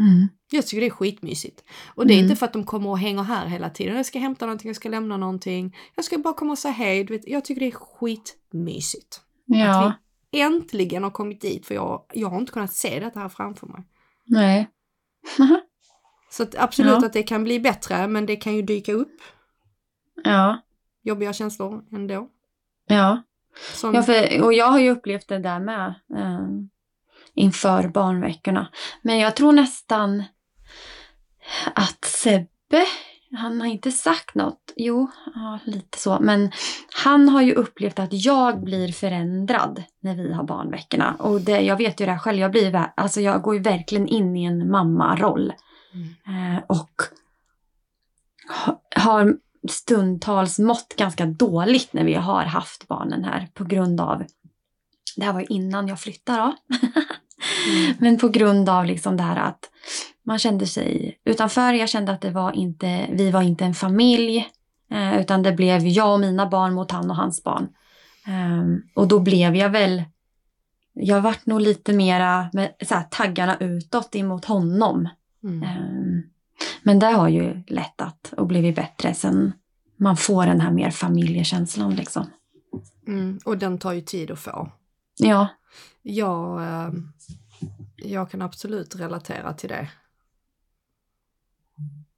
Mm. 0.00 0.28
Jag 0.50 0.66
tycker 0.66 0.80
det 0.80 0.86
är 0.86 0.90
skitmysigt. 0.90 1.64
Och 1.94 2.06
det 2.06 2.14
är 2.14 2.18
Mm. 2.18 2.24
inte 2.24 2.36
för 2.36 2.46
att 2.46 2.52
de 2.52 2.64
kommer 2.64 2.90
och 2.90 2.98
hänger 2.98 3.22
här 3.22 3.46
hela 3.46 3.70
tiden. 3.70 3.96
Jag 3.96 4.06
ska 4.06 4.18
hämta 4.18 4.46
någonting, 4.46 4.68
jag 4.68 4.76
ska 4.76 4.88
lämna 4.88 5.16
någonting. 5.16 5.76
Jag 5.94 6.04
ska 6.04 6.18
bara 6.18 6.34
komma 6.34 6.52
och 6.52 6.58
säga 6.58 6.72
hej. 6.72 7.04
Du 7.04 7.12
vet, 7.16 7.28
jag 7.28 7.44
tycker 7.44 7.60
det 7.60 7.66
är 7.66 7.70
skitmysigt. 7.70 9.20
Ja, 9.46 9.92
Äntligen 10.32 11.02
har 11.02 11.10
kommit 11.10 11.40
dit 11.40 11.66
för 11.66 11.74
jag, 11.74 12.04
jag 12.12 12.28
har 12.28 12.38
inte 12.38 12.52
kunnat 12.52 12.72
se 12.72 13.00
detta 13.00 13.20
här 13.20 13.28
framför 13.28 13.66
mig. 13.66 13.82
nej. 14.26 14.68
Så 16.30 16.42
att 16.42 16.54
absolut 16.58 16.92
Ja. 16.92 17.06
att 17.06 17.12
det 17.12 17.22
kan 17.22 17.44
bli 17.44 17.60
bättre 17.60 18.06
men 18.08 18.26
det 18.26 18.36
kan 18.36 18.54
ju 18.56 18.62
dyka 18.62 18.92
upp 18.92 19.20
ja, 20.24 20.60
jobbiga 21.06 21.32
känslor 21.32 21.84
ändå. 21.92 22.28
ja. 22.86 23.22
Som, 23.72 23.94
ja 23.94 24.02
för, 24.02 24.42
och 24.42 24.52
jag 24.52 24.66
har 24.66 24.78
ju 24.78 24.90
upplevt 24.90 25.28
det 25.28 25.38
där 25.38 25.60
med 25.60 25.94
eh, 26.16 26.46
inför 27.34 27.88
barnveckorna. 27.88 28.68
Men 29.02 29.18
jag 29.18 29.36
tror 29.36 29.52
nästan 29.52 30.24
att 31.74 32.04
Sebbe, 32.04 32.86
han 33.36 33.60
har 33.60 33.68
inte 33.68 33.92
sagt 33.92 34.34
något. 34.34 34.72
Jo, 34.76 35.10
ja, 35.34 35.58
lite 35.64 35.98
så. 35.98 36.18
Men 36.20 36.52
han 37.04 37.28
har 37.28 37.42
ju 37.42 37.52
upplevt 37.52 37.98
att 37.98 38.12
jag 38.12 38.64
blir 38.64 38.92
förändrad 38.92 39.82
när 40.00 40.14
vi 40.14 40.32
har 40.32 40.44
barnveckorna. 40.44 41.14
Och 41.18 41.40
det, 41.40 41.60
jag 41.60 41.76
vet 41.76 42.00
ju 42.00 42.06
det 42.06 42.12
här 42.12 42.18
själv. 42.18 42.38
Jag, 42.38 42.50
blir, 42.50 42.90
alltså 42.96 43.20
jag 43.20 43.42
går 43.42 43.54
ju 43.54 43.60
verkligen 43.60 44.08
in 44.08 44.36
i 44.36 44.44
en 44.44 44.70
mammaroll. 44.70 45.52
Mm. 45.94 46.56
Eh, 46.56 46.62
och 46.66 47.02
ha, 48.48 48.82
har 48.96 49.36
stundtals 49.70 50.58
mått 50.58 50.94
ganska 50.96 51.26
dåligt 51.26 51.92
när 51.92 52.04
vi 52.04 52.14
har 52.14 52.44
haft 52.44 52.88
barnen 52.88 53.24
här 53.24 53.48
på 53.54 53.64
grund 53.64 54.00
av, 54.00 54.24
det 55.16 55.24
här 55.24 55.32
var 55.32 55.40
ju 55.40 55.46
innan 55.46 55.88
jag 55.88 56.00
flyttade 56.00 56.38
då, 56.38 56.54
Mm. 57.68 57.94
men 57.98 58.18
på 58.18 58.28
grund 58.28 58.68
av 58.68 58.84
liksom 58.84 59.16
det 59.16 59.22
här 59.22 59.36
att 59.36 59.70
man 60.22 60.38
kände 60.38 60.66
sig 60.66 61.18
utanför. 61.24 61.72
Jag 61.72 61.88
kände 61.88 62.12
att 62.12 62.20
det 62.20 62.30
var 62.30 62.52
inte, 62.52 63.06
vi 63.12 63.30
var 63.30 63.42
inte 63.42 63.64
en 63.64 63.74
familj, 63.74 64.48
eh, 64.90 65.20
utan 65.20 65.42
det 65.42 65.52
blev 65.52 65.86
jag 65.86 66.12
och 66.12 66.20
mina 66.20 66.46
barn 66.46 66.74
mot 66.74 66.90
han 66.90 67.10
och 67.10 67.16
hans 67.16 67.44
barn. 67.44 67.68
Ehm, 68.26 68.82
och 68.94 69.08
då 69.08 69.20
blev 69.20 69.56
jag 69.56 69.70
väl, 69.70 70.04
jag 70.92 71.20
vart 71.20 71.46
nog 71.46 71.60
lite 71.60 71.92
mera 71.92 72.50
med 72.52 72.72
så 72.82 72.94
här, 72.94 73.02
taggarna 73.10 73.56
utåt 73.60 74.16
emot 74.16 74.44
honom. 74.44 75.08
Mm. 75.44 75.62
Ehm, 75.62 76.22
Men 76.82 76.98
det 76.98 77.06
har 77.06 77.28
ju 77.28 77.62
lättat 77.66 78.32
och 78.36 78.46
blivit 78.46 78.76
bättre 78.76 79.14
sen 79.14 79.52
man 79.96 80.16
får 80.16 80.46
den 80.46 80.60
här 80.60 80.70
mer 80.72 80.90
familjekänslan 80.90 81.94
liksom. 81.94 82.26
Mm. 83.06 83.38
Och 83.44 83.58
den 83.58 83.78
tar 83.78 83.92
ju 83.92 84.00
tid 84.00 84.30
att 84.30 84.38
få. 84.38 84.72
Ja, 85.18 85.48
Jag, 86.02 86.62
eh, 86.62 86.90
jag 87.96 88.30
kan 88.30 88.42
absolut 88.42 88.96
relatera 88.96 89.52
till 89.52 89.68
det. 89.68 89.90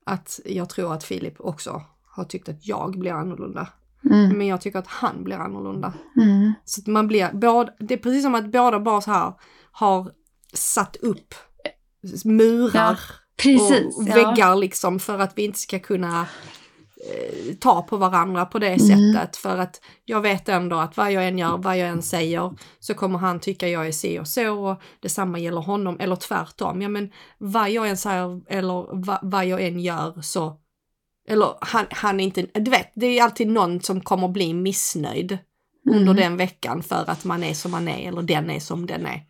Att 0.06 0.40
jag 0.44 0.68
tror 0.68 0.94
att 0.94 1.04
Filip 1.04 1.40
också 1.40 1.82
har 2.04 2.24
tyckt 2.24 2.48
att 2.48 2.66
jag 2.66 2.98
blir 2.98 3.12
annorlunda. 3.12 3.68
mm. 4.04 4.38
Men 4.38 4.46
jag 4.46 4.60
tycker 4.60 4.78
att 4.78 4.86
han 4.86 5.24
blir 5.24 5.36
annorlunda. 5.36 5.92
Mm. 6.16 6.52
Så 6.64 6.80
att 6.80 6.86
man 6.86 7.06
blir, 7.06 7.30
båda, 7.32 7.72
det 7.78 7.94
är 7.94 7.98
precis 7.98 8.22
som 8.22 8.34
att 8.34 8.52
båda 8.52 8.80
bara 8.80 9.00
så 9.00 9.10
här 9.10 9.32
har 9.72 10.12
satt 10.52 10.96
upp 10.96 11.34
murar 12.24 12.98
precis. 13.42 13.96
och 13.98 14.04
ja. 14.08 14.14
väggar 14.14 14.56
liksom 14.56 14.98
för 14.98 15.18
att 15.18 15.32
vi 15.38 15.42
inte 15.42 15.58
ska 15.58 15.78
kunna 15.78 16.26
eh, 17.10 17.54
ta 17.60 17.82
på 17.82 17.96
varandra 17.96 18.44
på 18.46 18.58
det 18.58 18.66
Mm. 18.74 19.12
sättet. 19.12 19.36
För 19.36 19.58
att 19.58 19.80
jag 20.04 20.20
vet 20.20 20.48
ändå 20.48 20.76
att 20.76 20.96
vad 20.96 21.12
jag 21.12 21.28
än 21.28 21.38
gör, 21.38 21.56
vad 21.58 21.78
jag 21.78 21.88
än 21.88 22.02
säger 22.02 22.52
så 22.78 22.94
kommer 22.94 23.18
han 23.18 23.40
tycka 23.40 23.68
jag 23.68 23.86
är 23.88 23.92
si 23.92 24.18
och 24.18 24.28
så 24.28 24.52
och 24.58 24.80
detsamma 25.00 25.38
gäller 25.38 25.60
honom 25.60 25.96
eller 26.00 26.16
tvärtom. 26.16 26.82
Ja 26.82 26.88
men 26.88 27.12
vad 27.38 27.70
jag 27.70 27.88
än 27.88 27.96
säger 27.96 28.40
eller 28.52 28.86
vad, 29.04 29.18
vad 29.22 29.46
jag 29.46 29.60
än 29.66 29.80
gör 29.80 30.20
så 30.22 30.56
eller 31.28 31.48
han, 31.60 31.86
han 31.90 32.20
är 32.20 32.24
inte, 32.24 32.46
du 32.54 32.70
vet, 32.70 32.92
det 32.94 33.06
är 33.06 33.22
alltid 33.24 33.48
någon 33.48 33.80
som 33.80 34.00
kommer 34.00 34.28
bli 34.28 34.54
missnöjd 34.54 35.38
under 35.90 36.02
Mm. 36.12 36.16
den 36.16 36.36
veckan 36.36 36.82
för 36.82 37.04
att 37.10 37.24
man 37.24 37.42
är 37.44 37.54
som 37.54 37.70
man 37.70 37.88
är 37.88 38.08
eller 38.08 38.22
den 38.22 38.50
är 38.50 38.60
som 38.60 38.86
den 38.86 39.06
är. 39.06 39.20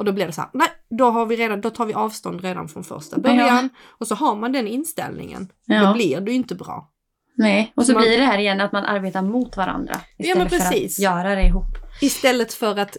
Och 0.00 0.06
då 0.06 0.12
blir 0.12 0.26
det 0.26 0.32
så 0.32 0.40
här, 0.40 0.50
nej, 0.54 0.68
då 0.98 1.10
har 1.10 1.26
vi 1.26 1.36
redan, 1.36 1.60
då 1.60 1.70
tar 1.70 1.86
vi 1.86 1.94
avstånd 1.94 2.40
redan 2.40 2.68
från 2.68 2.84
första 2.84 3.18
början. 3.18 3.68
Och 3.98 4.06
så 4.08 4.14
har 4.14 4.36
man 4.36 4.52
den 4.52 4.66
inställningen. 4.68 5.48
Då 5.66 5.74
Ja. 5.74 5.92
blir 5.94 6.20
det 6.20 6.30
ju 6.30 6.36
inte 6.36 6.54
bra. 6.54 6.90
Nej, 7.36 7.72
och 7.76 7.86
så 7.86 7.92
Man- 7.92 8.02
blir 8.02 8.18
det 8.18 8.24
här 8.24 8.38
igen 8.38 8.60
att 8.60 8.72
man 8.72 8.84
arbetar 8.84 9.22
mot 9.22 9.56
varandra 9.56 9.94
Ja, 10.16 10.24
istället 10.26 10.50
för 10.50 10.58
precis. 10.58 10.98
att 10.98 11.02
göra 11.02 11.34
det 11.34 11.42
ihop. 11.42 11.64
Istället 12.00 12.52
för 12.52 12.78
att 12.78 12.96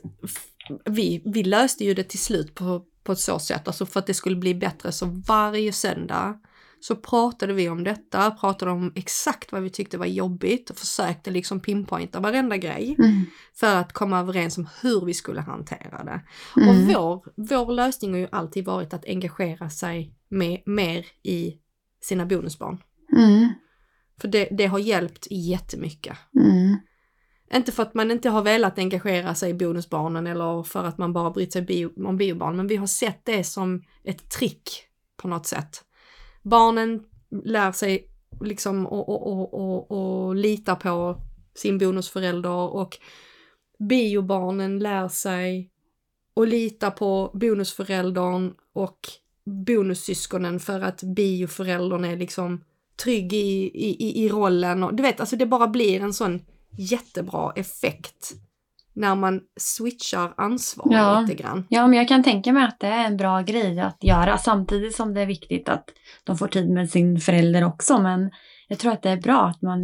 vi, 0.85 1.21
vi 1.25 1.43
löste 1.43 1.83
ju 1.85 1.93
det 1.93 2.03
till 2.03 2.19
slut 2.19 2.55
på, 2.55 2.81
på 3.03 3.11
ett 3.11 3.19
så 3.19 3.39
sätt, 3.39 3.67
alltså 3.67 3.85
för 3.85 3.99
att 3.99 4.07
det 4.07 4.13
skulle 4.13 4.35
bli 4.35 4.55
bättre. 4.55 4.91
Så 4.91 5.05
varje 5.27 5.73
söndag 5.73 6.39
så 6.81 6.95
pratade 6.95 7.53
vi 7.53 7.69
om 7.69 7.83
detta, 7.83 8.31
pratade 8.31 8.71
om 8.71 8.91
exakt 8.95 9.51
vad 9.51 9.61
vi 9.61 9.69
tyckte 9.69 9.97
var 9.97 10.05
jobbigt 10.05 10.69
och 10.69 10.77
försökte 10.77 11.31
liksom 11.31 11.59
pinpointa 11.59 12.19
varenda 12.19 12.57
grej 12.57 12.95
Mm. 12.99 13.25
för 13.55 13.75
att 13.75 13.93
komma 13.93 14.19
överens 14.19 14.57
om 14.57 14.67
hur 14.81 15.05
vi 15.05 15.13
skulle 15.13 15.41
hantera 15.41 16.03
det. 16.03 16.21
Mm. 16.61 16.69
Och 16.69 16.75
vår, 16.75 17.25
vår 17.35 17.73
lösning 17.73 18.11
har 18.11 18.19
ju 18.19 18.27
alltid 18.31 18.65
varit 18.65 18.93
att 18.93 19.05
engagera 19.05 19.69
sig 19.69 20.15
med, 20.29 20.61
mer 20.65 21.05
i 21.23 21.53
sina 22.01 22.25
bonusbarn. 22.25 22.83
Mm. 23.17 23.49
För 24.21 24.27
det, 24.27 24.47
det 24.51 24.65
har 24.65 24.79
hjälpt 24.79 25.27
jättemycket. 25.31 26.17
Mm. 26.35 26.77
Inte 27.53 27.71
för 27.71 27.83
att 27.83 27.93
man 27.93 28.11
inte 28.11 28.29
har 28.29 28.41
velat 28.41 28.77
engagera 28.77 29.35
sig 29.35 29.49
i 29.49 29.53
bonusbarnen 29.53 30.27
eller 30.27 30.63
för 30.63 30.83
att 30.83 30.97
man 30.97 31.13
bara 31.13 31.31
brytt 31.31 31.53
sig 31.53 31.61
bio, 31.61 32.07
om 32.07 32.17
biobarn, 32.17 32.57
men 32.57 32.67
vi 32.67 32.75
har 32.75 32.87
sett 32.87 33.25
det 33.25 33.43
som 33.43 33.83
ett 34.03 34.29
trick 34.29 34.69
på 35.17 35.27
något 35.27 35.45
sätt. 35.45 35.83
Barnen 36.41 37.03
lär 37.45 37.71
sig 37.71 38.07
liksom 38.41 38.87
och, 38.87 39.09
och, 39.09 39.27
och, 39.27 39.53
och, 39.53 39.91
på 40.75 41.21
sin 41.55 41.77
bonusförälder 41.77 42.49
och 42.75 42.97
biobarnen 43.89 44.79
lär 44.79 45.07
sig 45.07 45.71
och 46.33 46.47
lita 46.47 46.91
på 46.91 47.31
bonusföräldern 47.33 48.53
och 48.73 48.99
bonussyskonen 49.65 50.59
för 50.59 50.81
att 50.81 51.03
bioföräldern 51.03 52.05
är 52.05 52.17
liksom 52.17 52.63
trygg 53.03 53.33
i, 53.33 53.71
i, 53.73 53.89
i- 54.07 54.25
i 54.25 54.29
rollen. 54.29 54.83
Och, 54.83 54.93
du 54.93 55.03
vet, 55.03 55.19
alltså 55.19 55.35
det 55.35 55.45
bara 55.45 55.67
blir 55.67 56.01
en 56.01 56.13
sån 56.13 56.41
jättebra 56.77 57.53
effekt 57.55 58.33
när 58.93 59.15
man 59.15 59.39
switchar 59.59 60.33
ansvar 60.37 60.87
Ja. 60.91 61.19
lite 61.21 61.35
grann. 61.43 61.65
Ja, 61.69 61.87
men 61.87 61.97
jag 61.99 62.07
kan 62.07 62.23
tänka 62.23 62.51
mig 62.53 62.63
att 62.63 62.79
det 62.79 62.87
är 62.87 63.05
en 63.05 63.17
bra 63.17 63.41
grej 63.41 63.79
att 63.79 63.97
göra 64.03 64.37
samtidigt 64.37 64.95
som 64.95 65.13
det 65.13 65.21
är 65.21 65.25
viktigt 65.25 65.69
att 65.69 65.85
de 66.23 66.37
får 66.37 66.47
tid 66.47 66.69
med 66.69 66.89
sin 66.89 67.19
förälder 67.19 67.63
också. 67.63 68.01
Men 68.01 68.31
jag 68.67 68.79
tror 68.79 68.91
att 68.91 69.01
det 69.03 69.09
är 69.09 69.17
bra 69.21 69.41
att 69.47 69.61
man... 69.61 69.79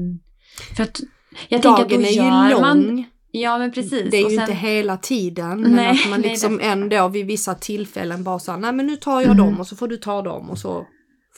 För 0.78 0.84
att 0.84 1.00
jag 1.50 1.62
tänker 1.62 1.84
att 1.84 1.90
då 1.90 1.96
Dagen 1.96 2.06
är 2.06 2.10
ju 2.50 2.52
lång. 2.54 2.62
Man, 2.62 3.04
ja, 3.32 3.58
men 3.58 3.72
precis. 3.72 4.12
Det 4.12 4.18
är 4.18 4.30
ju 4.30 4.36
sen- 4.38 4.40
inte 4.42 4.54
hela 4.54 4.98
tiden, 4.98 5.62
men 5.62 5.72
Nej, 5.72 5.88
att 5.90 6.10
man 6.10 6.22
nej, 6.22 6.30
liksom 6.30 6.58
definitivt. 6.58 6.72
ändå 6.94 7.08
vid 7.08 7.26
vissa 7.26 7.56
tillfällen 7.56 8.24
bara 8.24 8.40
så 8.40 8.52
här, 8.52 8.60
nej 8.60 8.72
men 8.74 8.88
nu 8.88 8.96
tar 8.96 9.22
jag 9.22 9.32
Mm. 9.32 9.38
dem 9.38 9.60
och 9.60 9.68
så 9.68 9.76
får 9.76 9.88
du 9.88 9.98
ta 9.98 10.22
dem 10.22 10.50
och 10.50 10.58
så 10.58 10.86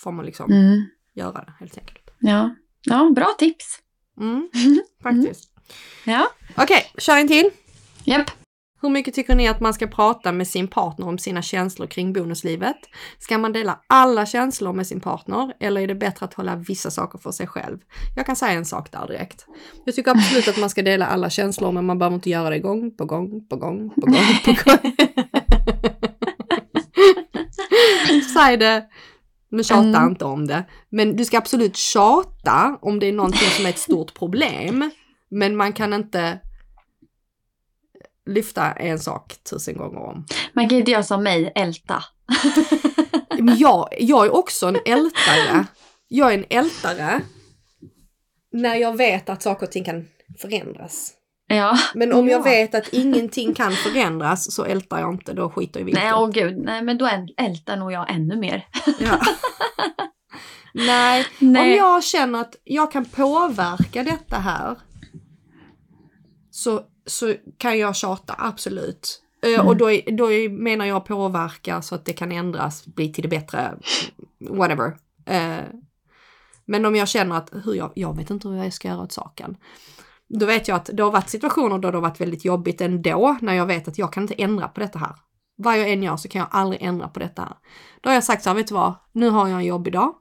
får 0.04 0.12
man 0.12 0.26
liksom 0.26 0.52
Mm, 0.52 0.82
göra 1.16 1.44
det 1.46 1.54
helt 1.60 1.78
enkelt. 1.78 2.10
ja. 2.20 2.56
ja, 2.84 3.12
bra 3.16 3.28
tips. 3.38 3.80
Mm, 4.20 4.50
faktiskt. 5.04 5.50
Ja, 6.06 6.28
Okej, 6.58 6.86
kör 6.98 7.18
en 7.18 7.28
till. 7.28 7.50
Japp. 8.10 8.32
Hur 8.82 8.90
mycket 8.90 9.14
tycker 9.14 9.36
ni 9.36 9.48
att 9.48 9.60
man 9.60 9.74
ska 9.74 9.88
prata 9.88 10.32
med 10.32 10.48
sin 10.48 10.68
partner 10.68 11.08
om 11.08 11.18
sina 11.18 11.42
känslor 11.42 11.88
kring 11.88 12.14
bonuslivet? 12.14 12.78
Ska 13.20 13.38
man 13.38 13.54
dela 13.54 13.80
alla 13.88 14.26
känslor 14.26 14.74
med 14.74 14.88
sin 14.88 15.00
partner 15.00 15.54
eller 15.60 15.82
är 15.82 15.88
det 15.88 15.96
bättre 15.96 16.26
att 16.26 16.34
hålla 16.34 16.56
vissa 16.56 16.92
saker 16.92 17.20
för 17.20 17.32
sig 17.32 17.48
själv? 17.48 17.78
Jag 18.16 18.26
kan 18.26 18.36
säga 18.36 18.52
en 18.52 18.66
sak 18.66 18.92
där 18.92 19.08
direkt. 19.08 19.46
Jag 19.86 19.96
tycker 19.96 20.12
absolut 20.12 20.48
att 20.48 20.58
man 20.58 20.70
ska 20.70 20.82
dela 20.82 21.06
alla 21.06 21.30
känslor 21.30 21.72
men 21.72 21.86
man 21.86 22.00
behöver 22.00 22.16
inte 22.16 22.30
göra 22.30 22.50
det 22.50 22.60
gång 22.60 22.98
på 22.98 23.06
gång 23.06 23.48
på 23.48 23.56
gång 23.56 23.90
på 23.90 24.06
gång 24.06 24.40
på 24.46 24.52
gång. 24.64 24.96
Säg 28.34 28.58
det, 28.58 28.86
men 29.50 29.64
tjata 29.64 29.98
Mm. 29.98 30.10
inte 30.10 30.26
om 30.26 30.48
det. 30.48 30.64
Men 30.90 31.16
du 31.16 31.26
ska 31.26 31.38
absolut 31.38 31.76
tjata 31.78 32.78
om 32.82 33.00
det 33.00 33.06
är 33.06 33.14
någonting 33.14 33.50
som 33.50 33.66
är 33.66 33.70
ett 33.70 33.80
stort 33.80 34.14
problem. 34.14 34.92
Men 35.32 35.56
man 35.56 35.74
kan 35.74 35.94
inte 35.94 36.40
lyfta 38.30 38.72
en 38.72 39.00
sak 39.00 39.36
tusen 39.50 39.78
gånger 39.78 40.00
om. 40.00 40.26
Man 40.54 40.70
kan 40.70 40.78
inte 40.78 40.92
göra 40.92 41.04
som 41.04 41.24
mig, 41.24 41.52
älta. 41.56 42.04
Men 43.40 43.58
jag, 43.58 43.90
jag 44.00 44.26
är 44.26 44.36
också 44.36 44.68
en 44.68 44.78
ältare. 44.86 45.66
Jag 46.08 46.34
är 46.34 46.38
en 46.38 46.46
ältare 46.50 47.22
när 48.52 48.76
jag 48.76 48.98
vet 48.98 49.30
att 49.30 49.42
saker 49.44 49.66
och 49.66 49.72
ting 49.72 49.84
kan 49.84 50.08
förändras. 50.42 51.12
Ja. 51.48 51.78
Men 51.96 52.14
om 52.14 52.28
jag 52.30 52.40
Ja. 52.40 52.44
vet 52.44 52.76
att 52.76 52.88
ingenting 52.94 53.54
kan 53.54 53.72
förändras 53.72 54.52
så 54.56 54.64
ältar 54.64 55.00
jag 55.00 55.14
inte, 55.14 55.34
då 55.34 55.50
skiter 55.50 55.80
jag 55.80 55.90
i 55.90 55.94
Nej, 55.94 56.04
vilket. 56.04 56.18
åh 56.20 56.30
gud. 56.30 56.58
Nej, 56.66 56.82
men 56.82 56.98
då 56.98 57.06
äl- 57.08 57.34
ältar 57.38 57.78
nog 57.78 57.92
jag 57.92 58.12
ännu 58.12 58.36
mer. 58.36 58.68
Ja. 59.00 59.20
Nej, 60.74 61.26
Nej. 61.40 61.72
om 61.72 61.78
jag 61.78 62.04
känner 62.04 62.42
att 62.42 62.56
jag 62.64 62.92
kan 62.92 63.06
påverka 63.06 64.04
detta 64.04 64.36
här 64.38 64.76
så, 66.52 66.82
så 67.10 67.36
kan 67.58 67.80
jag 67.80 67.96
tjata, 67.96 68.36
absolut. 68.38 69.22
Eh, 69.42 69.68
Och 69.68 69.78
då, 69.78 69.90
då 70.08 70.28
menar 70.50 70.86
jag 70.86 71.06
påverka 71.06 71.82
så 71.82 71.96
att 71.96 72.06
det 72.06 72.14
kan 72.14 72.32
ändras, 72.32 72.86
bli 72.86 73.14
till 73.14 73.22
det 73.22 73.28
bättre, 73.28 73.74
whatever. 74.50 74.98
Eh, 75.26 75.64
men 76.66 76.86
om 76.86 76.96
jag 76.96 77.08
känner 77.08 77.38
att 77.38 77.50
hur 77.66 77.74
jag, 77.74 77.92
jag 77.96 78.18
vet 78.18 78.30
inte 78.30 78.48
hur 78.48 78.64
jag 78.64 78.74
ska 78.74 78.88
göra 78.88 79.02
åt 79.02 79.12
saken. 79.12 79.58
Då 80.28 80.46
vet 80.46 80.68
jag 80.68 80.76
att 80.76 80.90
det 80.94 81.04
har 81.04 81.12
varit 81.12 81.30
situationer 81.30 81.78
då 81.78 81.92
det 81.92 81.98
har 81.98 82.02
varit 82.02 82.22
väldigt 82.22 82.46
jobbigt 82.46 82.82
ändå, 82.82 83.38
när 83.42 83.54
jag 83.54 83.66
vet 83.66 83.88
att 83.88 83.98
jag 83.98 84.14
kan 84.14 84.24
inte 84.24 84.34
ändra 84.34 84.68
på 84.68 84.80
detta 84.80 85.00
här. 85.00 85.16
Vad 85.56 85.80
jag 85.80 85.90
än 85.92 86.04
gör 86.04 86.18
så 86.18 86.28
kan 86.28 86.40
jag 86.40 86.48
aldrig 86.52 86.82
ändra 86.82 87.08
på 87.08 87.20
detta 87.20 87.42
här. 87.42 87.54
Då 88.02 88.10
har 88.10 88.14
jag 88.14 88.24
sagt 88.24 88.44
så 88.44 88.50
här, 88.50 88.56
vet 88.56 88.68
du 88.68 88.74
vad, 88.74 88.94
nu 89.12 89.30
har 89.30 89.48
jag 89.48 89.60
en 89.60 89.66
jobbig 89.66 89.94
dag. 89.94 90.14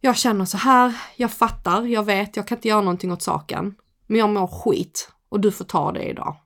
Jag 0.00 0.16
känner 0.16 0.44
så 0.44 0.56
här, 0.56 1.00
jag 1.16 1.30
fattar, 1.30 1.82
jag 1.82 2.02
vet, 2.02 2.36
jag 2.36 2.46
kan 2.46 2.58
inte 2.58 2.68
göra 2.68 2.80
någonting 2.80 3.12
åt 3.12 3.22
saken. 3.22 3.74
Men 4.06 4.18
jag 4.18 4.30
mår 4.30 4.46
skit 4.46 5.12
och 5.28 5.40
du 5.40 5.52
får 5.52 5.64
ta 5.64 5.92
det 5.92 6.02
idag. 6.02 6.36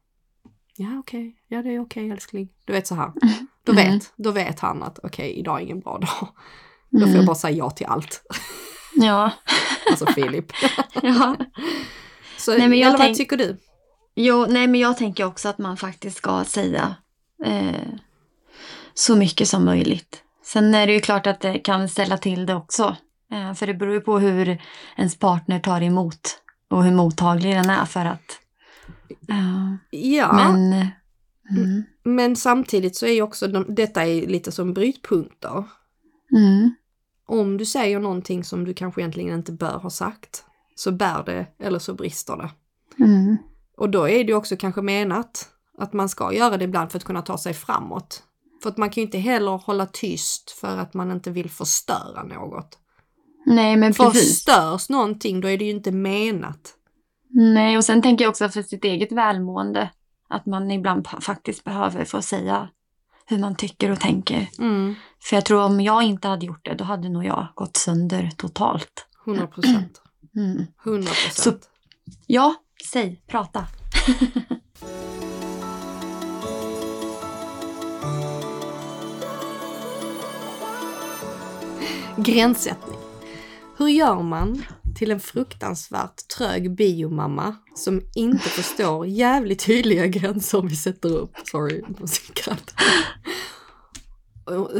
Ja 0.76 0.98
okej, 0.98 1.36
ja 1.48 1.62
det 1.62 1.68
är 1.74 1.80
okej 1.80 2.10
älskling. 2.10 2.48
Du 2.64 2.72
vet 2.72 2.86
så 2.86 2.94
här. 2.94 3.12
Då 3.64 3.72
Mm. 3.72 3.92
vet, 3.92 4.12
då 4.16 4.30
vet 4.30 4.60
han 4.60 4.82
att 4.82 4.98
okej 5.02 5.32
idag 5.32 5.58
är 5.60 5.64
ingen 5.64 5.80
bra 5.80 5.98
dag. 5.98 6.28
Då 6.90 6.98
får 6.98 7.08
jag 7.08 7.14
Mm. 7.14 7.26
bara 7.26 7.34
säga 7.36 7.56
ja 7.56 7.70
till 7.70 7.86
allt. 7.86 8.22
Ja. 8.94 9.30
Alltså 9.90 10.06
Filip. 10.06 10.52
ja. 11.02 11.36
Så, 12.38 12.50
Nej, 12.58 12.68
men 12.68 12.78
jag 12.78 12.88
eller 12.88 12.98
vad 12.98 13.06
tänk- 13.06 13.16
tycker 13.16 13.36
du? 13.36 13.56
Jo, 14.14 14.46
nej 14.48 14.66
men 14.66 14.80
jag 14.80 14.96
tänker 14.98 15.24
också 15.24 15.48
att 15.48 15.58
man 15.58 15.76
faktiskt 15.76 16.16
ska 16.16 16.44
säga 16.44 16.94
eh, 17.44 17.88
så 18.94 19.16
mycket 19.16 19.48
som 19.48 19.64
möjligt. 19.64 20.22
Sen 20.44 20.74
är 20.74 20.86
det 20.86 20.92
ju 20.92 21.00
klart 21.00 21.26
att 21.26 21.40
det 21.40 21.58
kan 21.58 21.88
ställa 21.88 22.18
till 22.18 22.46
det 22.46 22.54
också. 22.54 22.96
Eh, 23.32 23.54
för 23.54 23.66
det 23.66 23.74
beror 23.74 23.92
ju 23.94 24.00
på 24.00 24.18
hur 24.18 24.62
ens 24.96 25.18
partner 25.18 25.58
tar 25.60 25.80
emot 25.82 26.38
och 26.70 26.84
hur 26.84 26.92
mottaglig 26.92 27.54
den 27.54 27.70
är 27.70 27.84
för 27.84 28.04
att... 28.04 28.38
Ja, 29.90 30.32
Men... 30.52 30.72
eh, 30.72 30.86
Mm, 31.50 31.82
men 32.02 32.36
samtidigt 32.36 32.96
så 32.96 33.06
är 33.06 33.12
ju 33.12 33.22
också 33.22 33.48
de, 33.48 33.74
detta 33.74 34.06
är 34.06 34.26
lite 34.26 34.52
som 34.52 34.74
brytpunkter. 34.74 35.64
mm, 36.36 36.70
Om 37.26 37.56
du 37.56 37.64
säger 37.66 38.00
någonting 38.00 38.44
som 38.44 38.64
du 38.64 38.74
kanske 38.74 39.00
egentligen 39.00 39.34
inte 39.38 39.52
bör 39.52 39.78
ha 39.78 39.90
sagt 39.90 40.44
så 40.74 40.92
bär 40.92 41.22
det 41.24 41.46
eller 41.58 41.78
så 41.78 41.94
brister 41.94 42.36
det. 42.36 42.50
mm, 43.04 43.36
Och 43.76 43.90
då 43.90 44.08
är 44.08 44.24
det 44.24 44.34
också 44.34 44.56
kanske 44.56 44.82
menat 44.82 45.48
att 45.78 45.92
man 45.92 46.08
ska 46.08 46.32
göra 46.32 46.56
det 46.56 46.64
ibland 46.64 46.90
för 46.90 46.98
att 46.98 47.04
kunna 47.04 47.22
ta 47.22 47.38
sig 47.38 47.54
framåt. 47.54 48.22
För 48.62 48.70
att 48.70 48.76
man 48.76 48.90
kan 48.90 49.00
ju 49.00 49.06
inte 49.06 49.18
heller 49.18 49.52
hålla 49.52 49.86
tyst 49.86 50.50
för 50.50 50.76
att 50.78 50.94
man 50.94 51.10
inte 51.10 51.30
vill 51.30 51.50
förstöra 51.50 52.22
något. 52.22 52.78
nej 53.46 53.76
men 53.76 53.92
precis. 53.92 54.44
Förstörs 54.44 54.88
någonting 54.88 55.40
då 55.40 55.48
är 55.48 55.58
det 55.58 55.64
ju 55.64 55.70
inte 55.70 55.92
menat. 55.92 56.74
Nej, 57.34 57.76
och 57.76 57.84
sen 57.84 58.02
tänker 58.02 58.24
jag 58.24 58.30
också 58.30 58.48
för 58.48 58.62
sitt 58.62 58.84
eget 58.84 59.12
välmående. 59.12 59.90
Att 60.28 60.46
man 60.46 60.70
ibland 60.70 61.08
faktiskt 61.20 61.64
behöver 61.64 62.04
få 62.04 62.22
säga 62.22 62.68
hur 63.26 63.38
man 63.38 63.56
tycker 63.56 63.90
och 63.90 64.00
tänker. 64.00 64.48
Mm, 64.58 64.94
För 65.22 65.36
jag 65.36 65.44
tror 65.44 65.62
om 65.62 65.80
jag 65.80 66.02
inte 66.02 66.28
hade 66.28 66.46
gjort 66.46 66.64
det, 66.64 66.74
då 66.74 66.84
hade 66.84 67.08
nog 67.08 67.24
jag 67.24 67.46
gått 67.54 67.76
sönder 67.76 68.30
totalt. 68.36 69.06
100 69.26 69.46
procent. 69.46 69.98
Mm. 70.36 70.66
100 70.84 71.08
Så- 71.12 71.50
procent. 71.50 71.68
Ja, 72.26 72.54
säg, 72.92 73.22
prata. 73.26 73.66
Gränssättning. 82.16 82.98
Hur 83.76 83.88
gör 83.88 84.22
man 84.22 84.62
till 85.02 85.10
en 85.10 85.20
fruktansvärt 85.20 86.28
trög 86.36 86.74
biomamma 86.76 87.56
som 87.74 88.00
inte 88.14 88.48
förstår 88.48 89.06
jävligt 89.06 89.66
tydliga 89.66 90.06
gränser 90.06 90.62
vi 90.62 90.76
sätter 90.76 91.16
upp? 91.16 91.30
Sorry. 91.44 91.82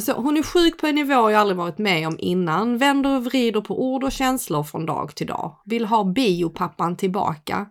Så 0.00 0.12
hon 0.12 0.36
är 0.36 0.42
sjuk 0.42 0.80
på 0.80 0.86
en 0.86 0.94
nivå 0.94 1.30
jag 1.30 1.34
aldrig 1.34 1.56
varit 1.56 1.78
med 1.78 2.06
om 2.06 2.16
innan, 2.18 2.78
vänder 2.78 3.16
och 3.16 3.24
vrider 3.24 3.60
på 3.60 3.84
ord 3.84 4.04
och 4.04 4.12
känslor 4.12 4.62
från 4.62 4.86
dag 4.86 5.14
till 5.14 5.26
dag. 5.26 5.56
Vill 5.64 5.84
ha 5.84 6.04
biopappan 6.04 6.96
tillbaka. 6.96 7.66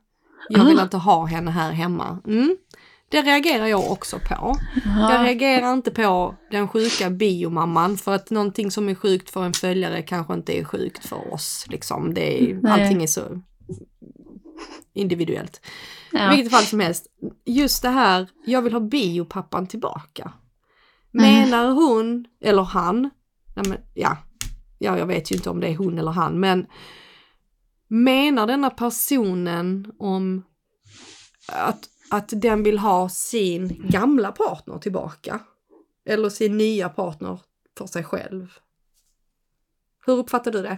Jag 0.50 0.66
vill 0.66 0.80
Ah. 0.80 0.84
inte 0.84 0.98
ha 0.98 1.26
henne 1.26 1.52
här 1.52 1.72
hemma. 1.72 2.22
Mm. 2.28 2.58
Det 3.12 3.22
reagerar 3.22 3.68
jag 3.68 3.92
också 3.92 4.20
på. 4.20 4.56
Jag 4.86 5.12
Ja, 5.12 5.24
reagerar 5.24 5.74
inte 5.74 5.92
på 5.92 6.36
den 6.52 6.68
sjuka 6.68 7.10
biomamman 7.10 7.98
för 7.98 8.16
att 8.16 8.30
någonting 8.30 8.72
som 8.72 8.90
är 8.90 8.96
sjukt 8.96 9.30
för 9.30 9.44
en 9.44 9.54
följare 9.54 10.02
kanske 10.02 10.34
inte 10.34 10.60
är 10.60 10.64
sjukt 10.64 11.06
för 11.06 11.34
oss. 11.34 11.66
Liksom. 11.70 12.14
Det 12.14 12.44
är, 12.44 12.54
Nej. 12.54 12.72
allting 12.72 13.04
är 13.04 13.08
så 13.08 13.42
individuellt. 14.94 15.62
I 16.14 16.18
ja. 16.18 16.30
vilket 16.30 16.52
fall 16.52 16.64
som 16.64 16.80
helst, 16.80 17.08
just 17.46 17.82
det 17.82 17.90
här, 17.90 18.28
jag 18.46 18.62
vill 18.62 18.74
ha 18.74 18.80
biopappan 18.80 19.68
tillbaka. 19.68 20.34
Mm. 21.14 21.34
Menar 21.34 21.72
hon, 21.72 22.26
eller 22.42 22.64
han, 22.64 23.10
men, 23.56 23.78
ja, 23.94 24.18
ja, 24.80 24.98
jag 24.98 25.06
vet 25.06 25.32
ju 25.32 25.36
inte 25.36 25.50
om 25.50 25.60
det 25.60 25.68
är 25.68 25.76
hon 25.76 26.00
eller 26.00 26.12
han, 26.12 26.40
men 26.40 26.66
menar 27.88 28.48
denna 28.48 28.70
personen 28.70 29.92
om 30.00 30.44
att, 31.48 31.88
att 32.12 32.34
den 32.36 32.64
vill 32.64 32.80
ha 32.80 33.10
sin 33.10 33.88
gamla 33.90 34.32
partner 34.32 34.78
tillbaka? 34.78 35.40
Eller 36.06 36.30
sin 36.30 36.58
nya 36.58 36.90
partner 36.90 37.40
för 37.78 37.86
sig 37.86 38.04
själv? 38.04 38.54
Hur 40.06 40.14
uppfattar 40.14 40.52
du 40.52 40.62
det? 40.62 40.78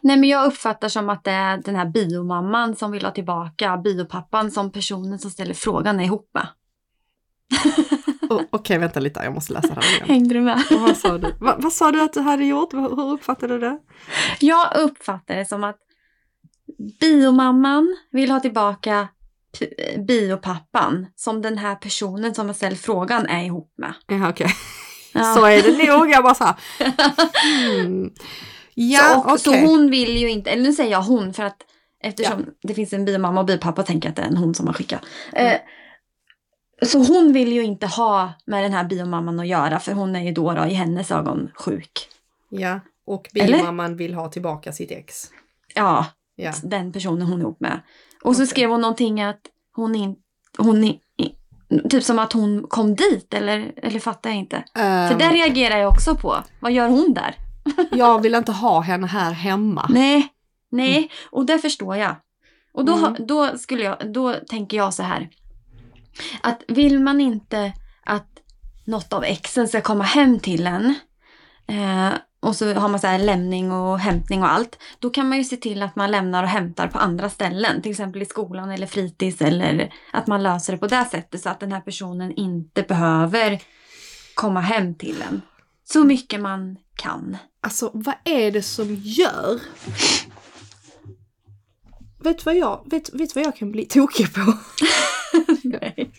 Nej, 0.00 0.16
men 0.16 0.28
jag 0.28 0.46
uppfattar 0.46 0.88
som 0.88 1.08
att 1.08 1.24
det 1.24 1.30
är 1.30 1.56
den 1.56 1.74
här 1.74 1.86
biomamman 1.86 2.76
som 2.76 2.92
vill 2.92 3.04
ha 3.04 3.10
tillbaka 3.10 3.76
biopappan 3.76 4.50
som 4.50 4.72
personen 4.72 5.18
som 5.18 5.30
ställer 5.30 5.54
frågan 5.54 6.00
är 6.00 6.04
ihop 6.04 6.30
med. 6.34 6.48
Oh, 8.30 8.42
Okej, 8.50 8.78
vänta 8.78 9.00
lite, 9.00 9.20
jag 9.24 9.34
måste 9.34 9.52
läsa 9.52 9.74
det 9.74 9.80
här 9.80 9.94
igen. 9.94 10.08
Hängde 10.08 10.34
du 10.34 10.40
med? 10.40 10.62
Vad 10.70 10.96
sa 10.96 11.18
du? 11.18 11.32
Va, 11.40 11.56
vad 11.58 11.72
sa 11.72 11.92
du 11.92 12.02
att 12.02 12.12
du 12.12 12.20
hade 12.20 12.44
gjort? 12.44 12.74
Hur 12.74 13.00
uppfattade 13.00 13.54
du 13.54 13.60
det? 13.60 13.78
Jag 14.40 14.76
uppfattar 14.76 15.36
det 15.36 15.44
som 15.44 15.64
att 15.64 15.78
biomamman 17.00 17.96
vill 18.10 18.30
ha 18.30 18.40
tillbaka 18.40 19.08
biopappan 20.06 21.06
som 21.16 21.42
den 21.42 21.58
här 21.58 21.74
personen 21.74 22.34
som 22.34 22.46
har 22.46 22.54
ställt 22.54 22.80
frågan 22.80 23.26
är 23.26 23.44
ihop 23.44 23.74
med. 23.78 23.92
Ja, 24.06 24.28
okej. 24.30 24.50
Ja. 25.14 25.34
Så 25.34 25.44
är 25.44 25.62
det 25.62 25.92
nog. 25.92 26.10
Jag 26.10 26.22
bara 26.24 26.34
så 26.34 26.44
här. 26.44 26.54
Hmm. 27.82 28.10
Ja, 28.80 29.00
så, 29.00 29.18
och, 29.18 29.26
okej. 29.26 29.38
så 29.38 29.66
hon 29.66 29.90
vill 29.90 30.16
ju 30.16 30.30
inte, 30.30 30.50
eller 30.50 30.62
nu 30.62 30.72
säger 30.72 30.90
jag 30.90 31.02
hon 31.02 31.32
för 31.32 31.42
att 31.42 31.56
eftersom 32.02 32.46
det 32.62 32.74
finns 32.74 32.92
en 32.92 33.04
biomamma 33.04 33.40
och 33.40 33.46
biopappa 33.46 33.82
tänker 33.82 34.08
jag 34.08 34.10
att 34.10 34.16
det 34.16 34.22
är 34.22 34.26
en 34.26 34.36
hon 34.36 34.54
som 34.54 34.66
har 34.66 34.74
skickat. 34.74 35.02
Mm. 35.32 35.52
Eh, 35.52 35.58
så 36.88 36.98
hon 36.98 37.32
vill 37.32 37.52
ju 37.52 37.62
inte 37.62 37.86
ha 37.86 38.32
med 38.46 38.64
den 38.64 38.72
här 38.72 38.84
biomamman 38.84 39.40
att 39.40 39.46
göra 39.46 39.80
för 39.80 39.92
hon 39.92 40.16
är 40.16 40.20
ju 40.20 40.32
då, 40.32 40.52
då 40.52 40.64
i 40.66 40.74
hennes 40.74 41.10
ögon 41.10 41.50
sjuk. 41.54 42.08
Ja, 42.50 42.80
och 43.06 43.28
Eller? 43.34 43.56
biomamman 43.56 43.96
vill 43.96 44.14
ha 44.14 44.28
tillbaka 44.28 44.72
sitt 44.72 44.90
ex. 44.90 45.30
Ja, 45.74 46.06
Ja. 46.36 46.52
den 46.62 46.92
personen 46.92 47.22
hon 47.22 47.38
är 47.38 47.42
ihop 47.42 47.60
med. 47.60 47.80
Och 48.24 48.36
så 48.36 48.42
Okej. 48.42 48.46
skrev 48.46 48.70
hon 48.70 48.80
någonting 48.80 49.20
att 49.22 49.40
hon 49.74 49.94
inte, 49.94 50.20
hon 50.58 50.84
i- 50.84 51.00
i- 51.16 51.34
typ 51.90 52.04
som 52.04 52.18
att 52.18 52.32
hon 52.32 52.66
kom 52.68 52.94
dit 52.94 53.34
eller, 53.34 53.72
eller 53.76 54.00
fattar 54.00 54.30
jag 54.30 54.38
inte. 54.38 54.64
För 54.74 54.82
Ehm, 54.82 55.18
det 55.18 55.28
reagerar 55.30 55.78
jag 55.78 55.88
också 55.88 56.14
på. 56.16 56.36
Vad 56.60 56.72
gör 56.72 56.88
hon 56.88 57.14
där? 57.14 57.34
jag 57.92 58.22
vill 58.22 58.34
inte 58.34 58.52
ha 58.52 58.80
henne 58.80 59.06
här 59.06 59.32
hemma. 59.32 59.86
Nej, 59.90 60.28
nej, 60.70 61.10
och 61.30 61.46
det 61.46 61.58
förstår 61.58 61.96
jag. 61.96 62.14
Och 62.72 62.84
då, 62.84 62.96
Mm. 62.96 63.16
då, 63.26 63.58
skulle 63.58 63.82
jag, 63.84 64.12
då 64.12 64.34
tänker 64.34 64.76
jag 64.76 64.94
så 64.94 65.02
här. 65.02 65.28
Att 66.42 66.62
vill 66.68 67.00
man 67.00 67.20
inte 67.20 67.72
att 68.04 68.28
något 68.84 69.12
av 69.12 69.24
exen 69.24 69.68
ska 69.68 69.80
komma 69.80 70.04
hem 70.04 70.38
till 70.40 70.66
en 70.66 70.94
eh, 71.66 72.10
och 72.40 72.56
så 72.56 72.74
har 72.74 72.88
man 72.88 73.00
så 73.00 73.06
här 73.06 73.18
lämning 73.18 73.72
och 73.72 73.98
hämtning 73.98 74.42
och 74.42 74.52
allt. 74.52 74.78
Då 74.98 75.10
kan 75.10 75.28
man 75.28 75.38
ju 75.38 75.44
se 75.44 75.56
till 75.56 75.82
att 75.82 75.96
man 75.96 76.10
lämnar 76.10 76.42
och 76.42 76.48
hämtar 76.48 76.88
på 76.88 76.98
andra 76.98 77.30
ställen. 77.30 77.82
Till 77.82 77.90
exempel 77.90 78.22
i 78.22 78.26
skolan 78.26 78.70
eller 78.70 78.86
fritids 78.86 79.42
eller 79.42 79.94
att 80.12 80.26
man 80.26 80.42
löser 80.42 80.72
det 80.72 80.78
på 80.78 80.86
det 80.86 81.04
sättet 81.10 81.42
så 81.42 81.48
att 81.48 81.60
den 81.60 81.72
här 81.72 81.80
personen 81.80 82.32
inte 82.32 82.82
behöver 82.82 83.62
komma 84.34 84.60
hem 84.60 84.94
till 84.94 85.24
en. 85.30 85.42
Så 85.84 86.04
mycket 86.04 86.40
man 86.40 86.76
kan. 86.96 87.36
Alltså 87.60 87.90
vad 87.94 88.14
är 88.24 88.50
det 88.50 88.62
som 88.62 88.94
gör? 88.94 89.60
Vet 92.20 92.38
du 92.38 92.44
vad 92.44 92.56
jag, 92.56 92.90
vet, 92.90 93.14
vet 93.14 93.34
vad 93.34 93.44
jag 93.44 93.56
kan 93.56 93.72
bli 93.72 93.84
tokig 93.86 94.34
på? 94.34 94.40
Nej. 95.64 96.12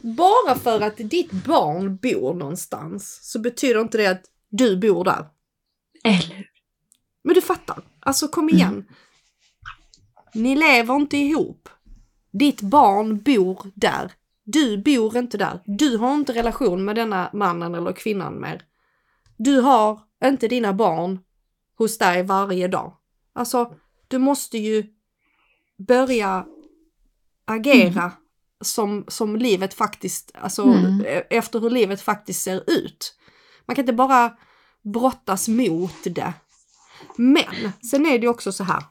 Bara 0.00 0.54
för 0.54 0.80
att 0.80 0.96
ditt 0.96 1.32
barn 1.32 1.96
bor 1.96 2.34
någonstans 2.34 3.18
så 3.22 3.38
betyder 3.38 3.80
inte 3.80 3.98
det 3.98 4.06
att 4.06 4.24
du 4.50 4.76
bor 4.76 5.04
där. 5.04 5.26
Eller? 6.04 6.46
Men 7.24 7.34
du 7.34 7.40
fattar. 7.42 7.82
Alltså 8.00 8.28
kom 8.28 8.48
igen. 8.48 8.84
Ni 10.34 10.56
lever 10.56 10.94
inte 10.96 11.16
ihop. 11.16 11.68
Ditt 12.32 12.60
barn 12.60 13.18
bor 13.18 13.70
där. 13.74 14.12
Du 14.44 14.78
bor 14.78 15.16
inte 15.16 15.38
där. 15.38 15.60
Du 15.64 15.96
har 15.96 16.14
inte 16.14 16.32
relation 16.34 16.84
med 16.84 16.96
denna 16.96 17.30
mannen 17.32 17.74
eller 17.74 17.92
kvinnan 17.92 18.40
mer. 18.40 18.62
Du 19.36 19.60
har 19.60 20.00
inte 20.24 20.48
dina 20.48 20.72
barn 20.72 21.18
hos 21.78 21.98
dig 21.98 22.22
varje 22.22 22.68
dag. 22.68 22.96
Alltså, 23.32 23.74
du 24.08 24.18
måste 24.18 24.58
ju 24.58 24.86
börja 25.78 26.46
agera 27.44 28.12
som, 28.64 29.04
som 29.08 29.36
livet 29.36 29.74
faktiskt, 29.74 30.30
alltså 30.34 30.62
Mm. 30.62 31.00
e- 31.06 31.24
efter 31.30 31.60
hur 31.60 31.70
livet 31.70 32.00
faktiskt 32.02 32.42
ser 32.42 32.70
ut. 32.70 33.16
Man 33.70 33.74
kan 33.74 33.82
inte 33.82 33.92
bara 33.92 34.36
brottas 34.82 35.48
mot 35.48 36.04
det. 36.04 36.32
Men 37.16 37.72
sen 37.90 38.06
är 38.06 38.18
det 38.18 38.28
också 38.28 38.52
så 38.52 38.64
här. 38.64 38.82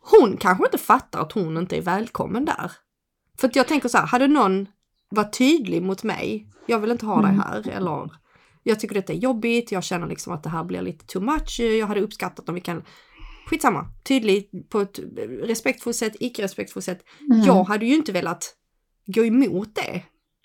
Hon 0.00 0.36
kanske 0.36 0.64
inte 0.64 0.78
fattar 0.78 1.20
att 1.20 1.32
hon 1.32 1.56
inte 1.56 1.76
är 1.76 1.82
välkommen 1.82 2.44
där. 2.44 2.72
För 3.38 3.48
att 3.48 3.56
jag 3.56 3.68
tänker 3.68 3.88
så 3.88 3.98
här, 3.98 4.06
hade 4.06 4.26
någon 4.26 4.68
varit 5.10 5.38
tydlig 5.38 5.82
mot 5.82 6.02
mig, 6.02 6.48
jag 6.66 6.78
vill 6.78 6.90
inte 6.90 7.06
ha 7.06 7.22
dig 7.22 7.30
Mm. 7.30 7.40
här 7.40 7.68
eller 7.68 8.10
jag 8.62 8.80
tycker 8.80 8.94
detta 8.94 9.12
är 9.12 9.16
jobbigt, 9.16 9.72
jag 9.72 9.84
känner 9.84 10.06
liksom 10.06 10.32
att 10.32 10.42
det 10.42 10.48
här 10.48 10.64
blir 10.64 10.82
lite 10.82 11.06
too 11.06 11.22
much, 11.22 11.60
jag 11.60 11.86
hade 11.86 12.00
uppskattat 12.00 12.48
om 12.48 12.54
vi 12.54 12.60
kan 12.60 12.82
Skitsamma, 13.46 13.88
tydlig 14.04 14.50
på 14.68 14.80
ett 14.80 14.98
respektfullt 15.42 15.96
sätt, 15.96 16.16
icke-respektfullt 16.20 16.84
sätt. 16.84 17.04
Mm. 17.30 17.46
Jag 17.46 17.64
hade 17.64 17.86
ju 17.86 17.94
inte 17.94 18.12
velat 18.12 18.54
gå 19.06 19.24
emot 19.24 19.74
det. 19.74 20.02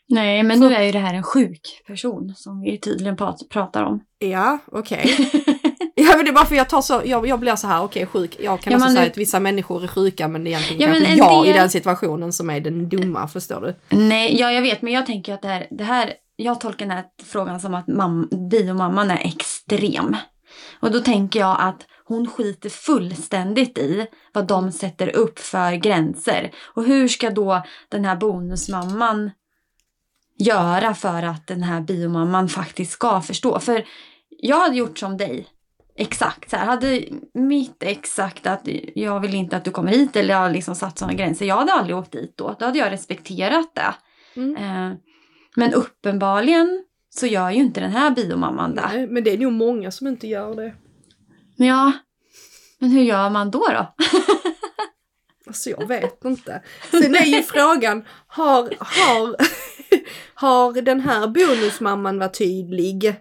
Nej, 0.10 0.43
men 0.43 0.57
Så- 0.57 0.70
nu 0.70 0.76
är 0.76 0.84
ju 0.84 0.91
det 0.91 0.99
här 0.99 1.14
en 1.14 1.24
sjuk 1.24 1.84
person 1.88 2.34
som 2.36 2.62
vi 2.62 2.80
tydligen 2.80 3.18
prat- 3.18 3.49
pratar 3.49 3.84
om. 3.84 4.01
Ja, 4.20 4.57
okej. 4.72 5.30
Ja 6.01 6.16
men 6.16 6.26
det 6.26 6.32
är 6.32 6.34
bara 6.34 6.45
för 6.45 6.55
jag 6.55 6.70
tar 6.70 6.82
så, 6.82 7.01
jag, 7.05 7.28
jag 7.28 7.39
blir 7.39 7.55
så 7.55 7.68
här, 7.68 7.84
okej 7.84 8.05
sjuk, 8.05 8.36
jag 8.39 8.62
kan 8.62 8.74
Ja, 8.74 8.80
men 8.80 8.89
säga 8.91 9.01
du- 9.05 9.12
att 9.12 9.18
vissa 9.18 9.39
människor 9.39 9.84
är 9.84 9.88
sjuka 9.88 10.28
men 10.28 10.43
det 10.43 10.49
är 10.49 10.51
egentligen 10.51 10.82
Ja, 10.82 10.88
kanske 11.05 11.18
jag 11.36 11.45
i 11.45 11.49
del- 11.49 11.57
den 11.60 11.70
situationen 11.70 12.34
som 12.34 12.49
är 12.49 12.60
den 12.60 12.89
dumma, 12.89 13.28
förstår 13.28 13.62
du? 13.62 13.97
Nej, 13.97 14.39
ja 14.39 14.51
jag 14.51 14.62
vet, 14.62 14.82
men 14.82 14.93
jag 14.93 15.05
tänker 15.05 15.34
att 15.34 15.41
det 15.41 15.47
här, 15.47 15.68
det 15.72 15.84
här 15.84 16.14
jag 16.36 16.62
tolkar 16.62 16.86
den 16.86 16.95
här 16.95 17.05
frågan 17.24 17.60
som 17.60 17.74
att 17.76 17.88
mam, 17.88 18.30
biomamman 18.51 19.12
är 19.12 19.18
extrem. 19.28 20.16
Och 20.80 20.91
då 20.91 20.99
tänker 20.99 21.39
jag 21.39 21.57
att 21.60 21.82
hon 22.05 22.28
skiter 22.28 22.70
fullständigt 22.70 23.78
i 23.78 24.07
vad 24.34 24.47
de 24.47 24.72
sätter 24.72 25.16
upp 25.16 25.39
för 25.39 25.74
gränser. 25.76 26.51
Och 26.76 26.84
hur 26.84 27.07
ska 27.07 27.30
då 27.30 27.64
den 27.89 28.05
här 28.05 28.16
bonusmamman 28.16 29.32
göra 30.40 30.94
för 30.94 31.24
att 31.24 31.48
den 31.48 31.64
här 31.64 31.82
biomamman 31.82 32.50
faktiskt 32.50 32.92
ska 32.92 33.22
förstå? 33.22 33.60
För 33.60 33.86
jag 34.30 34.60
hade 34.60 34.76
gjort 34.76 34.98
som 34.98 35.18
dig. 35.18 35.48
Exakt 35.96 36.50
så 36.50 36.58
här. 36.58 36.66
Hade 36.66 37.04
mitt 37.34 37.84
exakt 37.84 38.48
att 38.48 38.68
jag 38.96 39.20
vill 39.20 39.34
inte 39.34 39.58
att 39.58 39.66
du 39.66 39.72
kommer 39.72 39.92
hit 39.92 40.16
eller 40.16 40.34
jag 40.34 40.42
har 40.42 40.50
liksom 40.50 40.76
satt 40.76 41.00
sådana 41.00 41.14
gränser. 41.14 41.46
Jag 41.46 41.56
hade 41.56 41.74
aldrig 41.74 41.98
åkt 41.98 42.12
dit 42.12 42.38
då. 42.38 42.56
Då 42.60 42.66
hade 42.66 42.80
jag 42.80 42.92
respekterat 42.92 43.76
det. 43.76 43.96
Mm. 44.36 44.56
Eh, 44.56 44.98
men 45.56 45.74
uppenbarligen 45.74 46.84
så 47.10 47.26
gör 47.26 47.50
ju 47.50 47.58
inte 47.58 47.80
den 47.80 47.92
här 47.92 48.12
biomamman 48.12 48.76
det. 48.76 48.90
Nej, 48.94 49.08
men 49.08 49.24
det 49.24 49.34
är 49.34 49.38
nog 49.38 49.54
många 49.54 49.92
som 49.92 50.08
inte 50.08 50.28
gör 50.28 50.56
det. 50.56 50.74
Men 51.56 51.68
ja, 51.68 51.92
men 52.80 52.92
hur 52.92 53.02
gör 53.02 53.30
man 53.30 53.52
då 53.52 53.68
då? 53.68 53.96
Alltså 55.48 55.70
jag 55.70 55.88
vet 55.88 56.26
inte. 56.26 56.62
Sen 56.92 57.16
är 57.16 57.26
ju 57.26 57.44
frågan, 57.44 58.06
har, 58.28 58.74
har, 58.80 59.36
har 60.34 60.82
den 60.82 61.00
här 61.00 61.28
bonusmamman 61.28 62.20
varit 62.20 62.38
tydlig? 62.38 63.16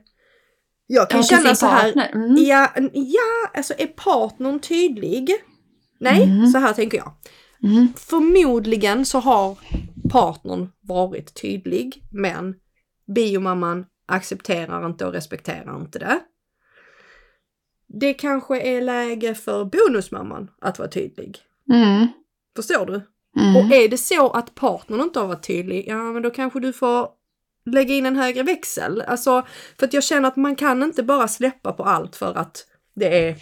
Jag 0.87 1.11
kan 1.11 1.21
Ja, 1.21 1.27
känna 1.27 1.55
så 1.55 1.67
här. 1.67 2.11
Mm. 2.15 2.37
ja, 2.37 2.73
ja, 2.93 3.51
alltså 3.55 3.75
är 3.79 3.87
partnern 3.87 4.61
tydlig? 4.61 5.31
Nej, 6.01 6.23
Mm. 6.23 6.47
så 6.47 6.59
här 6.59 6.73
tänker 6.73 6.99
jag. 6.99 7.13
Mm. 7.63 7.89
Förmodligen 7.97 9.05
så 9.05 9.19
har 9.19 9.59
partnern 10.11 10.69
varit 10.81 11.43
tydlig, 11.43 12.03
men 12.11 12.55
biomamman 13.15 13.87
accepterar 14.07 14.87
inte 14.87 15.07
och 15.07 15.13
respekterar 15.13 15.77
inte 15.81 15.99
det. 15.99 16.21
Det 18.01 18.15
kanske 18.15 18.61
är 18.61 18.81
läge 18.81 19.35
för 19.35 19.65
bonusmamman 19.65 20.51
att 20.61 20.79
vara 20.79 20.89
tydlig. 20.89 21.39
Mm. 21.73 22.07
Förstår 22.57 22.87
du? 22.87 23.03
Mm. 23.39 23.57
Och 23.57 23.73
är 23.73 23.89
det 23.89 23.99
så 23.99 24.31
att 24.31 24.55
partnern 24.55 25.01
inte 25.01 25.21
har 25.21 25.27
varit 25.27 25.47
tydlig, 25.47 25.85
ja 25.89 26.13
men 26.13 26.23
då 26.23 26.31
kanske 26.31 26.61
du 26.61 26.73
får 26.73 27.09
lägga 27.67 27.95
in 27.95 28.07
en 28.07 28.17
högre 28.17 28.43
växel. 28.43 29.01
Alltså, 29.01 29.47
för 29.79 29.87
att 29.87 29.93
jag 29.93 30.05
känner 30.05 30.29
att 30.29 30.37
man 30.37 30.57
kan 30.57 30.83
inte 30.83 31.03
bara 31.03 31.29
släppa 31.29 31.73
på 31.73 31.85
allt 31.85 32.17
för 32.17 32.35
att 32.35 32.67
det 32.95 33.29
är 33.29 33.37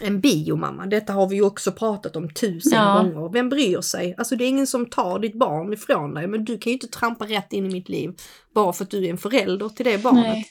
en 0.00 0.20
biomamma. 0.20 0.86
Detta 0.86 1.12
har 1.12 1.28
vi 1.28 1.36
ju 1.36 1.42
också 1.42 1.72
pratat 1.72 2.16
om 2.16 2.30
tusen 2.34 2.78
Ja. 2.78 3.02
gånger. 3.02 3.32
Vem 3.32 3.48
bryr 3.48 3.80
sig? 3.80 4.14
Alltså 4.18 4.36
det 4.36 4.44
är 4.44 4.48
ingen 4.48 4.66
som 4.66 4.86
tar 4.86 5.18
ditt 5.18 5.34
barn 5.34 5.72
ifrån 5.72 6.14
dig, 6.14 6.26
men 6.26 6.44
du 6.44 6.58
kan 6.58 6.70
ju 6.70 6.74
inte 6.74 6.88
trampa 6.88 7.24
rätt 7.24 7.52
in 7.52 7.66
i 7.66 7.68
mitt 7.68 7.88
liv 7.88 8.14
bara 8.54 8.72
för 8.72 8.84
att 8.84 8.90
du 8.90 9.04
är 9.06 9.10
en 9.10 9.18
förälder 9.18 9.68
till 9.68 9.84
det 9.84 10.02
barnet. 10.02 10.22
Nej. 10.24 10.50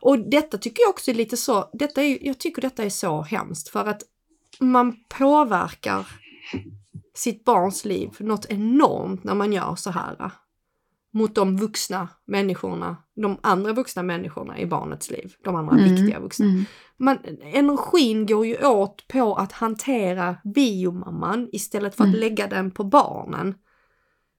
Och 0.00 0.18
detta 0.18 0.58
tycker 0.58 0.82
jag 0.82 0.90
också 0.90 1.10
är 1.10 1.14
lite 1.14 1.36
så, 1.36 1.70
detta 1.72 2.02
är, 2.02 2.18
jag 2.26 2.38
tycker 2.38 2.62
detta 2.62 2.84
är 2.84 2.90
så 2.90 3.22
hemskt 3.22 3.68
för 3.68 3.86
att 3.86 4.02
man 4.60 4.96
påverkar 5.08 6.06
sitt 7.18 7.44
barns 7.44 7.84
liv 7.84 8.16
något 8.20 8.46
enormt 8.48 9.24
när 9.24 9.34
man 9.34 9.52
gör 9.52 9.74
så 9.74 9.90
här. 9.90 10.30
Mot 11.10 11.34
de 11.34 11.56
vuxna 11.56 12.08
människorna, 12.24 12.96
de 13.16 13.36
andra 13.42 13.72
vuxna 13.72 14.02
människorna 14.02 14.58
i 14.58 14.66
barnets 14.66 15.10
liv. 15.10 15.34
De 15.44 15.56
andra 15.56 15.76
Mm. 15.76 15.88
viktiga 15.94 16.20
vuxna. 16.20 16.46
Mm. 16.46 16.64
Man, 16.96 17.18
energin 17.52 18.26
går 18.26 18.46
ju 18.46 18.66
åt 18.66 19.08
på 19.08 19.34
att 19.34 19.52
hantera 19.52 20.36
biomamman 20.54 21.48
istället 21.52 21.94
för 21.94 22.04
att 22.04 22.08
Mm. 22.08 22.20
lägga 22.20 22.46
den 22.46 22.70
på 22.70 22.84
barnen. 22.84 23.54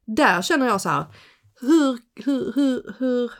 Där 0.05 0.41
känner 0.41 0.65
jag 0.65 0.81
så 0.81 0.89
här, 0.89 1.05
hur, 1.61 1.99
hur, 2.25 2.53
hur, 2.55 2.95
hur, 2.99 3.31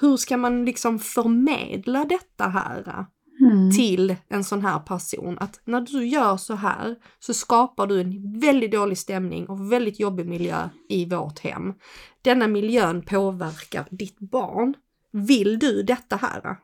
hur 0.00 0.16
ska 0.16 0.36
man 0.36 0.64
liksom 0.64 0.98
förmedla 0.98 2.04
detta 2.04 2.44
här 2.44 3.06
Mm. 3.40 3.70
till 3.70 4.16
en 4.28 4.44
sån 4.44 4.62
här 4.62 4.78
person? 4.78 5.38
Att 5.40 5.60
när 5.64 5.80
du 5.80 6.06
gör 6.06 6.36
så 6.36 6.54
här 6.54 6.96
så 7.18 7.34
skapar 7.34 7.86
du 7.86 8.00
en 8.00 8.40
väldigt 8.40 8.72
dålig 8.72 8.98
stämning 8.98 9.46
och 9.46 9.72
väldigt 9.72 10.00
jobbig 10.00 10.26
miljö 10.26 10.68
i 10.88 11.04
vårt 11.04 11.38
hem. 11.38 11.74
Denna 12.22 12.46
miljön 12.46 13.02
påverkar 13.02 13.86
ditt 13.90 14.18
barn. 14.18 14.74
Vill 15.12 15.58
du 15.58 15.82
detta 15.82 16.16
här? 16.16 16.56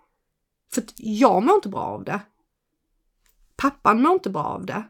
För 0.73 0.85
jag 0.97 1.43
mår 1.43 1.55
inte 1.55 1.68
bra 1.68 1.81
av 1.81 2.05
det. 2.05 2.21
Pappan 3.57 4.03
mår 4.03 4.12
inte 4.12 4.31
bra 4.31 4.45
av 4.45 4.66
det. 4.66 4.83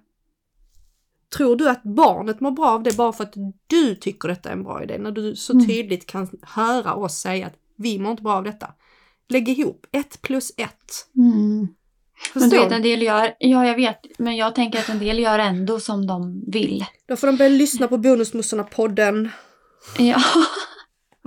Tror 1.36 1.56
du 1.56 1.68
att 1.70 1.82
barnet 1.82 2.40
mår 2.40 2.50
bra 2.50 2.70
av 2.70 2.82
det 2.82 2.96
bara 2.96 3.12
för 3.12 3.24
att 3.24 3.34
du 3.66 3.94
tycker 3.94 4.28
detta 4.28 4.48
är 4.48 4.52
en 4.52 4.62
bra 4.62 4.82
idé? 4.82 4.98
När 4.98 5.10
du 5.10 5.36
så 5.36 5.52
Mm. 5.52 5.66
tydligt 5.66 6.06
kan 6.06 6.28
höra 6.42 6.94
oss 6.94 7.14
säga 7.18 7.46
att 7.46 7.54
vi 7.76 7.98
mår 7.98 8.10
inte 8.10 8.22
bra 8.22 8.34
av 8.34 8.44
detta. 8.44 8.74
Lägg 9.30 9.48
ihop 9.48 9.86
ett 9.92 10.22
plus 10.22 10.52
ett. 10.56 11.06
Mm. 11.16 11.68
Men 12.34 12.48
du 12.48 12.58
vet, 12.58 12.72
en 12.72 12.82
del 12.82 13.02
gör, 13.02 13.34
ja 13.38 13.66
jag 13.66 13.74
vet, 13.74 13.98
men 14.18 14.36
jag 14.36 14.54
tänker 14.54 14.78
att 14.78 14.88
en 14.88 14.98
del 14.98 15.18
gör 15.18 15.38
ändå 15.38 15.80
som 15.80 16.06
de 16.06 16.44
vill. 16.50 16.84
Då 17.08 17.16
får 17.16 17.26
de 17.26 17.36
börja 17.36 17.48
lyssna 17.48 17.88
på 17.88 17.96
Bonusmussorna-podden. 17.96 19.28
Ja. 19.98 20.22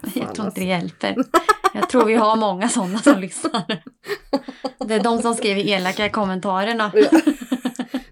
Jag 0.03 0.13
tror 0.13 0.27
alltså. 0.27 0.43
inte 0.45 0.59
det 0.59 0.65
hjälper. 0.65 1.15
Jag 1.73 1.89
tror 1.89 2.05
vi 2.05 2.15
har 2.15 2.35
många 2.35 2.69
sådana 2.69 2.99
som 2.99 3.19
lyssnar. 3.19 3.83
Det 4.87 4.93
är 4.93 5.03
de 5.03 5.21
som 5.21 5.35
skriver 5.35 5.61
elaka 5.67 6.09
kommentarerna. 6.09 6.91
Ja. 6.93 7.09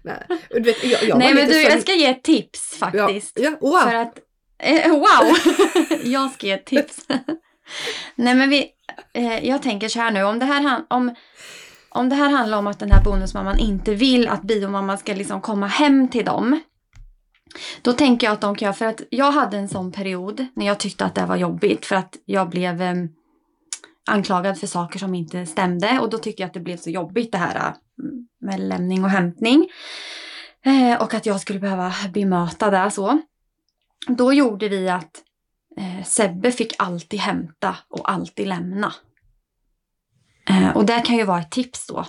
Nej, 0.02 0.62
vet, 0.62 0.84
jag, 0.84 1.02
jag 1.04 1.18
Nej 1.18 1.34
men 1.34 1.48
du, 1.48 1.52
som- 1.52 1.62
jag 1.62 1.80
ska 1.80 1.94
ge 1.94 2.06
ett 2.06 2.22
tips 2.22 2.76
faktiskt. 2.78 3.38
Ja, 3.40 3.50
ja, 3.50 3.56
wow. 3.60 3.80
För 3.80 3.94
att, 3.94 4.18
eh, 4.58 4.90
wow! 4.90 5.36
jag 6.04 6.30
ska 6.30 6.46
ge 6.46 6.52
ett 6.52 6.66
tips. 6.66 7.06
Nej 8.14 8.34
men 8.34 8.50
vi, 8.50 8.70
eh, 9.14 9.48
jag 9.48 9.62
tänker 9.62 9.88
så 9.88 10.00
här 10.00 10.10
nu, 10.10 10.22
om 10.22 10.38
det 10.38 10.44
här, 10.44 10.82
om, 10.90 11.14
om 11.88 12.08
det 12.08 12.14
här 12.14 12.30
handlar 12.30 12.58
om 12.58 12.66
att 12.66 12.78
den 12.78 12.90
här 12.90 13.04
bonusmamman 13.04 13.58
inte 13.58 13.94
vill 13.94 14.28
att 14.28 14.42
biomamman 14.42 14.98
ska 14.98 15.14
liksom 15.14 15.40
komma 15.40 15.66
hem 15.66 16.08
till 16.08 16.24
dem. 16.24 16.60
Då 17.82 17.92
tänker 17.92 18.26
jag 18.26 18.34
att 18.34 18.40
de 18.40 18.56
kan 18.56 18.66
göra, 18.66 18.74
för 18.74 18.86
att 18.86 19.02
jag 19.10 19.32
hade 19.32 19.58
en 19.58 19.68
sån 19.68 19.92
period 19.92 20.46
när 20.54 20.66
jag 20.66 20.78
tyckte 20.78 21.04
att 21.04 21.14
det 21.14 21.26
var 21.26 21.36
jobbigt 21.36 21.86
för 21.86 21.96
att 21.96 22.16
jag 22.24 22.48
blev 22.48 22.82
eh, 22.82 22.94
anklagad 24.10 24.58
för 24.58 24.66
saker 24.66 24.98
som 24.98 25.14
inte 25.14 25.46
stämde 25.46 25.98
och 26.00 26.10
då 26.10 26.18
tyckte 26.18 26.42
jag 26.42 26.46
att 26.46 26.54
det 26.54 26.60
blev 26.60 26.76
så 26.76 26.90
jobbigt 26.90 27.32
det 27.32 27.38
här 27.38 27.56
eh, 27.56 27.72
med 28.40 28.60
lämning 28.60 29.04
och 29.04 29.10
hämtning. 29.10 29.68
Eh, 30.64 31.02
och 31.02 31.14
att 31.14 31.26
jag 31.26 31.40
skulle 31.40 31.60
behöva 31.60 31.92
bemöta 32.14 32.70
det 32.70 32.90
så. 32.90 33.22
Då 34.06 34.32
gjorde 34.32 34.68
vi 34.68 34.88
att 34.88 35.22
eh, 35.76 36.04
Sebbe 36.04 36.52
fick 36.52 36.74
alltid 36.78 37.20
hämta 37.20 37.76
och 37.90 38.10
alltid 38.10 38.48
lämna. 38.48 38.92
Eh, 40.48 40.76
och 40.76 40.84
det 40.86 41.00
kan 41.00 41.16
ju 41.16 41.24
vara 41.24 41.40
ett 41.40 41.50
tips 41.50 41.86
då. 41.86 42.04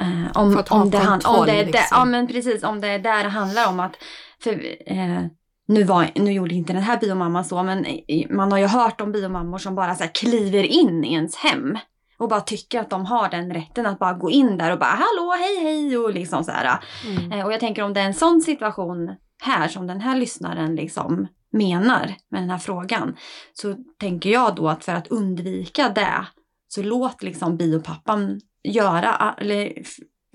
Eh, 0.00 0.30
om, 0.34 0.62
om, 0.70 0.90
det 0.90 0.98
han, 0.98 1.20
om 1.24 1.46
det 1.46 1.52
är 1.52 1.56
där, 1.56 1.64
liksom. 1.64 1.86
ja 1.90 2.04
men 2.04 2.26
precis, 2.26 2.62
om 2.62 2.80
det 2.80 2.88
är 2.88 2.98
där 2.98 3.24
det 3.24 3.30
handlar 3.30 3.68
om 3.68 3.80
att 3.80 3.96
för, 4.40 4.64
eh, 4.86 5.22
nu, 5.66 5.84
var, 5.84 6.10
nu 6.14 6.32
gjorde 6.32 6.54
inte 6.54 6.72
den 6.72 6.82
här 6.82 7.00
biomamman 7.00 7.44
så, 7.44 7.62
men 7.62 7.86
man 8.30 8.52
har 8.52 8.58
ju 8.58 8.66
hört 8.66 9.00
om 9.00 9.12
biomammor 9.12 9.58
som 9.58 9.74
bara 9.74 9.94
så 9.94 10.04
kliver 10.14 10.64
in 10.64 11.04
i 11.04 11.12
ens 11.12 11.36
hem. 11.36 11.78
Och 12.18 12.28
bara 12.28 12.40
tycker 12.40 12.80
att 12.80 12.90
de 12.90 13.06
har 13.06 13.28
den 13.28 13.54
rätten 13.54 13.86
att 13.86 13.98
bara 13.98 14.12
gå 14.12 14.30
in 14.30 14.58
där 14.58 14.72
och 14.72 14.78
bara 14.78 14.90
hallå, 14.90 15.34
hej, 15.38 15.62
hej 15.62 15.98
och 15.98 16.14
liksom 16.14 16.44
så. 16.44 16.52
Mm. 16.52 17.32
Eh, 17.32 17.46
Och 17.46 17.52
jag 17.52 17.60
tänker 17.60 17.82
om 17.82 17.92
det 17.92 18.00
är 18.00 18.04
en 18.04 18.14
sån 18.14 18.40
situation 18.40 19.14
här 19.42 19.68
som 19.68 19.86
den 19.86 20.00
här 20.00 20.16
lyssnaren 20.16 20.76
liksom 20.76 21.28
menar 21.58 22.14
med 22.30 22.42
den 22.42 22.50
här 22.50 22.58
frågan. 22.58 23.16
Så 23.52 23.76
tänker 24.00 24.30
jag 24.30 24.54
då 24.56 24.68
att 24.68 24.84
för 24.84 24.92
att 24.92 25.08
undvika 25.08 25.88
det 25.88 26.26
så 26.68 26.82
låt 26.82 27.22
liksom 27.22 27.56
biopappan 27.56 28.40
göra 28.68 29.34
eller 29.38 29.72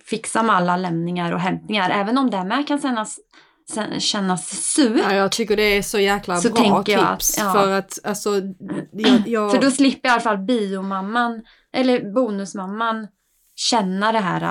fixa 0.05 0.43
med 0.43 0.55
alla 0.55 0.77
lämningar 0.77 1.31
och 1.31 1.39
hämtningar. 1.39 1.89
Även 1.89 2.17
om 2.17 2.29
det 2.29 2.43
med 2.43 2.67
kan 2.67 2.81
kännas, 2.81 3.19
kännas 3.99 4.47
sur. 4.73 4.97
Ja, 4.97 5.13
jag 5.15 5.31
tycker 5.31 5.57
det 5.57 5.77
är 5.77 5.81
så 5.81 5.99
jäkla 5.99 6.37
Så 6.37 6.49
bra 6.49 6.61
tänker 6.63 6.91
jag 6.93 7.19
tips. 7.19 7.37
att- 7.39 7.45
ja. 7.45 7.53
För 7.53 7.71
att 7.71 7.99
alltså, 8.03 8.29
jag, 8.91 9.27
jag, 9.27 9.51
För 9.51 9.61
då 9.61 9.71
slipper 9.71 10.09
i 10.09 10.11
alla 10.11 10.21
fall 10.21 10.37
biomamman, 10.37 11.41
eller 11.73 12.13
bonusmamman, 12.13 13.07
känna 13.55 14.11
det 14.11 14.19
här 14.19 14.41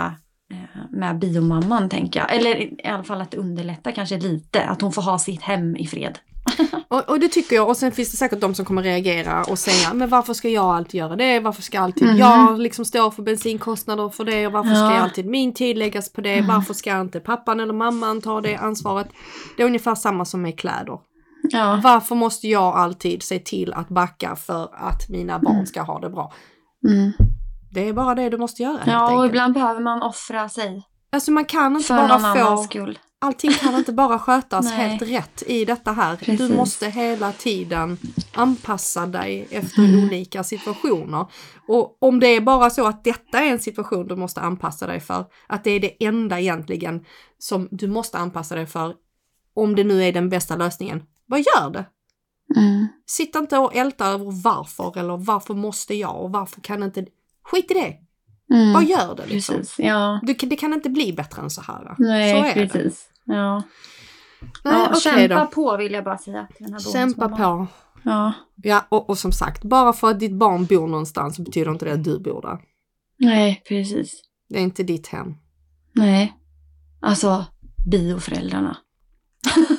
eh, 0.53 0.81
med 0.91 1.19
biomamman 1.19 1.89
tänker 1.89 2.21
jag. 2.21 2.35
Eller 2.35 2.57
i 2.57 2.87
alla 2.87 3.05
fall 3.05 3.21
att 3.21 3.31
det 3.31 3.37
underlättar 3.37 3.91
kanske 3.93 4.19
lite, 4.19 4.65
att 4.65 4.81
hon 4.81 4.93
får 4.93 5.03
ha 5.03 5.19
sitt 5.19 5.43
hem 5.43 5.77
i 5.77 5.87
fred. 5.87 6.19
och, 6.89 7.09
och 7.11 7.21
det 7.21 7.29
tycker 7.29 7.57
jag. 7.57 7.69
Och 7.69 7.77
sen 7.77 7.93
finns 7.93 8.11
det 8.11 8.17
säkert 8.17 8.41
de 8.41 8.55
som 8.55 8.65
kommer 8.65 8.83
reagera 8.83 9.45
och 9.45 9.59
säga, 9.59 9.95
men 9.95 10.09
varför 10.09 10.35
ska 10.35 10.49
jag 10.49 10.65
alltid 10.77 10.99
göra 10.99 11.17
det? 11.17 11.41
Varför 11.41 11.63
ska 11.63 11.81
alltid 11.81 12.09
Mhm. 12.09 12.17
jag 12.17 12.59
liksom 12.61 12.85
stå 12.85 13.11
för 13.11 13.23
bensinkostnader 13.23 14.09
för 14.09 14.25
det? 14.25 14.47
Och 14.47 14.53
varför 14.53 14.71
ska 14.75 14.95
Ja. 14.95 15.01
alltid 15.01 15.27
min 15.27 15.55
tid 15.55 15.79
läggas 15.79 16.13
på 16.13 16.21
det? 16.21 16.35
Mm. 16.35 16.47
Varför 16.55 16.75
ska 16.75 17.01
inte 17.01 17.21
pappan 17.21 17.61
eller 17.61 17.73
mamman 17.75 18.21
ta 18.21 18.41
det 18.41 18.57
ansvaret? 18.57 19.09
Det 19.57 19.63
är 19.63 19.67
ungefär 19.67 19.95
samma 19.95 20.25
som 20.25 20.43
med 20.43 20.59
kläder. 20.59 20.99
Ja. 21.51 21.81
Varför 21.85 22.15
måste 22.15 22.49
jag 22.49 22.77
alltid 22.77 23.23
se 23.23 23.39
till 23.39 23.73
att 23.73 23.89
backa 23.89 24.37
för 24.37 24.69
att 24.73 25.09
mina 25.09 25.39
barn 25.39 25.67
ska 25.67 25.83
ha 25.83 25.99
det 26.01 26.11
bra? 26.11 26.33
Mm. 26.89 27.13
Det 27.71 27.89
är 27.89 27.93
bara 27.93 28.15
det 28.15 28.29
du 28.29 28.39
måste 28.39 28.63
göra 28.63 28.79
ja, 28.87 29.05
och 29.05 29.11
enkelt. 29.11 29.29
ibland 29.31 29.55
behöver 29.55 29.81
man 29.81 30.03
offra 30.03 30.49
sig 30.49 30.83
Alltså 31.13 31.31
man 31.31 31.45
kan 31.45 31.77
inte 31.77 31.87
för 31.87 31.95
någon 31.97 32.09
bara 32.09 32.15
annans 32.19 32.61
få, 32.61 32.65
skull. 32.65 32.99
Allting 33.21 33.51
kan 33.51 33.75
inte 33.75 33.93
bara 33.93 34.19
skötas 34.19 34.73
helt 34.73 35.03
rätt 35.03 35.43
i 35.47 35.65
detta 35.65 35.93
här. 35.93 36.17
Du 36.21 36.25
Precis. 36.25 36.51
måste 36.57 36.89
hela 36.89 37.33
tiden 37.33 37.99
anpassa 38.35 39.07
dig 39.07 39.49
efter 39.51 39.83
Mm. 39.85 40.05
olika 40.05 40.45
situationer. 40.45 41.27
Och 41.69 41.99
om 42.01 42.21
det 42.21 42.27
är 42.27 42.41
bara 42.41 42.71
så 42.71 42.87
att 42.87 43.05
detta 43.05 43.39
är 43.39 43.51
en 43.51 43.59
situation 43.59 44.09
du 44.09 44.17
måste 44.17 44.41
anpassa 44.41 44.87
dig 44.87 45.01
för, 45.01 45.25
att 45.47 45.65
det 45.65 45.71
är 45.71 45.81
det 45.81 46.05
enda 46.05 46.41
egentligen 46.41 47.05
som 47.39 47.69
du 47.71 47.87
måste 47.89 48.19
anpassa 48.19 48.55
dig 48.55 48.67
för, 48.67 48.95
om 49.55 49.77
det 49.77 49.85
nu 49.85 50.05
är 50.05 50.13
den 50.13 50.29
bästa 50.29 50.57
lösningen, 50.57 51.03
vad 51.27 51.41
gör 51.41 51.71
det? 51.71 51.85
Mm. 52.57 52.87
Sitt 53.07 53.35
inte 53.37 53.59
och 53.59 53.75
älta 53.75 54.07
över 54.07 54.43
varför 54.43 54.99
eller 54.99 55.17
varför 55.17 55.55
måste 55.55 55.95
jag 55.95 56.23
och 56.23 56.31
varför 56.33 56.61
kan 56.61 56.83
inte... 56.83 57.07
Skit 57.43 57.71
i 57.71 57.75
det! 57.75 57.97
Mm. 58.51 58.73
Vad 58.73 58.85
gör 58.85 59.15
det 59.17 59.27
liksom? 59.27 59.57
Precis, 59.57 59.79
ja. 59.79 60.21
Du, 60.23 60.35
det 60.35 60.57
kan 60.57 60.73
inte 60.73 60.91
bli 60.91 61.13
bättre 61.13 61.43
än 61.43 61.51
så 61.51 61.61
här. 61.61 61.95
Nej, 61.99 62.33
så 62.33 62.45
är 62.45 62.55
det. 62.55 62.69
precis. 62.69 63.09
Ja. 63.25 63.63
Nej, 64.65 64.75
ja, 64.75 64.87
okej 64.89 65.01
kämpa 65.01 65.41
då. 65.41 65.47
på 65.47 65.77
vill 65.77 65.93
jag 65.93 66.05
bara 66.05 66.19
säga 66.19 66.47
till 66.57 66.65
den 66.65 66.73
här 66.73 66.81
Kämpa 66.81 67.29
på. 67.29 67.67
Ja. 68.03 68.33
Ja, 68.63 68.87
och, 68.89 69.11
och 69.11 69.19
som 69.19 69.33
sagt, 69.33 69.65
bara 69.65 69.93
för 69.93 70.11
att 70.11 70.21
ditt 70.21 70.33
barn 70.33 70.67
bor 70.67 70.89
någonstans 70.89 71.37
så 71.37 71.43
betyder 71.43 71.71
inte 71.71 71.85
det 71.85 71.93
att 71.93 72.05
du 72.05 72.19
bor 72.19 72.43
där. 72.43 72.59
Nej, 73.19 73.63
precis. 73.69 74.23
Det 74.49 74.59
är 74.59 74.63
inte 74.63 74.83
ditt 74.83 75.07
hem. 75.07 75.35
Nej. 75.93 76.37
Alltså, 77.01 77.45
bioföräldrarna. 77.91 78.77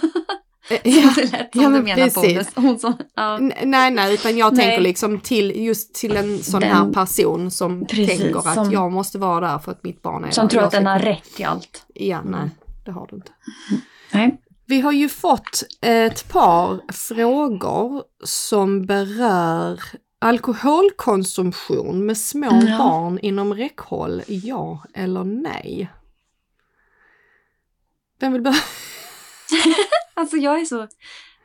Ja, 0.84 1.14
det 1.16 1.32
lät 1.32 1.52
som 1.54 1.62
ja, 1.62 1.68
du 1.68 1.70
men 1.70 1.84
menar 1.84 2.04
precis. 2.04 2.24
bonus. 2.34 2.48
Hon 2.56 2.80
som, 2.80 2.94
ja. 3.16 3.38
Nej, 3.64 3.92
nej, 3.92 4.14
utan 4.14 4.38
jag 4.38 4.54
Nej. 4.54 4.66
tänker 4.66 4.82
liksom 4.82 5.20
till 5.20 5.64
just 5.66 5.94
till 5.96 6.18
en 6.18 6.44
sån 6.44 6.62
Den- 6.62 6.70
här 6.76 6.94
person 6.94 7.52
som 7.52 7.86
Precis, 7.88 8.20
tänker 8.20 8.40
att 8.48 8.54
som- 8.54 8.72
jag 8.72 8.92
måste 8.92 9.18
vara 9.18 9.48
där 9.52 9.60
för 9.60 9.72
att 9.72 9.84
mitt 9.84 10.02
barn 10.02 10.24
är 10.26 10.32
Som 10.32 10.46
där. 10.46 10.50
tror 10.50 10.62
Jag 10.62 10.68
att 10.68 10.72
den 10.74 10.86
har 10.86 11.00
rätt 11.00 11.36
till 11.36 11.46
allt. 11.46 11.86
Ja, 11.94 12.22
nej, 12.26 12.50
det 12.86 12.92
har 12.92 13.08
du 13.08 13.16
inte. 13.16 13.32
Nej. 14.14 14.42
Vi 14.66 14.82
har 14.82 14.92
ju 14.92 15.10
fått 15.10 15.64
ett 15.82 16.30
par 16.30 16.80
frågor 16.94 18.04
som 18.24 18.86
berör 18.86 19.80
alkoholkonsumtion 20.20 22.06
med 22.06 22.18
små 22.18 22.62
Ja. 22.68 22.78
barn 22.78 23.20
inom 23.22 23.54
räckhåll, 23.54 24.22
ja 24.28 24.84
eller 24.94 25.24
nej? 25.24 25.90
Vem 28.20 28.34
vill 28.34 28.42
börja? 28.42 28.58
Alltså 30.20 30.38
jag 30.38 30.60
är 30.62 30.66
så... 30.66 30.88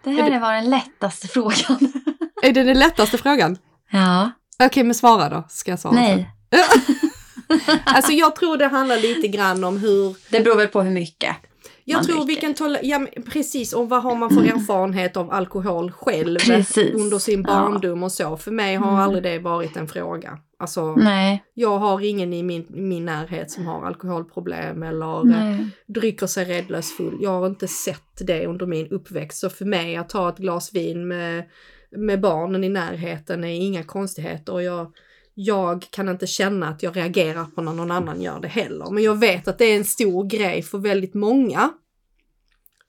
Det 0.05 0.11
här 0.11 0.41
var 0.41 0.53
den 0.53 0.70
lättaste 0.70 1.29
frågan. 1.29 1.93
Är 2.43 2.53
det 2.53 2.62
den 2.62 2.79
lättaste 2.79 3.18
frågan? 3.18 3.59
Ja. 3.91 4.31
Okej, 4.62 4.85
men 4.85 4.95
svara 4.95 5.29
då, 5.29 5.45
ska 5.49 5.70
jag 5.70 5.81
svara. 5.81 5.95
Nej. 5.95 6.31
Alltså 7.85 8.12
jag 8.12 8.37
tror 8.37 8.57
det 8.57 8.66
handlar 8.66 8.97
lite 8.97 9.29
grann 9.29 9.64
om 9.64 9.77
hur 9.79 10.16
Det 10.31 10.41
beror 10.41 10.57
väl 10.57 10.68
på 10.68 10.83
hur 10.83 10.91
mycket. 10.91 11.37
Jag 11.85 11.97
man 11.97 12.05
tror 12.07 12.18
vi 12.18 12.25
dricker. 12.25 12.41
kan 12.41 12.55
tala, 12.55 12.79
ja 12.83 13.07
precis, 13.33 13.72
och 13.72 13.89
vad 13.89 14.03
har 14.03 14.14
man 14.14 14.31
för 14.31 14.43
erfarenhet 14.45 15.16
av 15.16 15.33
alkohol 15.33 15.93
själv 15.93 16.39
Precis. 16.39 16.95
under 16.95 17.18
sin 17.18 17.41
Ja. 17.41 17.53
barndom 17.53 18.03
och 18.03 18.12
så. 18.12 18.37
För 18.37 18.51
mig 18.51 18.77
har 18.77 18.89
Mm. 18.89 19.01
aldrig 19.01 19.22
det 19.22 19.39
varit 19.39 19.77
en 19.77 19.89
fråga. 19.89 20.39
Alltså, 20.59 20.95
Nej. 20.95 21.45
jag 21.55 21.79
har 21.79 22.01
ingen 22.01 22.33
i 22.33 22.43
min, 22.43 22.67
min 22.69 23.05
närhet 23.05 23.51
som 23.51 23.67
har 23.67 23.87
alkoholproblem 23.87 24.83
eller 24.83 25.19
eh, 25.19 25.25
Nej. 25.25 25.67
dricker 25.87 26.27
sig 26.27 26.45
redlös 26.45 26.97
full. 26.97 27.19
Jag 27.21 27.31
har 27.31 27.47
inte 27.47 27.69
sett 27.69 28.27
det 28.27 28.47
under 28.47 28.67
min 28.67 28.89
uppväxt. 28.89 29.39
Så 29.39 29.51
för 29.51 29.65
mig 29.65 29.97
att 29.97 30.09
ta 30.09 30.29
ett 30.29 30.39
glas 30.39 30.75
vin 30.75 31.09
med, 31.09 31.45
med 31.91 32.21
barnen 32.21 32.65
i 32.65 32.69
närheten 32.69 33.45
är 33.45 33.55
inga 33.55 33.85
konstigheter. 33.85 34.53
Och 34.53 34.63
jag, 34.63 34.93
jag 35.35 35.87
kan 35.91 36.09
inte 36.09 36.27
känna 36.27 36.69
att 36.69 36.83
jag 36.83 36.97
reagerar 36.97 37.45
på 37.45 37.63
när 37.63 37.73
någon 37.73 37.91
annan 37.91 38.23
gör 38.23 38.41
det 38.41 38.49
heller. 38.49 38.91
Men 38.91 39.03
jag 39.03 39.19
vet 39.21 39.49
att 39.49 39.59
det 39.59 39.65
är 39.65 39.77
en 39.77 39.85
stor 39.85 40.25
grej 40.25 40.63
för 40.63 40.79
väldigt 40.79 41.15
många. 41.15 41.71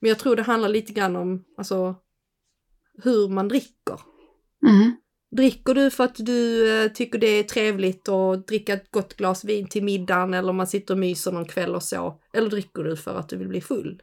Men 0.00 0.08
jag 0.08 0.18
tror 0.18 0.36
det 0.36 0.42
handlar 0.42 0.68
lite 0.68 0.92
grann 0.92 1.16
om 1.16 1.44
alltså, 1.56 1.94
hur 3.02 3.28
man 3.28 3.48
dricker. 3.48 4.00
Mm. 4.66 4.96
Dricker 5.30 5.74
du 5.74 5.90
för 5.90 6.04
att 6.04 6.14
du 6.18 6.70
eh, 6.84 6.88
tycker 6.92 7.18
det 7.18 7.26
är 7.26 7.42
trevligt 7.42 8.08
att 8.08 8.46
dricka 8.46 8.72
ett 8.72 8.90
gott 8.90 9.14
glas 9.16 9.44
vin 9.44 9.68
till 9.68 9.84
middagen 9.84 10.34
eller 10.34 10.52
man 10.52 10.66
sitter 10.66 10.94
och 10.94 11.00
myser 11.00 11.32
någon 11.32 11.44
kväll 11.44 11.74
och 11.74 11.82
så? 11.82 12.20
Eller 12.32 12.50
dricker 12.50 12.82
du 12.84 12.96
för 12.96 13.18
att 13.18 13.28
du 13.28 13.36
vill 13.36 13.48
bli 13.48 13.60
full? 13.60 14.02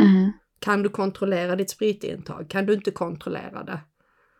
Mm. 0.00 0.32
Kan 0.58 0.82
du 0.82 0.88
kontrollera 0.88 1.56
ditt 1.56 1.70
spritintag? 1.70 2.50
Kan 2.50 2.66
du 2.66 2.74
inte 2.74 2.90
kontrollera 2.90 3.64
det? 3.64 3.80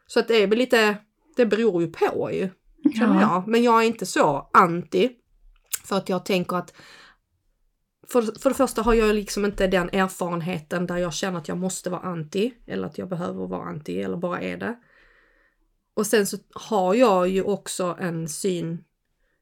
Så 0.07 0.20
att 0.20 0.29
det 0.29 0.43
är 0.43 0.47
väl 0.47 0.59
lite, 0.59 0.97
det 1.37 1.47
beror 1.47 1.83
ju 1.83 1.89
på 1.93 2.31
ju, 2.33 2.49
känner 2.99 3.14
Ja. 3.14 3.20
jag. 3.20 3.49
Men 3.49 3.62
jag 3.62 3.83
är 3.83 3.87
inte 3.87 4.07
så 4.07 4.51
anti. 4.53 5.11
För 5.85 5.97
att 5.97 6.09
jag 6.09 6.24
tänker 6.24 6.57
att 6.57 6.72
för, 8.09 8.22
för 8.41 8.51
det 8.51 8.57
första 8.57 8.83
har 8.83 8.95
jag 8.95 9.14
liksom 9.14 9.45
inte 9.45 9.66
den 9.66 9.89
erfarenheten 9.91 10.87
där 10.87 10.97
jag 10.97 11.14
känner 11.14 11.39
att 11.39 11.49
jag 11.49 11.59
måste 11.59 11.91
vara 11.91 12.01
anti 12.01 12.53
eller 12.66 12.87
att 12.87 12.99
jag 12.99 13.09
behöver 13.09 13.47
vara 13.47 13.62
anti 13.64 14.03
eller 14.03 14.16
bara 14.16 14.41
är 14.41 14.57
det. 14.57 14.77
Och 15.97 16.07
sen 16.07 16.26
så 16.26 16.36
har 16.55 16.94
jag 16.94 17.28
ju 17.28 17.42
också 17.42 17.97
en 18.01 18.28
syn, 18.28 18.84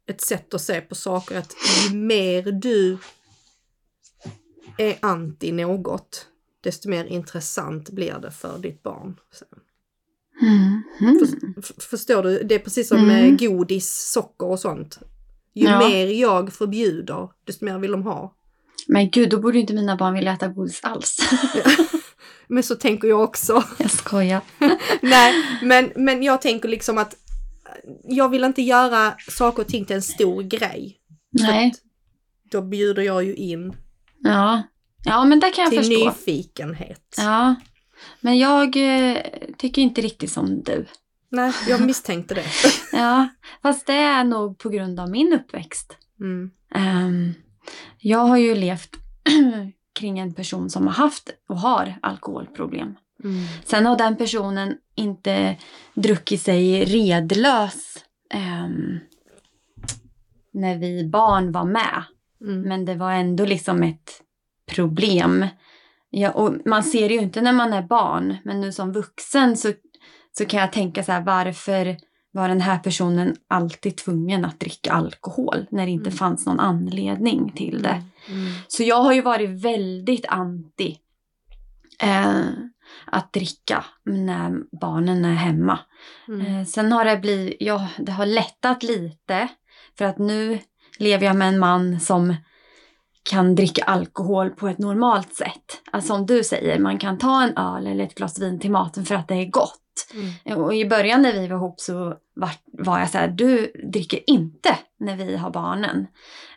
ett 0.07 0.21
sätt 0.21 0.55
att 0.55 0.61
se 0.61 0.81
på 0.81 0.95
saker 0.95 1.39
att 1.39 1.55
ju 1.91 1.97
mer 1.97 2.43
du 2.53 2.99
är 4.79 4.97
anti 5.01 5.53
något, 5.53 6.27
desto 6.61 6.89
mer 6.89 7.05
intressant 7.05 7.91
blir 7.91 8.19
det 8.19 8.31
för 8.31 8.59
ditt 8.59 8.83
barn. 8.83 9.17
Mm. 10.43 10.83
Mm. 11.01 11.21
Förstår 11.91 12.23
du? 12.23 12.43
Det 12.43 12.55
är 12.55 12.59
precis 12.59 12.89
som 12.89 12.99
Mm. 12.99 13.09
med 13.09 13.39
godis, 13.39 14.11
socker 14.13 14.47
och 14.47 14.61
sånt. 14.61 14.99
Ju 15.55 15.65
Ja. 15.65 15.89
mer 15.89 16.07
jag 16.07 16.53
förbjuder, 16.53 17.29
desto 17.45 17.65
mer 17.65 17.79
vill 17.79 17.91
de 17.91 18.03
ha. 18.03 18.35
Men 18.89 19.11
gud, 19.11 19.31
då 19.31 19.41
borde 19.41 19.59
inte 19.59 19.75
mina 19.75 19.97
barn 19.97 20.15
vilja 20.15 20.33
äta 20.33 20.49
godis 20.49 20.81
alls. 20.83 21.17
Men 22.55 22.63
så 22.63 22.75
tänker 22.75 23.09
jag 23.09 23.21
också. 23.21 23.65
jag 23.79 23.91
skojar. 23.91 24.41
Nej, 25.03 25.35
men, 25.63 25.93
men 25.97 26.23
jag 26.23 26.43
tänker 26.43 26.69
liksom 26.69 26.99
att 26.99 27.15
jag 28.05 28.29
vill 28.29 28.45
inte 28.45 28.63
göra 28.63 29.15
saker 29.31 29.63
och 29.63 29.69
ting 29.69 29.85
till 29.85 29.97
en 29.97 30.03
stor 30.03 30.43
grej. 30.43 30.97
Nej. 31.31 31.75
Då 32.51 32.63
bjuder 32.63 33.03
jag 33.03 33.25
ju 33.25 33.35
in 33.35 33.77
Ja. 34.21 34.63
Ja, 35.05 35.25
men 35.25 35.41
det 35.41 35.51
kan 35.51 35.63
jag 35.63 35.71
till 35.71 35.79
förstå. 35.79 36.05
nyfikenhet. 36.05 37.15
Ja. 37.17 37.55
Men 38.21 38.39
jag 38.39 38.77
eh, 38.77 39.19
tycker 39.59 39.83
inte 39.83 40.01
riktigt 40.01 40.33
som 40.33 40.63
du. 40.63 40.87
Nej, 41.31 41.53
jag 41.69 41.81
misstänkte 41.87 42.35
det. 42.35 42.47
Ja, 42.93 43.29
fast 43.63 43.87
det 43.87 43.93
är 43.93 44.25
nog 44.25 44.59
på 44.59 44.69
grund 44.69 45.01
av 45.01 45.11
min 45.11 45.33
uppväxt. 45.33 45.97
Mm. 46.21 46.51
Ehm, 46.75 47.35
jag 47.99 48.19
har 48.19 48.37
ju 48.37 48.55
levt 48.55 48.97
kring 49.95 50.19
en 50.19 50.35
person 50.35 50.71
som 50.71 50.87
har 50.87 50.95
haft 50.95 51.31
och 51.49 51.59
har 51.59 51.95
alkoholproblem. 52.03 52.95
Mm. 53.25 53.45
Sen 53.65 53.87
har 53.87 53.97
den 53.99 54.17
personen 54.17 54.77
inte 54.95 55.57
druckit 55.95 56.43
sig 56.43 56.85
redlös 56.85 58.05
ehm, 58.31 58.99
när 60.53 60.79
vi 60.79 61.09
barn 61.09 61.53
var 61.53 61.65
med. 61.65 62.05
Mm. 62.41 62.61
Men 62.61 62.85
det 62.85 62.95
var 62.95 63.13
ändå 63.13 63.45
liksom 63.45 63.83
ett 63.83 64.23
problem. 64.67 65.47
Ja, 66.11 66.31
och 66.31 66.55
man 66.65 66.83
ser 66.83 67.09
det 67.09 67.15
ju 67.15 67.21
inte 67.21 67.41
när 67.41 67.53
man 67.53 67.73
är 67.73 67.83
barn, 67.83 68.37
men 68.45 68.61
nu 68.61 68.73
som 68.73 68.93
vuxen 68.93 69.57
så, 69.57 69.73
så 70.39 70.47
kan 70.47 70.61
jag 70.61 70.73
tänka 70.73 71.03
så 71.03 71.13
här, 71.13 71.21
varför 71.21 71.97
var 72.35 72.49
den 72.49 72.61
här 72.61 72.79
personen 72.79 73.37
alltid 73.49 73.97
tvungen 73.97 74.45
att 74.45 74.61
dricka 74.61 74.93
alkohol 74.93 75.67
när 75.71 75.87
det 75.87 75.93
inte 75.93 76.11
Mm. 76.11 76.17
fanns 76.17 76.47
någon 76.47 76.61
anledning 76.61 77.53
till 77.53 77.83
det? 77.83 78.03
Mm. 78.29 78.53
Så 78.69 78.83
jag 78.83 79.03
har 79.03 79.13
ju 79.13 79.23
varit 79.23 79.51
väldigt 79.65 80.27
anti 80.27 80.99
eh, 82.03 82.47
att 83.07 83.33
dricka 83.33 83.85
när 84.05 84.77
barnen 84.81 85.25
är 85.25 85.35
hemma. 85.35 85.79
Mm. 86.29 86.47
Eh, 86.47 86.65
sen 86.65 86.93
har 86.93 87.05
det 87.05 87.17
blivit, 87.17 87.57
ja, 87.61 87.89
det 87.99 88.13
har 88.13 88.27
lättat 88.27 88.83
lite 88.83 89.49
för 89.99 90.05
att 90.05 90.19
nu 90.19 90.59
lever 90.99 91.27
jag 91.27 91.37
med 91.37 91.49
en 91.49 91.59
man 91.59 92.01
som 92.01 92.35
kan 93.31 93.55
dricka 93.55 93.85
alkohol 93.85 94.51
på 94.51 94.69
ett 94.69 94.79
normalt 94.79 95.35
sätt. 95.35 95.81
Alltså 95.93 96.15
som 96.15 96.27
du 96.27 96.45
säger, 96.45 96.79
man 96.79 96.99
kan 96.99 97.19
ta 97.19 97.43
en 97.43 97.57
öl 97.57 97.87
eller 97.87 98.05
ett 98.05 98.15
glas 98.15 98.41
vin 98.41 98.61
till 98.61 98.71
maten 98.71 99.05
för 99.05 99.15
att 99.15 99.29
det 99.29 99.35
är 99.35 99.51
gott. 99.51 99.81
Mm. 100.45 100.59
Och 100.59 100.75
i 100.75 100.89
början 100.89 101.23
när 101.23 101.33
vi 101.33 101.49
var 101.49 101.57
ihop 101.57 101.81
så 101.81 102.15
var, 102.35 102.99
jag 102.99 103.11
så 103.11 103.19
här, 103.19 103.29
du 103.29 103.73
dricker 103.93 104.31
inte 104.31 104.79
när 105.01 105.17
vi 105.17 105.37
har 105.37 105.51
barnen. 105.51 106.07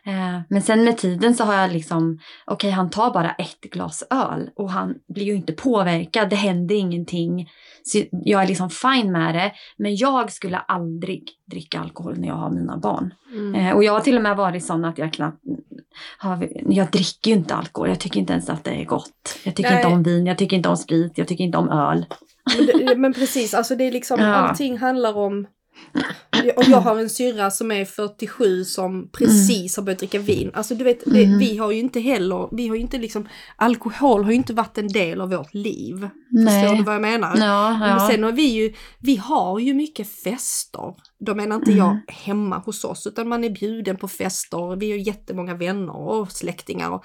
Eh, 0.04 0.40
men 0.48 0.62
sen 0.62 0.84
med 0.84 0.98
tiden 0.98 1.34
så 1.34 1.44
har 1.44 1.54
jag 1.54 1.72
liksom, 1.72 2.18
okej 2.46 2.70
han 2.70 2.90
tar 2.90 3.10
bara 3.10 3.30
ett 3.30 3.60
glas 3.60 4.04
öl 4.10 4.50
och 4.56 4.70
han 4.70 4.94
blir 5.08 5.24
ju 5.24 5.34
inte 5.34 5.52
påverkad, 5.52 6.30
det 6.30 6.36
händer 6.36 6.74
ingenting. 6.74 7.50
Så 7.82 8.02
jag 8.10 8.42
är 8.42 8.46
liksom 8.46 8.70
fine 8.70 9.12
med 9.12 9.34
det. 9.34 9.52
Men 9.76 9.96
jag 9.96 10.32
skulle 10.32 10.58
aldrig 10.58 11.30
dricka 11.46 11.80
alkohol 11.80 12.18
när 12.18 12.28
jag 12.28 12.34
har 12.34 12.50
mina 12.50 12.76
barn. 12.76 13.14
Mm. 13.32 13.54
Eh, 13.54 13.76
och 13.76 13.84
jag 13.84 13.92
har 13.92 14.00
till 14.00 14.16
och 14.16 14.22
med 14.22 14.36
varit 14.36 14.64
sån 14.64 14.84
att 14.84 14.98
jag 14.98 15.12
knappt 15.12 15.42
har, 16.18 16.48
jag 16.68 16.90
dricker 16.90 17.30
ju 17.30 17.36
inte 17.36 17.54
alkohol. 17.54 17.88
Jag 17.88 18.00
tycker 18.00 18.20
inte 18.20 18.32
ens 18.32 18.50
att 18.50 18.64
det 18.64 18.70
är 18.70 18.84
gott. 18.84 19.38
Jag 19.44 19.54
tycker 19.54 19.70
Nej. 19.70 19.78
inte 19.78 19.94
om 19.94 20.02
vin, 20.02 20.26
jag 20.26 20.38
tycker 20.38 20.56
inte 20.56 20.68
om 20.68 20.76
sprit, 20.76 21.18
jag 21.18 21.28
tycker 21.28 21.44
inte 21.44 21.58
om 21.58 21.68
öl. 21.68 22.06
Men, 22.56 22.66
det, 22.66 22.96
men 22.96 23.12
precis, 23.12 23.54
alltså 23.54 23.76
det 23.76 23.84
är 23.84 23.92
liksom, 23.92 24.20
Ja. 24.22 24.26
allting 24.26 24.78
handlar 24.78 25.16
om 25.16 25.46
och 26.56 26.64
jag 26.64 26.80
har 26.80 26.98
en 26.98 27.10
syrra 27.10 27.50
som 27.50 27.70
är 27.72 27.84
47 27.84 28.64
som 28.64 29.08
precis 29.12 29.76
har 29.76 29.82
börjat 29.84 29.98
dricka 29.98 30.18
vin. 30.18 30.50
Alltså 30.54 30.74
du 30.74 30.84
vet, 30.84 31.04
det, 31.04 31.24
vi 31.38 31.56
har 31.56 31.70
ju 31.72 31.78
inte 31.78 32.00
heller, 32.00 32.48
vi 32.56 32.68
har 32.68 32.74
ju 32.76 32.80
inte 32.80 32.98
liksom, 32.98 33.28
alkohol 33.56 34.24
har 34.24 34.30
ju 34.30 34.36
inte 34.36 34.52
varit 34.54 34.78
en 34.78 34.88
del 34.88 35.20
av 35.20 35.30
vårt 35.30 35.54
liv. 35.54 36.08
Förstår 36.46 36.76
du 36.76 36.82
vad 36.82 36.94
jag 36.94 37.02
menar? 37.02 37.36
Ja, 37.36 37.78
Men 37.78 37.88
ja. 37.88 38.08
sen 38.10 38.22
har 38.24 38.32
vi 38.32 38.42
ju, 38.46 38.72
vi 38.98 39.16
har 39.16 39.58
ju 39.58 39.74
mycket 39.74 40.08
fester. 40.08 40.94
Då 41.26 41.34
menar 41.34 41.56
inte 41.56 41.72
jag 41.72 41.88
Mm. 41.88 42.00
hemma 42.08 42.58
hos 42.58 42.84
oss 42.84 43.06
utan 43.06 43.28
man 43.28 43.44
är 43.44 43.50
bjuden 43.50 43.96
på 43.96 44.08
fester. 44.08 44.76
Vi 44.76 44.90
har 44.90 44.98
jättemånga 44.98 45.54
vänner 45.54 45.96
och 45.96 46.32
släktingar. 46.32 46.90
Och, 46.90 47.04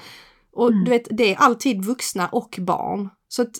och 0.55 0.67
Mm. 0.69 0.84
du 0.84 0.91
vet, 0.91 1.07
det 1.11 1.34
är 1.34 1.38
alltid 1.38 1.86
vuxna 1.86 2.28
och 2.28 2.55
barn. 2.61 3.09
Så 3.28 3.41
att, 3.41 3.51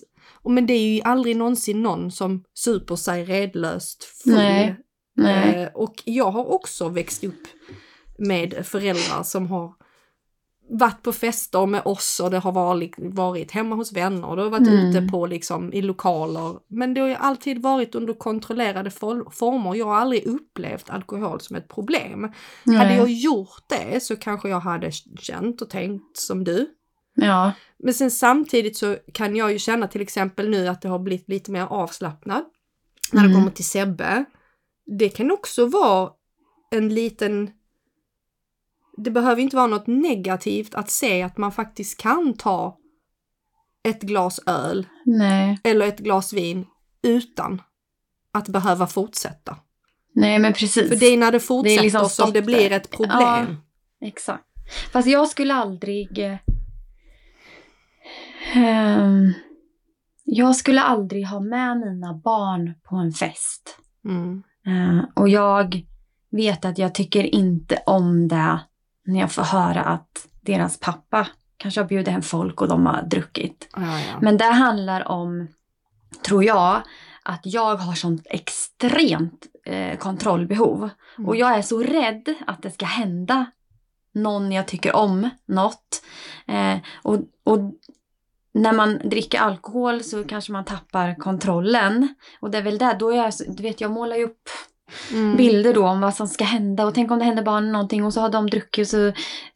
men 0.50 0.66
det 0.66 0.74
är 0.74 0.94
ju 0.96 1.02
aldrig 1.02 1.38
någonsin 1.38 1.82
någon 1.84 2.12
som 2.12 2.44
super 2.54 2.96
sig 2.96 3.24
redlöst 3.26 4.04
full. 4.04 4.34
Nej. 4.34 4.76
Nej. 5.16 5.56
Eh, 5.64 5.70
och 5.74 5.94
jag 6.06 6.32
har 6.32 6.46
också 6.52 6.90
växt 6.90 7.24
upp 7.24 7.48
med 8.18 8.66
föräldrar 8.66 9.24
som 9.24 9.48
har 9.48 9.74
varit 10.70 11.04
på 11.04 11.12
fester 11.14 11.66
med 11.66 11.82
oss 11.86 12.20
och 12.24 12.32
det 12.32 12.38
har 12.40 12.52
varit, 12.52 12.94
varit 12.98 13.52
hemma 13.52 13.76
hos 13.76 13.92
vänner 13.94 14.28
och 14.28 14.36
det 14.36 14.44
har 14.44 14.50
varit 14.50 14.68
Mm. 14.68 14.86
ute 14.90 15.02
på 15.12 15.26
liksom 15.26 15.74
i 15.74 15.82
lokaler. 15.82 16.54
Men 16.68 16.94
det 16.94 17.02
har 17.02 17.08
ju 17.08 17.16
alltid 17.16 17.62
varit 17.62 17.96
under 17.96 18.14
kontrollerade 18.14 18.90
for- 18.92 19.30
former. 19.32 19.76
Jag 19.76 19.86
har 19.86 19.96
aldrig 19.96 20.26
upplevt 20.26 20.90
alkohol 20.90 21.40
som 21.40 21.56
ett 21.56 21.68
problem. 21.68 22.32
Nej. 22.64 22.78
Hade 22.78 22.96
jag 22.96 23.12
gjort 23.12 23.64
det 23.70 24.04
så 24.04 24.16
kanske 24.16 24.50
jag 24.50 24.60
hade 24.60 24.92
känt 25.20 25.62
och 25.62 25.70
tänkt 25.70 26.18
som 26.18 26.44
du. 26.44 26.70
Ja. 27.16 27.52
Men 27.80 27.94
sen 27.94 28.12
samtidigt 28.12 28.78
så 28.78 28.98
kan 29.14 29.36
jag 29.36 29.52
ju 29.52 29.60
känna 29.60 29.88
till 29.88 30.02
exempel 30.02 30.50
nu 30.50 30.68
att 30.68 30.82
det 30.82 30.90
har 30.90 31.00
blivit 31.00 31.30
lite 31.30 31.52
mer 31.52 31.66
avslappnat 31.70 32.44
när 33.12 33.22
det 33.22 33.28
Mm. 33.28 33.38
kommer 33.40 33.52
till 33.52 33.66
Sebbe. 33.66 34.26
Det 34.86 35.10
kan 35.10 35.32
också 35.32 35.66
vara 35.66 36.12
en 36.72 36.90
liten... 36.90 37.52
Det 38.98 39.12
behöver 39.12 39.42
inte 39.42 39.56
vara 39.56 39.68
något 39.68 39.88
negativt 39.88 40.76
att 40.76 40.90
se 40.90 41.22
att 41.22 41.38
man 41.38 41.52
faktiskt 41.52 41.98
kan 41.98 42.34
ta 42.34 42.78
ett 43.84 44.02
glas 44.02 44.40
öl 44.48 44.88
Nej. 45.06 45.60
eller 45.64 45.88
ett 45.88 46.00
glas 46.00 46.34
vin 46.34 46.66
utan 47.02 47.62
att 48.32 48.48
behöva 48.48 48.88
fortsätta. 48.88 49.58
Nej, 50.16 50.40
men 50.40 50.54
precis. 50.54 50.90
För 50.90 50.96
det 50.96 51.06
är 51.06 51.18
när 51.18 51.32
det 51.32 51.40
fortsätter 51.40 51.84
liksom 51.84 52.10
som 52.10 52.32
det 52.32 52.42
blir 52.42 52.72
ett 52.72 52.90
problem. 52.90 53.58
Exakt. 54.02 54.44
Fast 54.92 55.08
jag 55.08 55.30
skulle 55.30 55.54
aldrig... 55.54 56.20
eh, 56.20 56.38
jag 60.24 60.56
skulle 60.56 60.82
aldrig 60.82 61.28
ha 61.28 61.40
med 61.40 61.80
mina 61.80 62.14
barn 62.14 62.74
på 62.84 62.96
en 62.96 63.12
fest. 63.12 63.78
Mm. 64.06 64.44
Eh, 64.68 65.06
och 65.14 65.30
jag 65.30 65.82
vet 66.30 66.66
att 66.66 66.78
jag 66.78 66.96
tycker 66.96 67.36
inte 67.36 67.84
om 67.86 68.28
det 68.28 68.60
när 69.06 69.20
jag 69.20 69.32
får 69.32 69.44
höra 69.44 69.82
att 69.82 70.28
deras 70.42 70.80
pappa 70.80 71.28
kanske 71.58 71.82
har 71.82 71.88
bjudit 71.88 72.08
hem 72.08 72.22
folk 72.22 72.62
och 72.62 72.68
de 72.68 72.86
har 72.86 73.04
druckit. 73.04 73.70
Ja, 73.76 74.00
ja. 74.00 74.20
Men 74.22 74.38
det 74.38 74.46
handlar 74.46 75.08
om, 75.08 75.48
tror 76.26 76.44
jag, 76.44 76.82
att 77.24 77.42
jag 77.44 77.76
har 77.76 77.94
sånt 77.94 78.28
extremt 78.30 79.48
eh, 79.66 79.98
kontrollbehov. 79.98 80.90
Mm. 81.18 81.30
Och 81.30 81.36
jag 81.36 81.58
är 81.58 81.62
så 81.62 81.84
rädd 81.84 82.34
att 82.48 82.62
det 82.62 82.72
ska 82.72 82.86
hända 82.86 83.46
någon 84.14 84.52
jag 84.52 84.68
tycker 84.68 84.96
om 84.96 85.30
något. 85.46 86.04
Eh, 86.48 86.78
och, 87.02 87.20
och 87.44 87.60
när 88.54 88.74
man 88.74 88.98
dricker 89.04 89.40
alkohol 89.40 90.04
så 90.04 90.24
kanske 90.24 90.52
man 90.52 90.66
tappar 90.66 91.16
kontrollen. 91.16 92.16
Och 92.40 92.52
det 92.52 92.58
är 92.58 92.62
väl 92.62 92.78
där, 92.78 93.00
då 93.00 93.10
är 93.10 93.16
jag, 93.16 93.34
du 93.48 93.64
vet 93.64 93.82
jag 93.82 93.92
målar 93.92 94.16
ju 94.16 94.24
upp 94.24 94.50
Mm. 95.12 95.38
bilder 95.38 95.74
då 95.74 95.88
om 95.88 96.02
vad 96.02 96.14
som 96.16 96.28
ska 96.28 96.44
hända 96.44 96.86
och 96.86 96.94
tänk 96.94 97.12
om 97.12 97.20
det 97.20 97.26
händer 97.26 97.44
barnen 97.44 97.72
någonting 97.72 98.06
och 98.06 98.14
så 98.14 98.22
har 98.22 98.30
de 98.30 98.50
druckit 98.50 98.82
och 98.84 98.88
så 98.88 99.12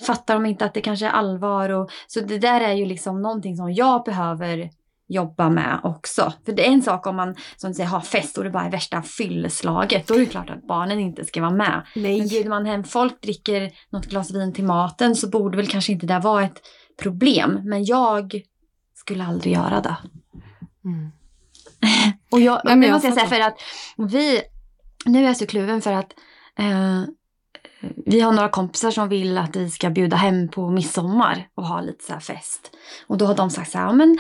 fattar 0.07 0.33
de 0.33 0.45
inte 0.45 0.65
att 0.65 0.73
det 0.73 0.81
kanske 0.81 1.05
är 1.05 1.09
allvar. 1.09 1.69
Och, 1.69 1.89
så 2.07 2.19
det 2.19 2.37
där 2.37 2.61
är 2.61 2.73
ju 2.73 2.85
liksom 2.85 3.21
någonting 3.21 3.57
som 3.57 3.73
jag 3.73 4.03
behöver 4.03 4.69
jobba 5.07 5.49
med 5.49 5.79
också. 5.83 6.33
För 6.45 6.51
det 6.51 6.67
är 6.67 6.71
en 6.71 6.81
sak 6.81 7.07
om 7.07 7.15
man 7.15 7.35
som 7.57 7.73
säger 7.73 7.89
har 7.89 8.01
fest 8.01 8.37
och 8.37 8.43
det 8.43 8.49
bara 8.49 8.65
är 8.65 8.71
värsta 8.71 9.01
fylleslaget. 9.01 10.07
Då 10.07 10.13
är 10.13 10.19
det 10.19 10.25
klart 10.25 10.49
att 10.49 10.67
barnen 10.67 10.99
inte 10.99 11.25
ska 11.25 11.41
vara 11.41 11.51
med. 11.51 11.81
Men 11.95 12.03
Nej. 12.03 12.29
bjuder 12.29 12.49
man 12.49 12.65
hem 12.65 12.83
folk, 12.83 13.21
dricker 13.21 13.71
något 13.89 14.05
glas 14.05 14.31
vin 14.31 14.53
till 14.53 14.63
maten 14.63 15.15
så 15.15 15.29
borde 15.29 15.57
väl 15.57 15.67
kanske 15.67 15.91
inte 15.91 16.05
det 16.05 16.19
vara 16.19 16.43
ett 16.43 16.61
problem. 17.01 17.59
Men 17.63 17.85
jag 17.85 18.41
skulle 19.07 19.25
aldrig 19.25 19.53
göra 19.53 19.81
det. 19.81 19.95
Mm. 20.85 21.11
Och 22.31 22.39
jag, 22.39 22.61
Nej, 22.63 22.71
men 22.75 22.79
nu 22.79 22.85
jag 22.85 22.93
måste 22.93 23.07
jag 23.07 23.15
säga 23.15 23.27
för 23.27 23.39
att 23.39 23.61
vi, 24.11 24.41
nu 25.05 25.23
är 25.23 25.27
jag 25.27 25.37
så 25.37 25.47
kluven 25.47 25.81
för 25.81 25.93
att 25.93 26.13
eh, 26.59 27.01
vi 28.05 28.21
har 28.21 28.31
några 28.31 28.49
kompisar 28.49 28.91
som 28.91 29.09
vill 29.09 29.37
att 29.37 29.55
vi 29.55 29.69
ska 29.69 29.89
bjuda 29.89 30.17
hem 30.17 30.47
på 30.47 30.69
midsommar 30.69 31.47
och 31.55 31.67
ha 31.67 31.81
lite 31.81 32.03
så 32.03 32.13
här 32.13 32.19
fest. 32.19 32.71
Och 33.07 33.17
då 33.17 33.25
har 33.25 33.35
de 33.35 33.49
sagt 33.49 33.71
så 33.71 33.77
här, 33.77 33.93
men, 33.93 34.17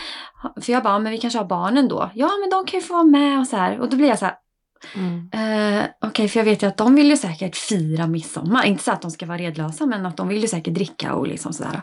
för 0.61 0.73
jag 0.73 0.83
bara, 0.83 0.99
men 0.99 1.11
vi 1.11 1.17
kanske 1.17 1.39
har 1.39 1.45
barnen 1.45 1.87
då. 1.87 2.11
Ja 2.13 2.31
men 2.41 2.49
de 2.49 2.65
kan 2.65 2.79
ju 2.79 2.85
få 2.85 2.93
vara 2.93 3.03
med 3.03 3.39
och 3.39 3.47
så 3.47 3.57
här. 3.57 3.79
Och 3.79 3.89
då 3.89 3.97
blir 3.97 4.07
jag 4.07 4.19
så 4.19 4.25
här, 4.25 4.35
Mm. 4.95 5.29
Eh, 5.81 5.85
Okej, 6.01 6.27
för 6.27 6.39
jag 6.39 6.45
vet 6.45 6.63
ju 6.63 6.67
att 6.67 6.77
de 6.77 6.95
vill 6.95 7.09
ju 7.09 7.17
säkert 7.17 7.55
fira 7.55 8.07
midsommar. 8.07 8.65
Inte 8.65 8.83
så 8.83 8.91
att 8.91 9.01
de 9.01 9.11
ska 9.11 9.25
vara 9.25 9.37
redlösa, 9.37 9.85
men 9.85 10.05
att 10.05 10.17
de 10.17 10.27
vill 10.27 10.41
ju 10.41 10.47
säkert 10.47 10.73
dricka 10.73 11.13
och 11.13 11.27
liksom 11.27 11.53
sådär. 11.53 11.81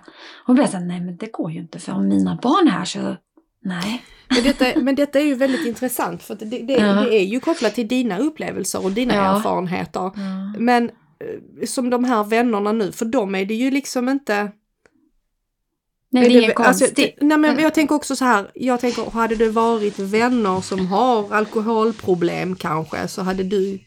Och 0.49 0.59
jag 0.59 0.69
såhär, 0.71 0.85
nej 0.85 1.01
men 1.01 1.17
det 1.17 1.33
går 1.33 1.53
ju 1.53 1.59
inte 1.61 1.79
för 1.79 1.93
om 1.93 2.09
mina 2.09 2.39
barn 2.43 2.67
är 2.67 2.71
här 2.73 2.85
så, 2.85 3.17
nej. 3.63 4.03
Men 4.29 4.43
detta, 4.45 4.81
men 4.81 4.95
detta 4.95 5.19
är 5.21 5.25
ju 5.25 5.35
väldigt 5.35 5.67
intressant 5.67 6.23
för 6.23 6.35
det, 6.35 6.45
det, 6.45 6.73
Ja. 6.73 6.93
det 6.95 7.15
är 7.15 7.25
ju 7.25 7.41
kopplat 7.41 7.75
till 7.75 7.89
dina 7.89 8.19
upplevelser 8.19 8.85
och 8.85 8.93
dina 8.93 9.15
Ja. 9.15 9.37
erfarenheter. 9.37 10.11
Men 10.59 10.85
eh, 10.85 11.67
som 11.67 11.91
de 11.91 12.05
här 12.05 12.25
vännerna 12.25 12.73
nu, 12.73 12.93
för 12.93 13.05
dem 13.05 13.35
är 13.35 13.45
det 13.45 13.55
ju 13.55 13.71
liksom 13.71 14.09
inte... 14.09 14.49
Nej, 16.15 16.29
det 16.29 16.45
är 16.45 16.67
alltså, 16.67 16.85
konstigt. 16.85 16.97
t- 16.97 17.15
nej 17.21 17.39
men 17.39 17.59
jag 17.59 17.75
tänker 17.75 17.95
också 17.95 18.17
så 18.17 18.25
här, 18.25 18.51
jag 18.55 18.81
tänker 18.81 19.11
hade 19.11 19.35
det 19.35 19.49
varit 19.49 19.99
vänner 19.99 20.61
som 20.61 20.87
har 20.87 21.33
alkoholproblem 21.35 22.57
kanske 22.57 23.09
så 23.09 23.23
hade 23.23 23.43
du 23.43 23.81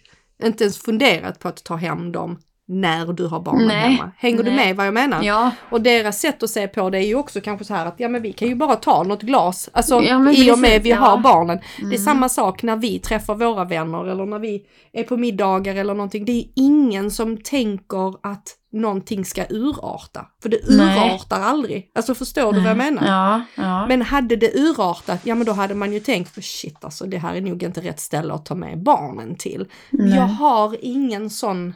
inte 0.43 0.63
ens 0.63 0.77
funderat 0.77 1.39
på 1.39 1.47
att 1.47 1.63
ta 1.63 1.75
hem 1.75 2.11
dem 2.11 2.39
när 2.69 3.13
du 3.13 3.25
har 3.27 3.39
barnen 3.39 3.67
Nej. 3.67 3.77
hemma. 3.91 4.11
Hänger 4.17 4.37
du 4.43 4.51
Nej. 4.51 4.65
med 4.65 4.75
vad 4.75 4.87
jag 4.87 4.93
menar? 4.93 5.23
Ja, 5.23 5.51
Och 5.69 5.81
deras 5.81 6.19
sätt 6.19 6.43
att 6.43 6.49
se 6.49 6.67
på 6.67 6.89
det 6.89 6.97
är 6.97 7.07
ju 7.07 7.15
också 7.15 7.41
kanske 7.41 7.65
så 7.65 7.73
här 7.73 7.85
att 7.85 7.95
ja 7.97 8.09
men 8.09 8.21
vi 8.21 8.33
kan 8.33 8.47
ju 8.47 8.55
bara 8.55 8.75
ta 8.75 9.03
något 9.03 9.21
glas, 9.21 9.69
alltså 9.73 9.95
Ja, 9.95 10.31
i 10.31 10.51
och 10.51 10.59
med 10.59 10.69
precis, 10.71 10.85
vi 10.85 10.89
ja. 10.89 10.97
har 10.97 11.17
barnen. 11.17 11.57
Det 11.77 11.81
är 11.81 11.85
Mm. 11.85 11.97
samma 11.97 12.29
sak 12.29 12.63
när 12.63 12.75
vi 12.75 12.99
träffar 12.99 13.35
våra 13.35 13.65
vänner 13.65 14.07
eller 14.07 14.25
när 14.25 14.39
vi 14.39 14.61
är 14.93 15.03
på 15.03 15.17
middagar 15.17 15.75
eller 15.75 15.93
någonting. 15.93 16.25
Det 16.25 16.31
är 16.31 16.45
ingen 16.55 17.11
som 17.11 17.37
tänker 17.37 18.13
att 18.27 18.53
någonting 18.71 19.25
ska 19.25 19.45
urarta. 19.49 20.25
För 20.41 20.49
det 20.49 20.59
Nej. 20.69 20.97
urartar 21.09 21.41
aldrig. 21.41 21.91
Alltså 21.95 22.15
förstår 22.15 22.53
du 22.53 22.59
vad 22.59 22.69
jag 22.69 22.77
menar? 22.77 23.07
ja, 23.07 23.41
ja. 23.63 23.87
Men 23.87 24.01
hade 24.01 24.35
det 24.35 24.55
urartat, 24.55 25.19
ja 25.23 25.35
men 25.35 25.45
då 25.45 25.51
hade 25.51 25.75
man 25.75 25.93
ju 25.93 25.99
tänkt 25.99 26.29
för 26.33 26.41
shit 26.41 26.83
alltså 26.85 27.05
det 27.05 27.17
här 27.17 27.35
är 27.35 27.41
nog 27.41 27.63
inte 27.63 27.81
rätt 27.81 27.99
ställe 27.99 28.33
att 28.33 28.45
ta 28.45 28.55
med 28.55 28.83
barnen 28.83 29.35
till. 29.35 29.65
Nej. 29.89 30.15
Jag 30.15 30.21
har 30.27 30.75
ingen 30.81 31.29
sån 31.29 31.73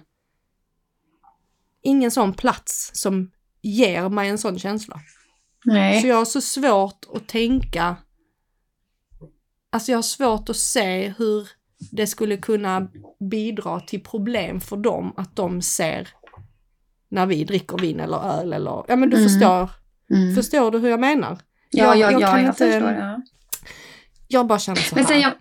ingen 1.82 2.12
sån 2.12 2.34
plats 2.34 2.92
som 2.94 3.32
ger 3.62 4.10
mig 4.10 4.30
en 4.30 4.38
sån 4.38 4.60
känsla. 4.60 5.00
nej. 5.66 6.02
Så 6.02 6.08
jag 6.08 6.16
har 6.16 6.26
så 6.26 6.42
svårt 6.42 7.06
att 7.14 7.28
tänka, 7.28 7.96
alltså 9.72 9.92
jag 9.92 9.98
har 9.98 10.04
svårt 10.04 10.50
att 10.50 10.56
se 10.58 11.14
hur 11.18 11.48
det 11.92 12.08
skulle 12.08 12.38
kunna 12.38 12.88
bidra 13.32 13.80
till 13.80 14.04
problem 14.04 14.62
för 14.62 14.78
dem 14.78 15.14
att 15.18 15.36
de 15.36 15.62
ser 15.62 16.08
när 17.10 17.26
vi 17.26 17.44
dricker 17.44 17.78
vin 17.78 18.00
eller 18.00 18.18
öl 18.40 18.54
eller, 18.54 18.86
ja 18.88 18.96
men 18.96 19.10
du 19.10 19.18
Mm. 19.18 19.30
förstår, 19.30 19.70
Mm. 20.14 20.36
förstår 20.36 20.72
du 20.72 20.80
hur 20.80 20.90
jag 20.90 21.00
menar? 21.00 21.38
Ja, 21.72 21.86
jag- 21.86 21.98
ja, 21.98 22.12
jag 22.12 22.22
ja, 22.22 22.28
kan 22.32 22.40
jag 22.44 22.50
inte- 22.52 22.72
förstår. 22.72 22.92
Ja. 22.92 23.22
Jag 24.28 24.48
bara 24.48 24.60
känner 24.60 24.82
så 24.82 24.96
Men 24.96 25.06
sen 25.06 25.16
här. 25.16 25.22
jag, 25.22 25.34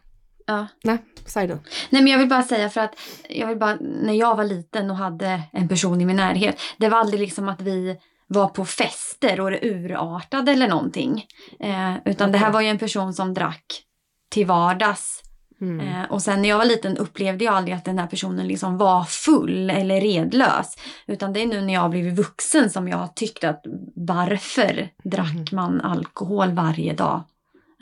ja. 0.50 0.66
Nej, 0.84 0.98
säg 1.26 1.46
du. 1.46 1.58
Nej 1.90 2.02
men 2.02 2.06
jag 2.06 2.18
vill 2.18 2.28
bara 2.28 2.42
säga 2.42 2.70
för 2.70 2.80
att 2.80 2.94
jag 3.28 3.46
vill 3.46 3.58
bara, 3.58 3.76
när 3.80 4.12
jag 4.12 4.36
var 4.36 4.44
liten 4.44 4.90
och 4.90 4.96
hade 4.96 5.42
en 5.52 5.68
person 5.68 6.00
i 6.00 6.04
min 6.04 6.16
närhet. 6.16 6.60
Det 6.78 6.88
var 6.88 6.98
aldrig 6.98 7.20
liksom 7.20 7.48
att 7.48 7.60
vi 7.60 7.96
var 8.26 8.48
på 8.48 8.64
fester 8.64 9.40
och 9.40 9.50
det 9.50 9.58
urartade 9.62 10.52
eller 10.52 10.68
någonting. 10.68 11.24
Eh, 11.60 11.94
utan 12.04 12.32
det 12.32 12.38
här 12.38 12.52
var 12.52 12.60
ju 12.60 12.68
en 12.68 12.78
person 12.78 13.14
som 13.14 13.34
drack 13.34 13.82
till 14.30 14.46
vardags. 14.46 15.22
Mm. 15.60 15.88
Eh, 15.88 16.10
och 16.10 16.22
sen 16.22 16.42
när 16.42 16.48
jag 16.48 16.58
var 16.58 16.64
liten 16.64 16.96
upplevde 16.96 17.44
jag 17.44 17.54
aldrig 17.54 17.76
att 17.76 17.84
den 17.84 17.98
här 17.98 18.06
personen 18.06 18.48
liksom 18.48 18.78
var 18.78 19.04
full 19.04 19.70
eller 19.70 20.00
redlös. 20.00 20.76
Utan 21.06 21.32
det 21.32 21.42
är 21.42 21.46
nu 21.46 21.60
när 21.60 21.74
jag 21.74 21.80
har 21.80 21.88
blivit 21.88 22.18
vuxen 22.18 22.70
som 22.70 22.88
jag 22.88 22.96
har 22.96 23.08
tyckt 23.08 23.44
att 23.44 23.62
varför 23.94 24.88
drack 25.04 25.52
man 25.52 25.80
alkohol 25.80 26.52
varje 26.52 26.92
dag? 26.92 27.22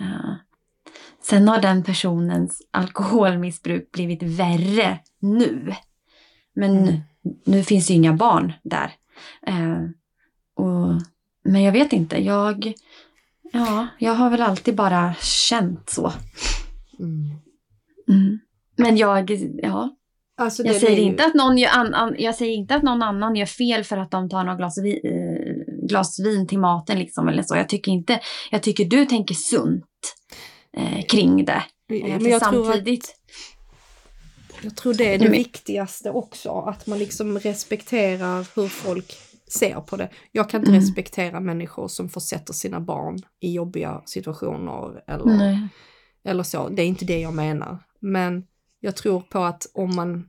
Eh, 0.01 0.35
sen 1.29 1.49
har 1.49 1.61
den 1.61 1.85
personens 1.85 2.63
alkoholmissbruk 2.71 3.93
blivit 3.93 4.23
värre 4.23 4.99
nu. 5.21 5.75
Men 6.55 6.79
Mm. 6.79 6.95
nu 7.47 7.63
finns 7.63 7.91
ju 7.91 7.95
inga 7.95 8.13
barn 8.13 8.53
där. 8.63 8.93
Eh, 9.47 9.79
och, 10.57 11.03
men 11.45 11.63
jag 11.63 11.73
vet 11.73 11.93
inte, 11.93 12.17
jag, 12.25 12.73
ja, 13.53 13.87
jag 13.99 14.15
har 14.15 14.31
väl 14.31 14.43
alltid 14.43 14.75
bara 14.75 15.15
känt 15.21 15.91
så. 15.91 16.13
Mm. 16.99 17.31
Mm. 18.09 18.39
Men 18.77 18.97
jag, 18.97 19.31
ja, 19.63 19.95
Alltså, 20.41 20.63
jag 20.63 20.77
säger, 20.77 20.97
ju- 20.97 21.03
inte 21.03 21.25
att 21.25 21.35
någon 21.35 21.59
gör 21.59 21.71
an, 21.71 21.95
an, 21.95 22.15
jag 22.19 22.35
säger 22.35 22.55
inte 22.55 22.75
att 22.75 22.83
någon 22.83 23.03
annan 23.03 23.37
gör 23.37 23.47
fel 23.47 23.85
för 23.85 23.97
att 23.97 24.11
de 24.11 24.29
tar 24.29 24.45
några 24.45 24.57
glas, 24.59 24.79
vi, 24.79 25.01
eh, 25.05 25.75
glas 25.89 26.21
vin 26.21 26.47
till 26.47 26.59
maten 26.59 26.99
liksom 26.99 27.29
eller 27.29 27.43
så. 27.43 27.57
Jag 27.57 27.69
tycker 27.69 27.93
inte, 27.93 28.21
jag 28.51 28.63
tycker 28.63 28.85
du 28.85 29.05
tänker 29.07 29.35
sunt 29.35 29.85
eh, 30.79 31.05
kring 31.09 31.45
det. 31.45 31.63
Men 31.89 32.01
jag 32.09 32.21
tror, 32.21 32.35
att, 32.37 32.43
samtidigt, 32.43 33.15
jag 34.63 34.77
tror 34.77 34.95
det 34.95 35.15
är 35.15 35.19
det 35.19 35.29
viktigaste 35.29 36.11
också, 36.11 36.51
att 36.61 36.87
man 36.87 36.99
liksom 36.99 37.39
respekterar 37.39 38.47
hur 38.57 38.69
folk 38.69 39.17
ser 39.49 39.81
på 39.81 39.97
det. 39.97 40.09
Jag 40.33 40.51
kan 40.51 40.61
inte 40.61 40.71
Mm. 40.71 40.81
respektera 40.81 41.41
människor 41.41 41.89
som 41.89 42.09
försätter 42.09 42.53
sina 42.53 42.81
barn 42.81 43.19
i 43.41 43.53
jobbiga 43.53 44.03
situationer 44.07 45.03
eller, 45.07 45.25
nej. 45.25 45.69
eller 46.25 46.43
så. 46.43 46.69
Det 46.69 46.83
är 46.83 46.87
inte 46.87 47.05
det 47.05 47.21
jag 47.21 47.35
menar. 47.35 47.79
Men 48.01 48.47
jag 48.81 48.97
tror 48.97 49.21
på 49.21 49.39
att 49.39 49.67
om 49.75 49.97
man, 49.97 50.29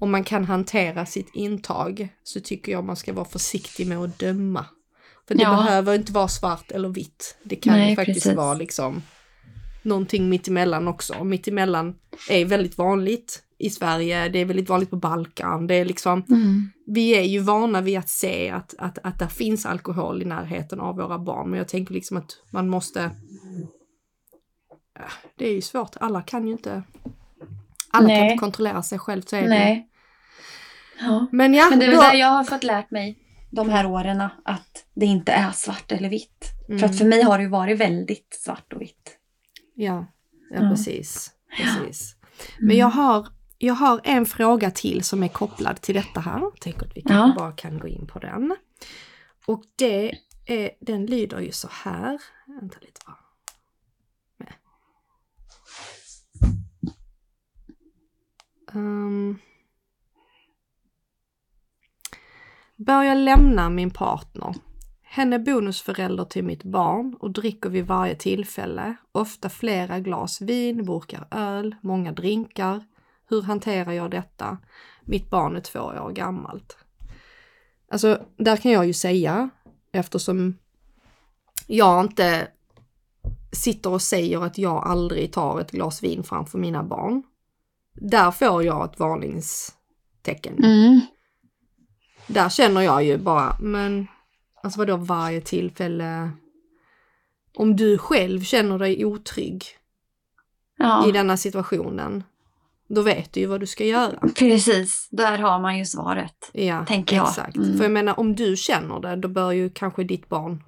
om 0.00 0.10
man 0.10 0.24
kan 0.24 0.44
hantera 0.44 1.06
sitt 1.06 1.30
intag 1.34 2.08
så 2.22 2.40
tycker 2.40 2.72
jag 2.72 2.84
man 2.84 2.96
ska 2.96 3.12
vara 3.12 3.24
försiktig 3.24 3.86
med 3.86 3.98
att 3.98 4.18
döma. 4.18 4.66
För 5.28 5.34
det 5.34 5.42
Ja. 5.42 5.56
behöver 5.56 5.94
inte 5.94 6.12
vara 6.12 6.28
svart 6.28 6.70
eller 6.70 6.88
vitt. 6.88 7.36
Det 7.42 7.56
kan 7.56 7.72
Nej, 7.72 7.90
ju 7.90 7.96
faktiskt 7.96 8.22
precis. 8.22 8.36
vara 8.36 8.54
liksom 8.54 9.02
någonting 9.86 10.28
mittemellan 10.28 10.88
också. 10.88 11.24
Mittemellan 11.24 11.94
är 12.30 12.44
väldigt 12.44 12.78
vanligt 12.78 13.42
i 13.58 13.70
Sverige, 13.70 14.28
det 14.28 14.38
är 14.38 14.44
väldigt 14.44 14.68
vanligt 14.68 14.90
på 14.90 14.96
Balkan. 14.96 15.66
Det 15.66 15.74
är 15.74 15.84
liksom, 15.84 16.24
Mm. 16.28 16.70
vi 16.86 17.10
är 17.18 17.22
ju 17.22 17.38
vana 17.40 17.80
vid 17.80 17.98
att 17.98 18.08
se 18.08 18.50
att, 18.50 18.74
att, 18.78 18.98
att 19.02 19.18
det 19.18 19.28
finns 19.28 19.66
alkohol 19.66 20.22
i 20.22 20.24
närheten 20.24 20.80
av 20.80 20.96
våra 20.96 21.18
barn. 21.18 21.50
Men 21.50 21.58
jag 21.58 21.68
tänker 21.68 21.94
liksom 21.94 22.16
att 22.16 22.30
man 22.50 22.68
måste... 22.68 23.10
Ja, 24.94 25.04
Det 25.38 25.48
är 25.48 25.52
ju 25.54 25.62
svårt, 25.62 25.96
alla 26.00 26.22
kan 26.22 26.46
ju 26.46 26.52
inte... 26.52 26.82
Alla 27.90 28.08
kan 28.08 28.16
Nej. 28.18 28.32
inte 28.32 28.40
kontrollera 28.40 28.82
sig 28.82 28.98
själv, 28.98 29.22
så 29.22 29.36
är 29.36 29.42
det. 29.42 29.48
Nej. 29.48 29.88
Ja. 31.00 31.26
Men 31.32 31.54
ja, 31.54 31.66
Men 31.70 31.78
det 31.78 31.84
är 31.84 31.90
väl 31.90 31.96
då, 32.12 32.18
jag 32.18 32.26
har 32.28 32.44
fått 32.44 32.64
lärt 32.64 32.90
mig 32.90 33.18
de 33.50 33.68
här 33.68 33.86
åren 33.86 34.20
att 34.44 34.84
det 34.94 35.06
inte 35.06 35.32
är 35.32 35.50
svart 35.50 35.92
eller 35.92 36.08
vitt. 36.08 36.52
Mm. 36.68 36.78
För 36.78 36.86
att 36.86 36.98
för 36.98 37.04
mig 37.04 37.22
har 37.22 37.38
det 37.38 37.48
varit 37.48 37.78
väldigt 37.78 38.38
svart 38.44 38.72
och 38.72 38.80
vitt. 38.80 39.18
Ja, 39.78 40.06
ja, 40.50 40.62
Ja. 40.62 40.70
precis. 40.70 41.30
precis. 41.56 42.16
Men 42.60 42.76
jag 42.76 42.86
har, 42.86 43.28
jag 43.58 43.74
har 43.74 44.00
en 44.04 44.26
fråga 44.26 44.70
till 44.70 45.02
som 45.04 45.22
är 45.22 45.28
kopplad 45.28 45.80
till 45.80 45.94
detta 45.94 46.20
här. 46.20 46.42
Tänk 46.60 46.82
att 46.82 46.96
vi 46.96 47.02
kan 47.02 47.16
Ja. 47.16 47.34
bara 47.38 47.52
kan 47.52 47.78
gå 47.78 47.88
in 47.88 48.06
på 48.06 48.18
den. 48.18 48.56
Och 49.46 49.64
det 49.76 50.18
är, 50.46 50.70
den 50.80 51.06
lyder 51.06 51.40
ju 51.40 51.52
så 51.52 51.68
här. 51.72 52.22
Vänta 52.46 52.76
lite 52.80 53.00
bara. 53.06 53.16
Um, 58.72 59.38
bör 62.76 63.02
jag 63.02 63.16
lämna 63.18 63.70
min 63.70 63.90
partner? 63.90 64.54
Hen 65.16 65.32
är 65.32 65.38
bonusförälder 65.38 66.24
till 66.24 66.44
mitt 66.44 66.62
barn 66.64 67.16
och 67.20 67.30
dricker 67.30 67.68
vid 67.68 67.86
varje 67.86 68.14
tillfälle, 68.14 68.96
ofta 69.12 69.48
flera 69.48 70.00
glas 70.00 70.40
vin, 70.40 70.84
burkar 70.84 71.28
öl, 71.30 71.74
många 71.80 72.12
drinkar. 72.12 72.84
Hur 73.28 73.42
hanterar 73.42 73.92
jag 73.92 74.10
detta? 74.10 74.58
Mitt 75.02 75.30
barn 75.30 75.56
är 75.56 75.60
två 75.60 75.80
år 75.80 76.12
gammalt. 76.12 76.76
Alltså, 77.90 78.22
där 78.36 78.56
kan 78.56 78.72
jag 78.72 78.86
ju 78.86 78.92
säga, 78.92 79.50
eftersom 79.92 80.58
jag 81.66 82.04
inte 82.04 82.48
sitter 83.52 83.90
och 83.90 84.02
säger 84.02 84.44
att 84.44 84.58
jag 84.58 84.86
aldrig 84.86 85.32
tar 85.32 85.60
ett 85.60 85.70
glas 85.70 86.02
vin 86.02 86.22
framför 86.22 86.58
mina 86.58 86.82
barn. 86.82 87.22
Där 87.94 88.30
får 88.30 88.64
jag 88.64 88.84
ett 88.84 88.98
varningstecken. 88.98 90.64
Mm. 90.64 91.00
Där 92.26 92.48
känner 92.48 92.80
jag 92.80 93.04
ju 93.04 93.18
bara, 93.18 93.56
men 93.60 94.06
alltså 94.66 94.78
vadå 94.78 94.96
varje 94.96 95.40
tillfälle? 95.40 96.30
Om 97.56 97.76
du 97.76 97.98
själv 97.98 98.40
känner 98.40 98.78
dig 98.78 99.04
otrygg 99.04 99.64
Ja, 100.78 101.08
i 101.08 101.12
denna 101.12 101.36
situationen, 101.36 102.24
då 102.88 103.02
vet 103.02 103.32
du 103.32 103.40
ju 103.40 103.46
vad 103.46 103.60
du 103.60 103.66
ska 103.66 103.84
göra. 103.84 104.28
precis. 104.38 105.08
Där 105.10 105.38
har 105.38 105.58
man 105.60 105.78
ju 105.78 105.84
svaret. 105.84 106.50
Ja, 106.52 106.86
Tänker 106.86 107.16
jag. 107.16 107.28
Exakt. 107.28 107.56
Mm. 107.56 107.76
För 107.76 107.84
jag 107.84 107.92
menar, 107.92 108.20
om 108.20 108.34
du 108.34 108.56
känner 108.56 109.00
det, 109.00 109.16
då 109.16 109.28
bör 109.28 109.52
ju 109.52 109.70
kanske 109.70 110.04
ditt 110.04 110.28
barn 110.28 110.62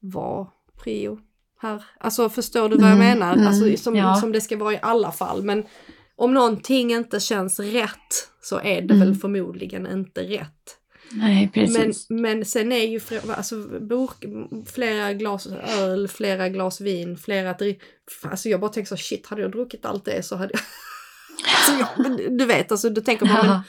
vara 0.00 0.46
prio 0.82 1.18
här. 1.60 1.84
Alltså 2.00 2.28
förstår 2.28 2.68
du 2.68 2.76
vad 2.76 2.90
jag 2.90 2.96
Mm, 2.96 3.06
menar? 3.18 3.32
mm, 3.34 3.46
alltså, 3.46 3.76
som, 3.84 3.96
ja. 3.96 4.14
som 4.14 4.32
det 4.32 4.40
ska 4.40 4.56
vara 4.56 4.72
i 4.74 4.78
alla 4.82 5.12
fall. 5.12 5.42
Men 5.42 5.64
om 6.16 6.34
någonting 6.34 6.92
inte 6.92 7.20
känns 7.20 7.60
rätt 7.60 8.30
så 8.42 8.60
är 8.60 8.80
det 8.82 8.94
väl 8.94 9.02
Mm. 9.08 9.14
förmodligen 9.18 9.86
inte 9.86 10.20
rätt. 10.22 10.76
Nej, 11.12 11.50
Men, 11.54 11.66
precis. 11.66 12.10
men 12.10 12.44
sen 12.44 12.72
är 12.72 12.86
ju 12.86 13.00
alltså, 13.36 13.56
burk, 13.80 14.24
flera 14.66 15.12
glas 15.12 15.46
öl, 15.78 16.08
flera 16.08 16.48
glas 16.48 16.80
vin, 16.80 17.16
flera. 17.16 17.56
Alltså 18.22 18.48
jag 18.48 18.60
bara 18.60 18.70
tänker 18.70 18.88
så 18.88 18.96
shit, 18.96 19.26
hade 19.26 19.42
jag 19.42 19.52
druckit 19.52 19.84
allt 19.86 20.04
det 20.04 20.22
så 20.22 20.36
hade 20.36 20.52
jag... 20.52 20.62
alltså, 21.56 21.72
jag 21.72 22.08
men 22.10 22.38
du 22.38 22.46
vet, 22.46 22.72
alltså 22.72 22.90
då 22.90 23.00
tänker 23.00 23.26
man, 23.26 23.46
men 23.46 23.60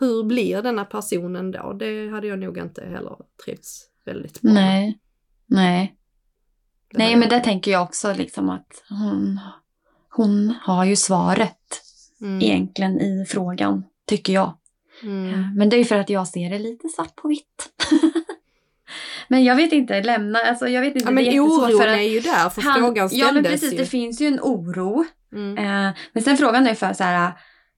hur 0.00 0.24
blir 0.24 0.62
denna 0.62 0.84
personen 0.84 1.50
då? 1.50 1.72
Det 1.72 2.08
hade 2.08 2.26
jag 2.26 2.38
nog 2.38 2.58
inte 2.58 2.84
heller 2.84 3.16
trivts 3.44 3.82
väldigt 4.04 4.40
bra. 4.40 4.52
Nej. 4.52 4.98
Nej. 5.46 5.94
Det 6.90 6.98
Nej, 6.98 7.16
men 7.16 7.28
det 7.28 7.40
tänker 7.40 7.70
jag 7.70 7.82
också 7.82 8.12
liksom 8.12 8.50
att 8.50 8.84
hon, 8.88 9.40
hon 10.10 10.54
har 10.62 10.84
ju 10.84 10.96
svaret 10.96 11.84
Mm. 12.20 12.42
egentligen 12.42 13.00
i 13.00 13.24
frågan, 13.28 13.84
tycker 14.06 14.32
jag. 14.32 14.58
Mm. 15.02 15.54
Men 15.56 15.68
det 15.68 15.76
är 15.76 15.78
ju 15.78 15.84
för 15.84 15.98
att 15.98 16.10
jag 16.10 16.28
ser 16.28 16.50
det 16.50 16.58
lite 16.58 16.88
svart 16.88 17.16
på 17.16 17.28
vitt. 17.28 17.68
men 19.28 19.44
jag 19.44 19.56
vet 19.56 19.72
inte, 19.72 20.02
lämna, 20.02 20.38
alltså 20.38 20.68
jag 20.68 20.80
vet 20.80 20.94
inte, 20.94 21.04
Ja, 21.06 21.10
men 21.10 21.24
det 21.24 21.40
oron 21.40 21.78
för 21.80 21.88
att 21.88 21.96
är 21.98 22.02
ju 22.02 22.20
där, 22.20 22.48
för 22.50 22.62
han- 22.62 22.80
frågan 22.80 23.08
ställdes 23.08 23.26
Ja 23.28 23.32
men 23.32 23.44
precis, 23.44 23.72
ju. 23.72 23.76
det 23.76 23.86
finns 23.86 24.20
ju 24.20 24.26
en 24.26 24.40
oro. 24.40 25.04
Mm. 25.32 25.58
Eh, 25.58 25.94
men 26.12 26.22
sen 26.22 26.36
frågan 26.36 26.66
är 26.66 26.74
för 26.74 26.92
så 26.92 27.04
här, 27.04 27.32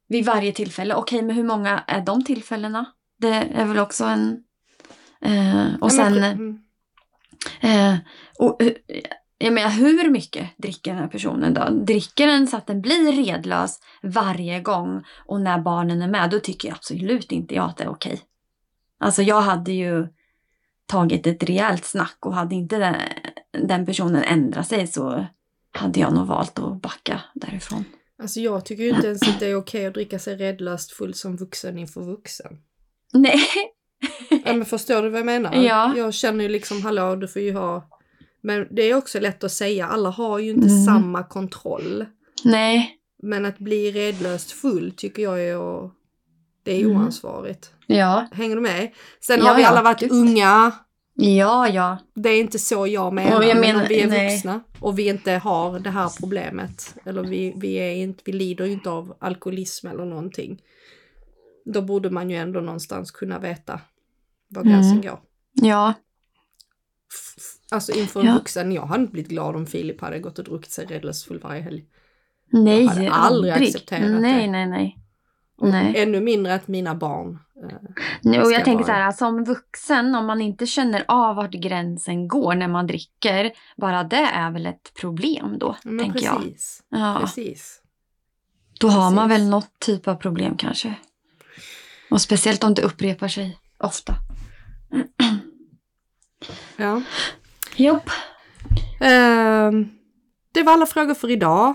vid 0.09 0.25
varje 0.25 0.53
tillfälle, 0.53 0.95
okej 0.95 1.23
men 1.23 1.37
hur 1.37 1.45
många 1.45 1.85
är 1.87 2.01
de 2.01 2.25
tillfällena? 2.25 2.87
Det 3.18 3.45
är 3.55 3.64
väl 3.64 3.79
också 3.79 4.05
en... 4.05 4.43
Eh, 5.23 5.66
och 5.81 5.91
Ja, 5.93 5.97
men 5.97 6.14
sen... 6.14 6.14
pre- 6.14 6.33
mm. 6.33 6.59
Eh, 7.61 7.99
och, 8.39 8.62
eh, 8.62 8.73
jag 9.43 9.53
menar, 9.53 9.70
hur 9.70 10.11
mycket 10.11 10.49
dricker 10.57 10.91
den 10.91 11.01
här 11.01 11.09
personen 11.09 11.55
då? 11.55 11.68
Dricker 11.70 12.26
den 12.26 12.47
så 12.47 12.57
att 12.57 12.66
den 12.66 12.80
blir 12.80 13.12
redlös 13.12 13.80
varje 14.03 14.61
gång 14.61 15.05
och 15.26 15.41
när 15.41 15.59
barnen 15.59 16.03
är 16.03 16.09
med, 16.09 16.30
då 16.30 16.41
tycker 16.41 16.68
jag 16.68 16.74
absolut 16.74 17.32
inte 17.32 17.55
jag 17.55 17.64
att 17.64 17.76
det 17.76 17.84
är 17.84 17.88
okej. 17.88 18.20
Alltså 18.99 19.22
jag 19.22 19.41
hade 19.41 19.72
ju 19.72 20.09
tagit 20.86 21.26
ett 21.26 21.43
rejält 21.43 21.84
snack 21.84 22.16
och 22.20 22.34
hade 22.34 22.55
inte 22.55 22.78
den, 22.78 22.97
den 23.68 23.86
personen 23.86 24.22
ändrat 24.22 24.68
sig 24.68 24.86
så 24.86 25.26
hade 25.72 26.01
jag 26.01 26.14
nog 26.14 26.26
valt 26.26 26.59
att 26.59 26.82
backa 26.82 27.20
därifrån. 27.34 27.84
Alltså 28.22 28.41
jag 28.41 28.64
tycker 28.64 28.82
ju 28.82 28.91
inte 28.91 29.07
ens 29.07 29.28
att 29.28 29.41
det 29.41 29.47
är 29.47 29.57
okej 29.57 29.86
att 29.86 29.95
dricka 29.95 30.18
sig 30.18 30.36
redlöst 30.36 30.93
full 30.93 31.14
som 31.14 31.36
vuxen 31.36 31.78
inför 31.78 32.01
vuxen. 32.01 32.59
Nej. 33.12 33.41
Ja 34.45 34.53
men 34.53 34.64
förstår 34.64 35.03
du 35.03 35.09
vad 35.09 35.18
jag 35.18 35.26
menar? 35.26 35.55
Ja. 35.55 35.97
Jag 35.97 36.14
känner 36.14 36.45
ju 36.45 36.49
liksom, 36.51 36.82
hallå 36.82 37.16
du 37.16 37.28
får 37.28 37.43
ju 37.43 37.53
ha... 37.53 37.88
Men 38.43 38.66
det 38.70 38.82
är 38.82 38.95
också 38.95 39.20
lätt 39.20 39.45
att 39.45 39.53
säga, 39.53 39.86
alla 39.86 40.11
har 40.11 40.38
ju 40.38 40.51
inte 40.51 40.68
Mm. 40.68 40.84
samma 40.84 41.22
kontroll. 41.22 42.07
Nej. 42.45 42.97
Men 43.22 43.47
att 43.47 43.59
bli 43.59 43.91
redlöst 43.91 44.51
full 44.53 44.93
tycker 44.97 45.22
jag 45.22 45.43
är, 45.45 45.84
att- 45.84 45.93
det 46.62 46.72
är 46.80 46.84
Mm. 46.84 46.97
oansvarigt. 46.97 47.72
Ja. 47.86 48.28
Hänger 48.32 48.55
du 48.57 48.62
med? 48.62 48.91
Sen 49.26 49.38
Ja, 49.38 49.45
har 49.47 49.57
vi 49.57 49.64
alla 49.64 49.82
varit 49.82 50.01
gud. 50.01 50.12
unga. 50.12 50.72
Ja, 51.14 51.68
ja. 51.68 51.99
Det 52.14 52.28
är 52.28 52.41
inte 52.41 52.59
så 52.59 52.86
jag 52.86 53.12
menar. 53.14 53.36
Och 53.36 53.45
jag 53.45 53.55
men 53.55 53.61
menar- 53.61 53.82
om 53.82 53.88
vi 53.88 54.01
är 54.01 54.07
nej. 54.09 54.34
vuxna 54.34 54.61
och 54.80 54.99
vi 54.99 55.09
inte 55.09 55.32
har 55.32 55.78
det 55.78 55.91
här 55.91 56.11
problemet. 56.20 56.95
Eller 57.05 57.22
vi, 57.24 57.53
vi, 57.57 57.74
är 57.74 57.95
inte, 57.95 58.22
vi 58.26 58.32
lider 58.32 58.64
ju 58.64 58.72
inte 58.72 58.91
av 58.91 59.16
alkoholism 59.20 59.86
eller 59.86 60.05
någonting. 60.05 60.62
Då 61.64 61.82
borde 61.82 62.11
man 62.11 62.30
ju 62.30 62.36
ändå 62.36 62.61
någonstans 62.61 63.11
kunna 63.11 63.38
veta 63.38 63.80
var 64.49 64.62
Mm. 64.62 64.72
gränsen 64.74 65.03
går. 65.03 65.20
Ja, 65.53 65.95
Alltså 67.71 67.93
inför 67.93 68.21
en 68.21 68.27
Ja. 68.27 68.35
vuxen, 68.35 68.73
jag 68.73 68.87
hade 68.87 69.01
inte 69.01 69.12
blivit 69.12 69.31
glad 69.31 69.57
om 69.57 69.66
Filip 69.66 70.01
hade 70.01 70.18
gått 70.18 70.39
och 70.39 70.45
druckit 70.45 70.73
sig 70.73 70.87
redlös 70.87 71.27
varje 71.43 71.62
helg. 71.62 71.85
nej, 72.53 72.83
Jag 72.85 72.89
hade 72.91 73.11
aldrig 73.11 73.53
aldrig. 73.53 73.68
accepterat 73.68 74.21
nej, 74.21 74.47
det. 74.47 74.51
Nej, 74.53 74.66
nej, 74.66 74.99
Och 75.59 75.68
Nej. 75.68 75.95
ännu 76.03 76.21
mindre 76.21 76.55
att 76.55 76.68
mina 76.68 76.95
barn. 76.95 77.39
Eh, 77.71 77.77
nej. 78.23 78.43
Och 78.43 78.53
jag 78.53 78.64
tänker 78.64 78.85
vara- 78.85 78.87
så 78.87 78.93
här, 78.93 79.12
som 79.12 79.45
vuxen, 79.45 80.14
om 80.14 80.27
man 80.27 80.41
inte 80.41 80.66
känner 80.66 81.05
av 81.09 81.37
vart 81.37 81.51
gränsen 81.51 82.29
går 82.29 82.55
när 82.55 82.68
man 82.68 82.87
dricker, 82.87 83.53
bara 83.77 84.05
det 84.05 84.16
är 84.16 84.51
väl 84.51 84.66
ett 84.66 84.93
problem 85.01 85.57
då, 85.59 85.77
men 85.85 85.99
tänker 85.99 86.25
jag. 86.25 86.37
precis. 86.37 86.83
Ja, 86.89 87.16
Precis. 87.21 87.83
då 88.81 88.89
har 88.89 89.11
man 89.11 89.29
precis. 89.29 89.43
väl 89.43 89.51
något 89.51 89.79
typ 89.79 90.09
av 90.09 90.14
problem 90.14 90.57
kanske. 90.57 90.95
Och 92.11 92.21
speciellt 92.21 92.64
om 92.64 92.75
det 92.75 92.83
upprepar 92.83 93.29
sig 93.29 93.59
ofta. 93.79 94.14
Ja. 96.77 97.03
Jopp. 97.81 98.11
Ehm, 99.01 99.89
det 100.55 100.62
var 100.62 100.72
alla 100.72 100.87
frågor 100.87 101.14
för 101.14 101.31
idag. 101.31 101.74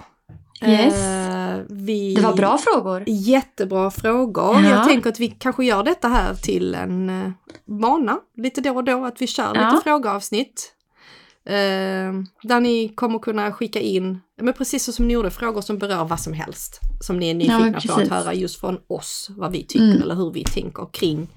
Yes. 0.66 0.95
Eh, 0.95 1.62
vi... 1.70 2.16
Det 2.16 2.22
var 2.22 2.36
bra 2.36 2.58
frågor. 2.58 3.03
Jättebra 3.08 3.91
frågor. 3.91 4.56
Ja. 4.56 4.70
Jag 4.70 4.88
tänker 4.88 5.10
att 5.10 5.20
vi 5.20 5.28
kanske 5.28 5.66
gör 5.66 5.84
detta 5.84 6.08
här 6.08 6.34
till 6.34 6.76
en 6.76 7.10
eh, 7.10 7.32
vana 7.66 8.18
lite 8.38 8.62
då 8.62 8.76
och 8.76 8.84
då, 8.84 9.06
att 9.06 9.22
vi 9.22 9.28
kör 9.28 9.56
Ja. 9.56 9.70
lite 9.72 9.84
frågeavsnitt. 9.84 10.72
Eh, 11.45 12.14
där 12.43 12.60
ni 12.60 12.89
kommer 12.95 13.20
kunna 13.20 13.51
skicka 13.51 13.80
in, 13.80 14.20
men 14.41 14.53
precis 14.53 14.84
så 14.84 14.91
som 14.91 15.08
ni 15.08 15.14
gjorde, 15.14 15.30
frågor 15.32 15.62
som 15.62 15.78
berör 15.78 16.06
vad 16.06 16.20
som 16.20 16.34
helst. 16.34 16.80
Som 17.01 17.18
ni 17.20 17.30
är 17.30 17.34
Ja, 17.47 17.58
nyfikna 17.60 17.93
på 17.95 18.01
att 18.01 18.08
höra 18.08 18.34
just 18.34 18.60
från 18.60 18.78
oss, 18.88 19.28
vad 19.38 19.51
vi 19.51 19.64
tycker 19.64 19.86
Mm. 19.86 20.01
eller 20.01 20.16
hur 20.16 20.32
vi 20.32 20.43
tänker 20.43 20.88
kring, 20.91 21.28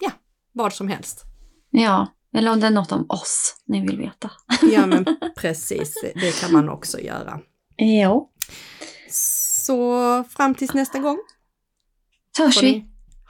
ja, 0.00 0.10
vad 0.52 0.72
som 0.72 0.88
helst. 0.88 1.22
Ja, 1.70 2.06
eller 2.34 2.52
om 2.52 2.60
det 2.60 2.66
är 2.66 2.70
något 2.70 2.92
om 2.92 3.06
oss 3.08 3.54
ni 3.66 3.80
vill 3.80 3.98
veta. 3.98 4.30
Ja 4.62 4.86
men 4.86 5.04
precis, 5.36 5.94
det 6.14 6.40
kan 6.40 6.52
man 6.52 6.68
också 6.68 7.00
göra. 7.00 7.40
Jo. 7.78 8.30
Så 9.10 10.24
fram 10.30 10.54
tills 10.54 10.74
nästa 10.74 10.98
gång 10.98 11.18
får 12.36 12.62
vi. 12.62 12.84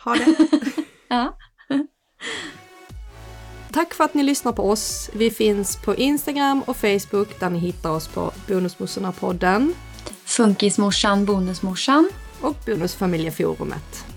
ha 0.05 0.15
det. 0.15 0.37
Ja. 1.09 1.39
Tack 3.73 3.95
för 3.95 4.05
att 4.05 4.15
ni 4.15 4.23
lyssnar 4.23 4.53
på 4.53 4.71
oss. 4.71 5.11
Vi 5.15 5.31
finns 5.31 5.77
på 5.77 5.95
Instagram 5.95 6.63
och 6.63 6.77
Facebook 6.77 7.41
där 7.41 7.51
ni 7.51 7.59
hittar 7.59 7.91
oss 7.91 8.09
på 8.09 8.33
Bonusmossorna-podden 8.49 9.75
Funkismorsan, 10.25 11.25
bonusmorsan. 11.25 12.09
och 12.41 12.57
Bonusfamiljeforumet. 12.67 14.14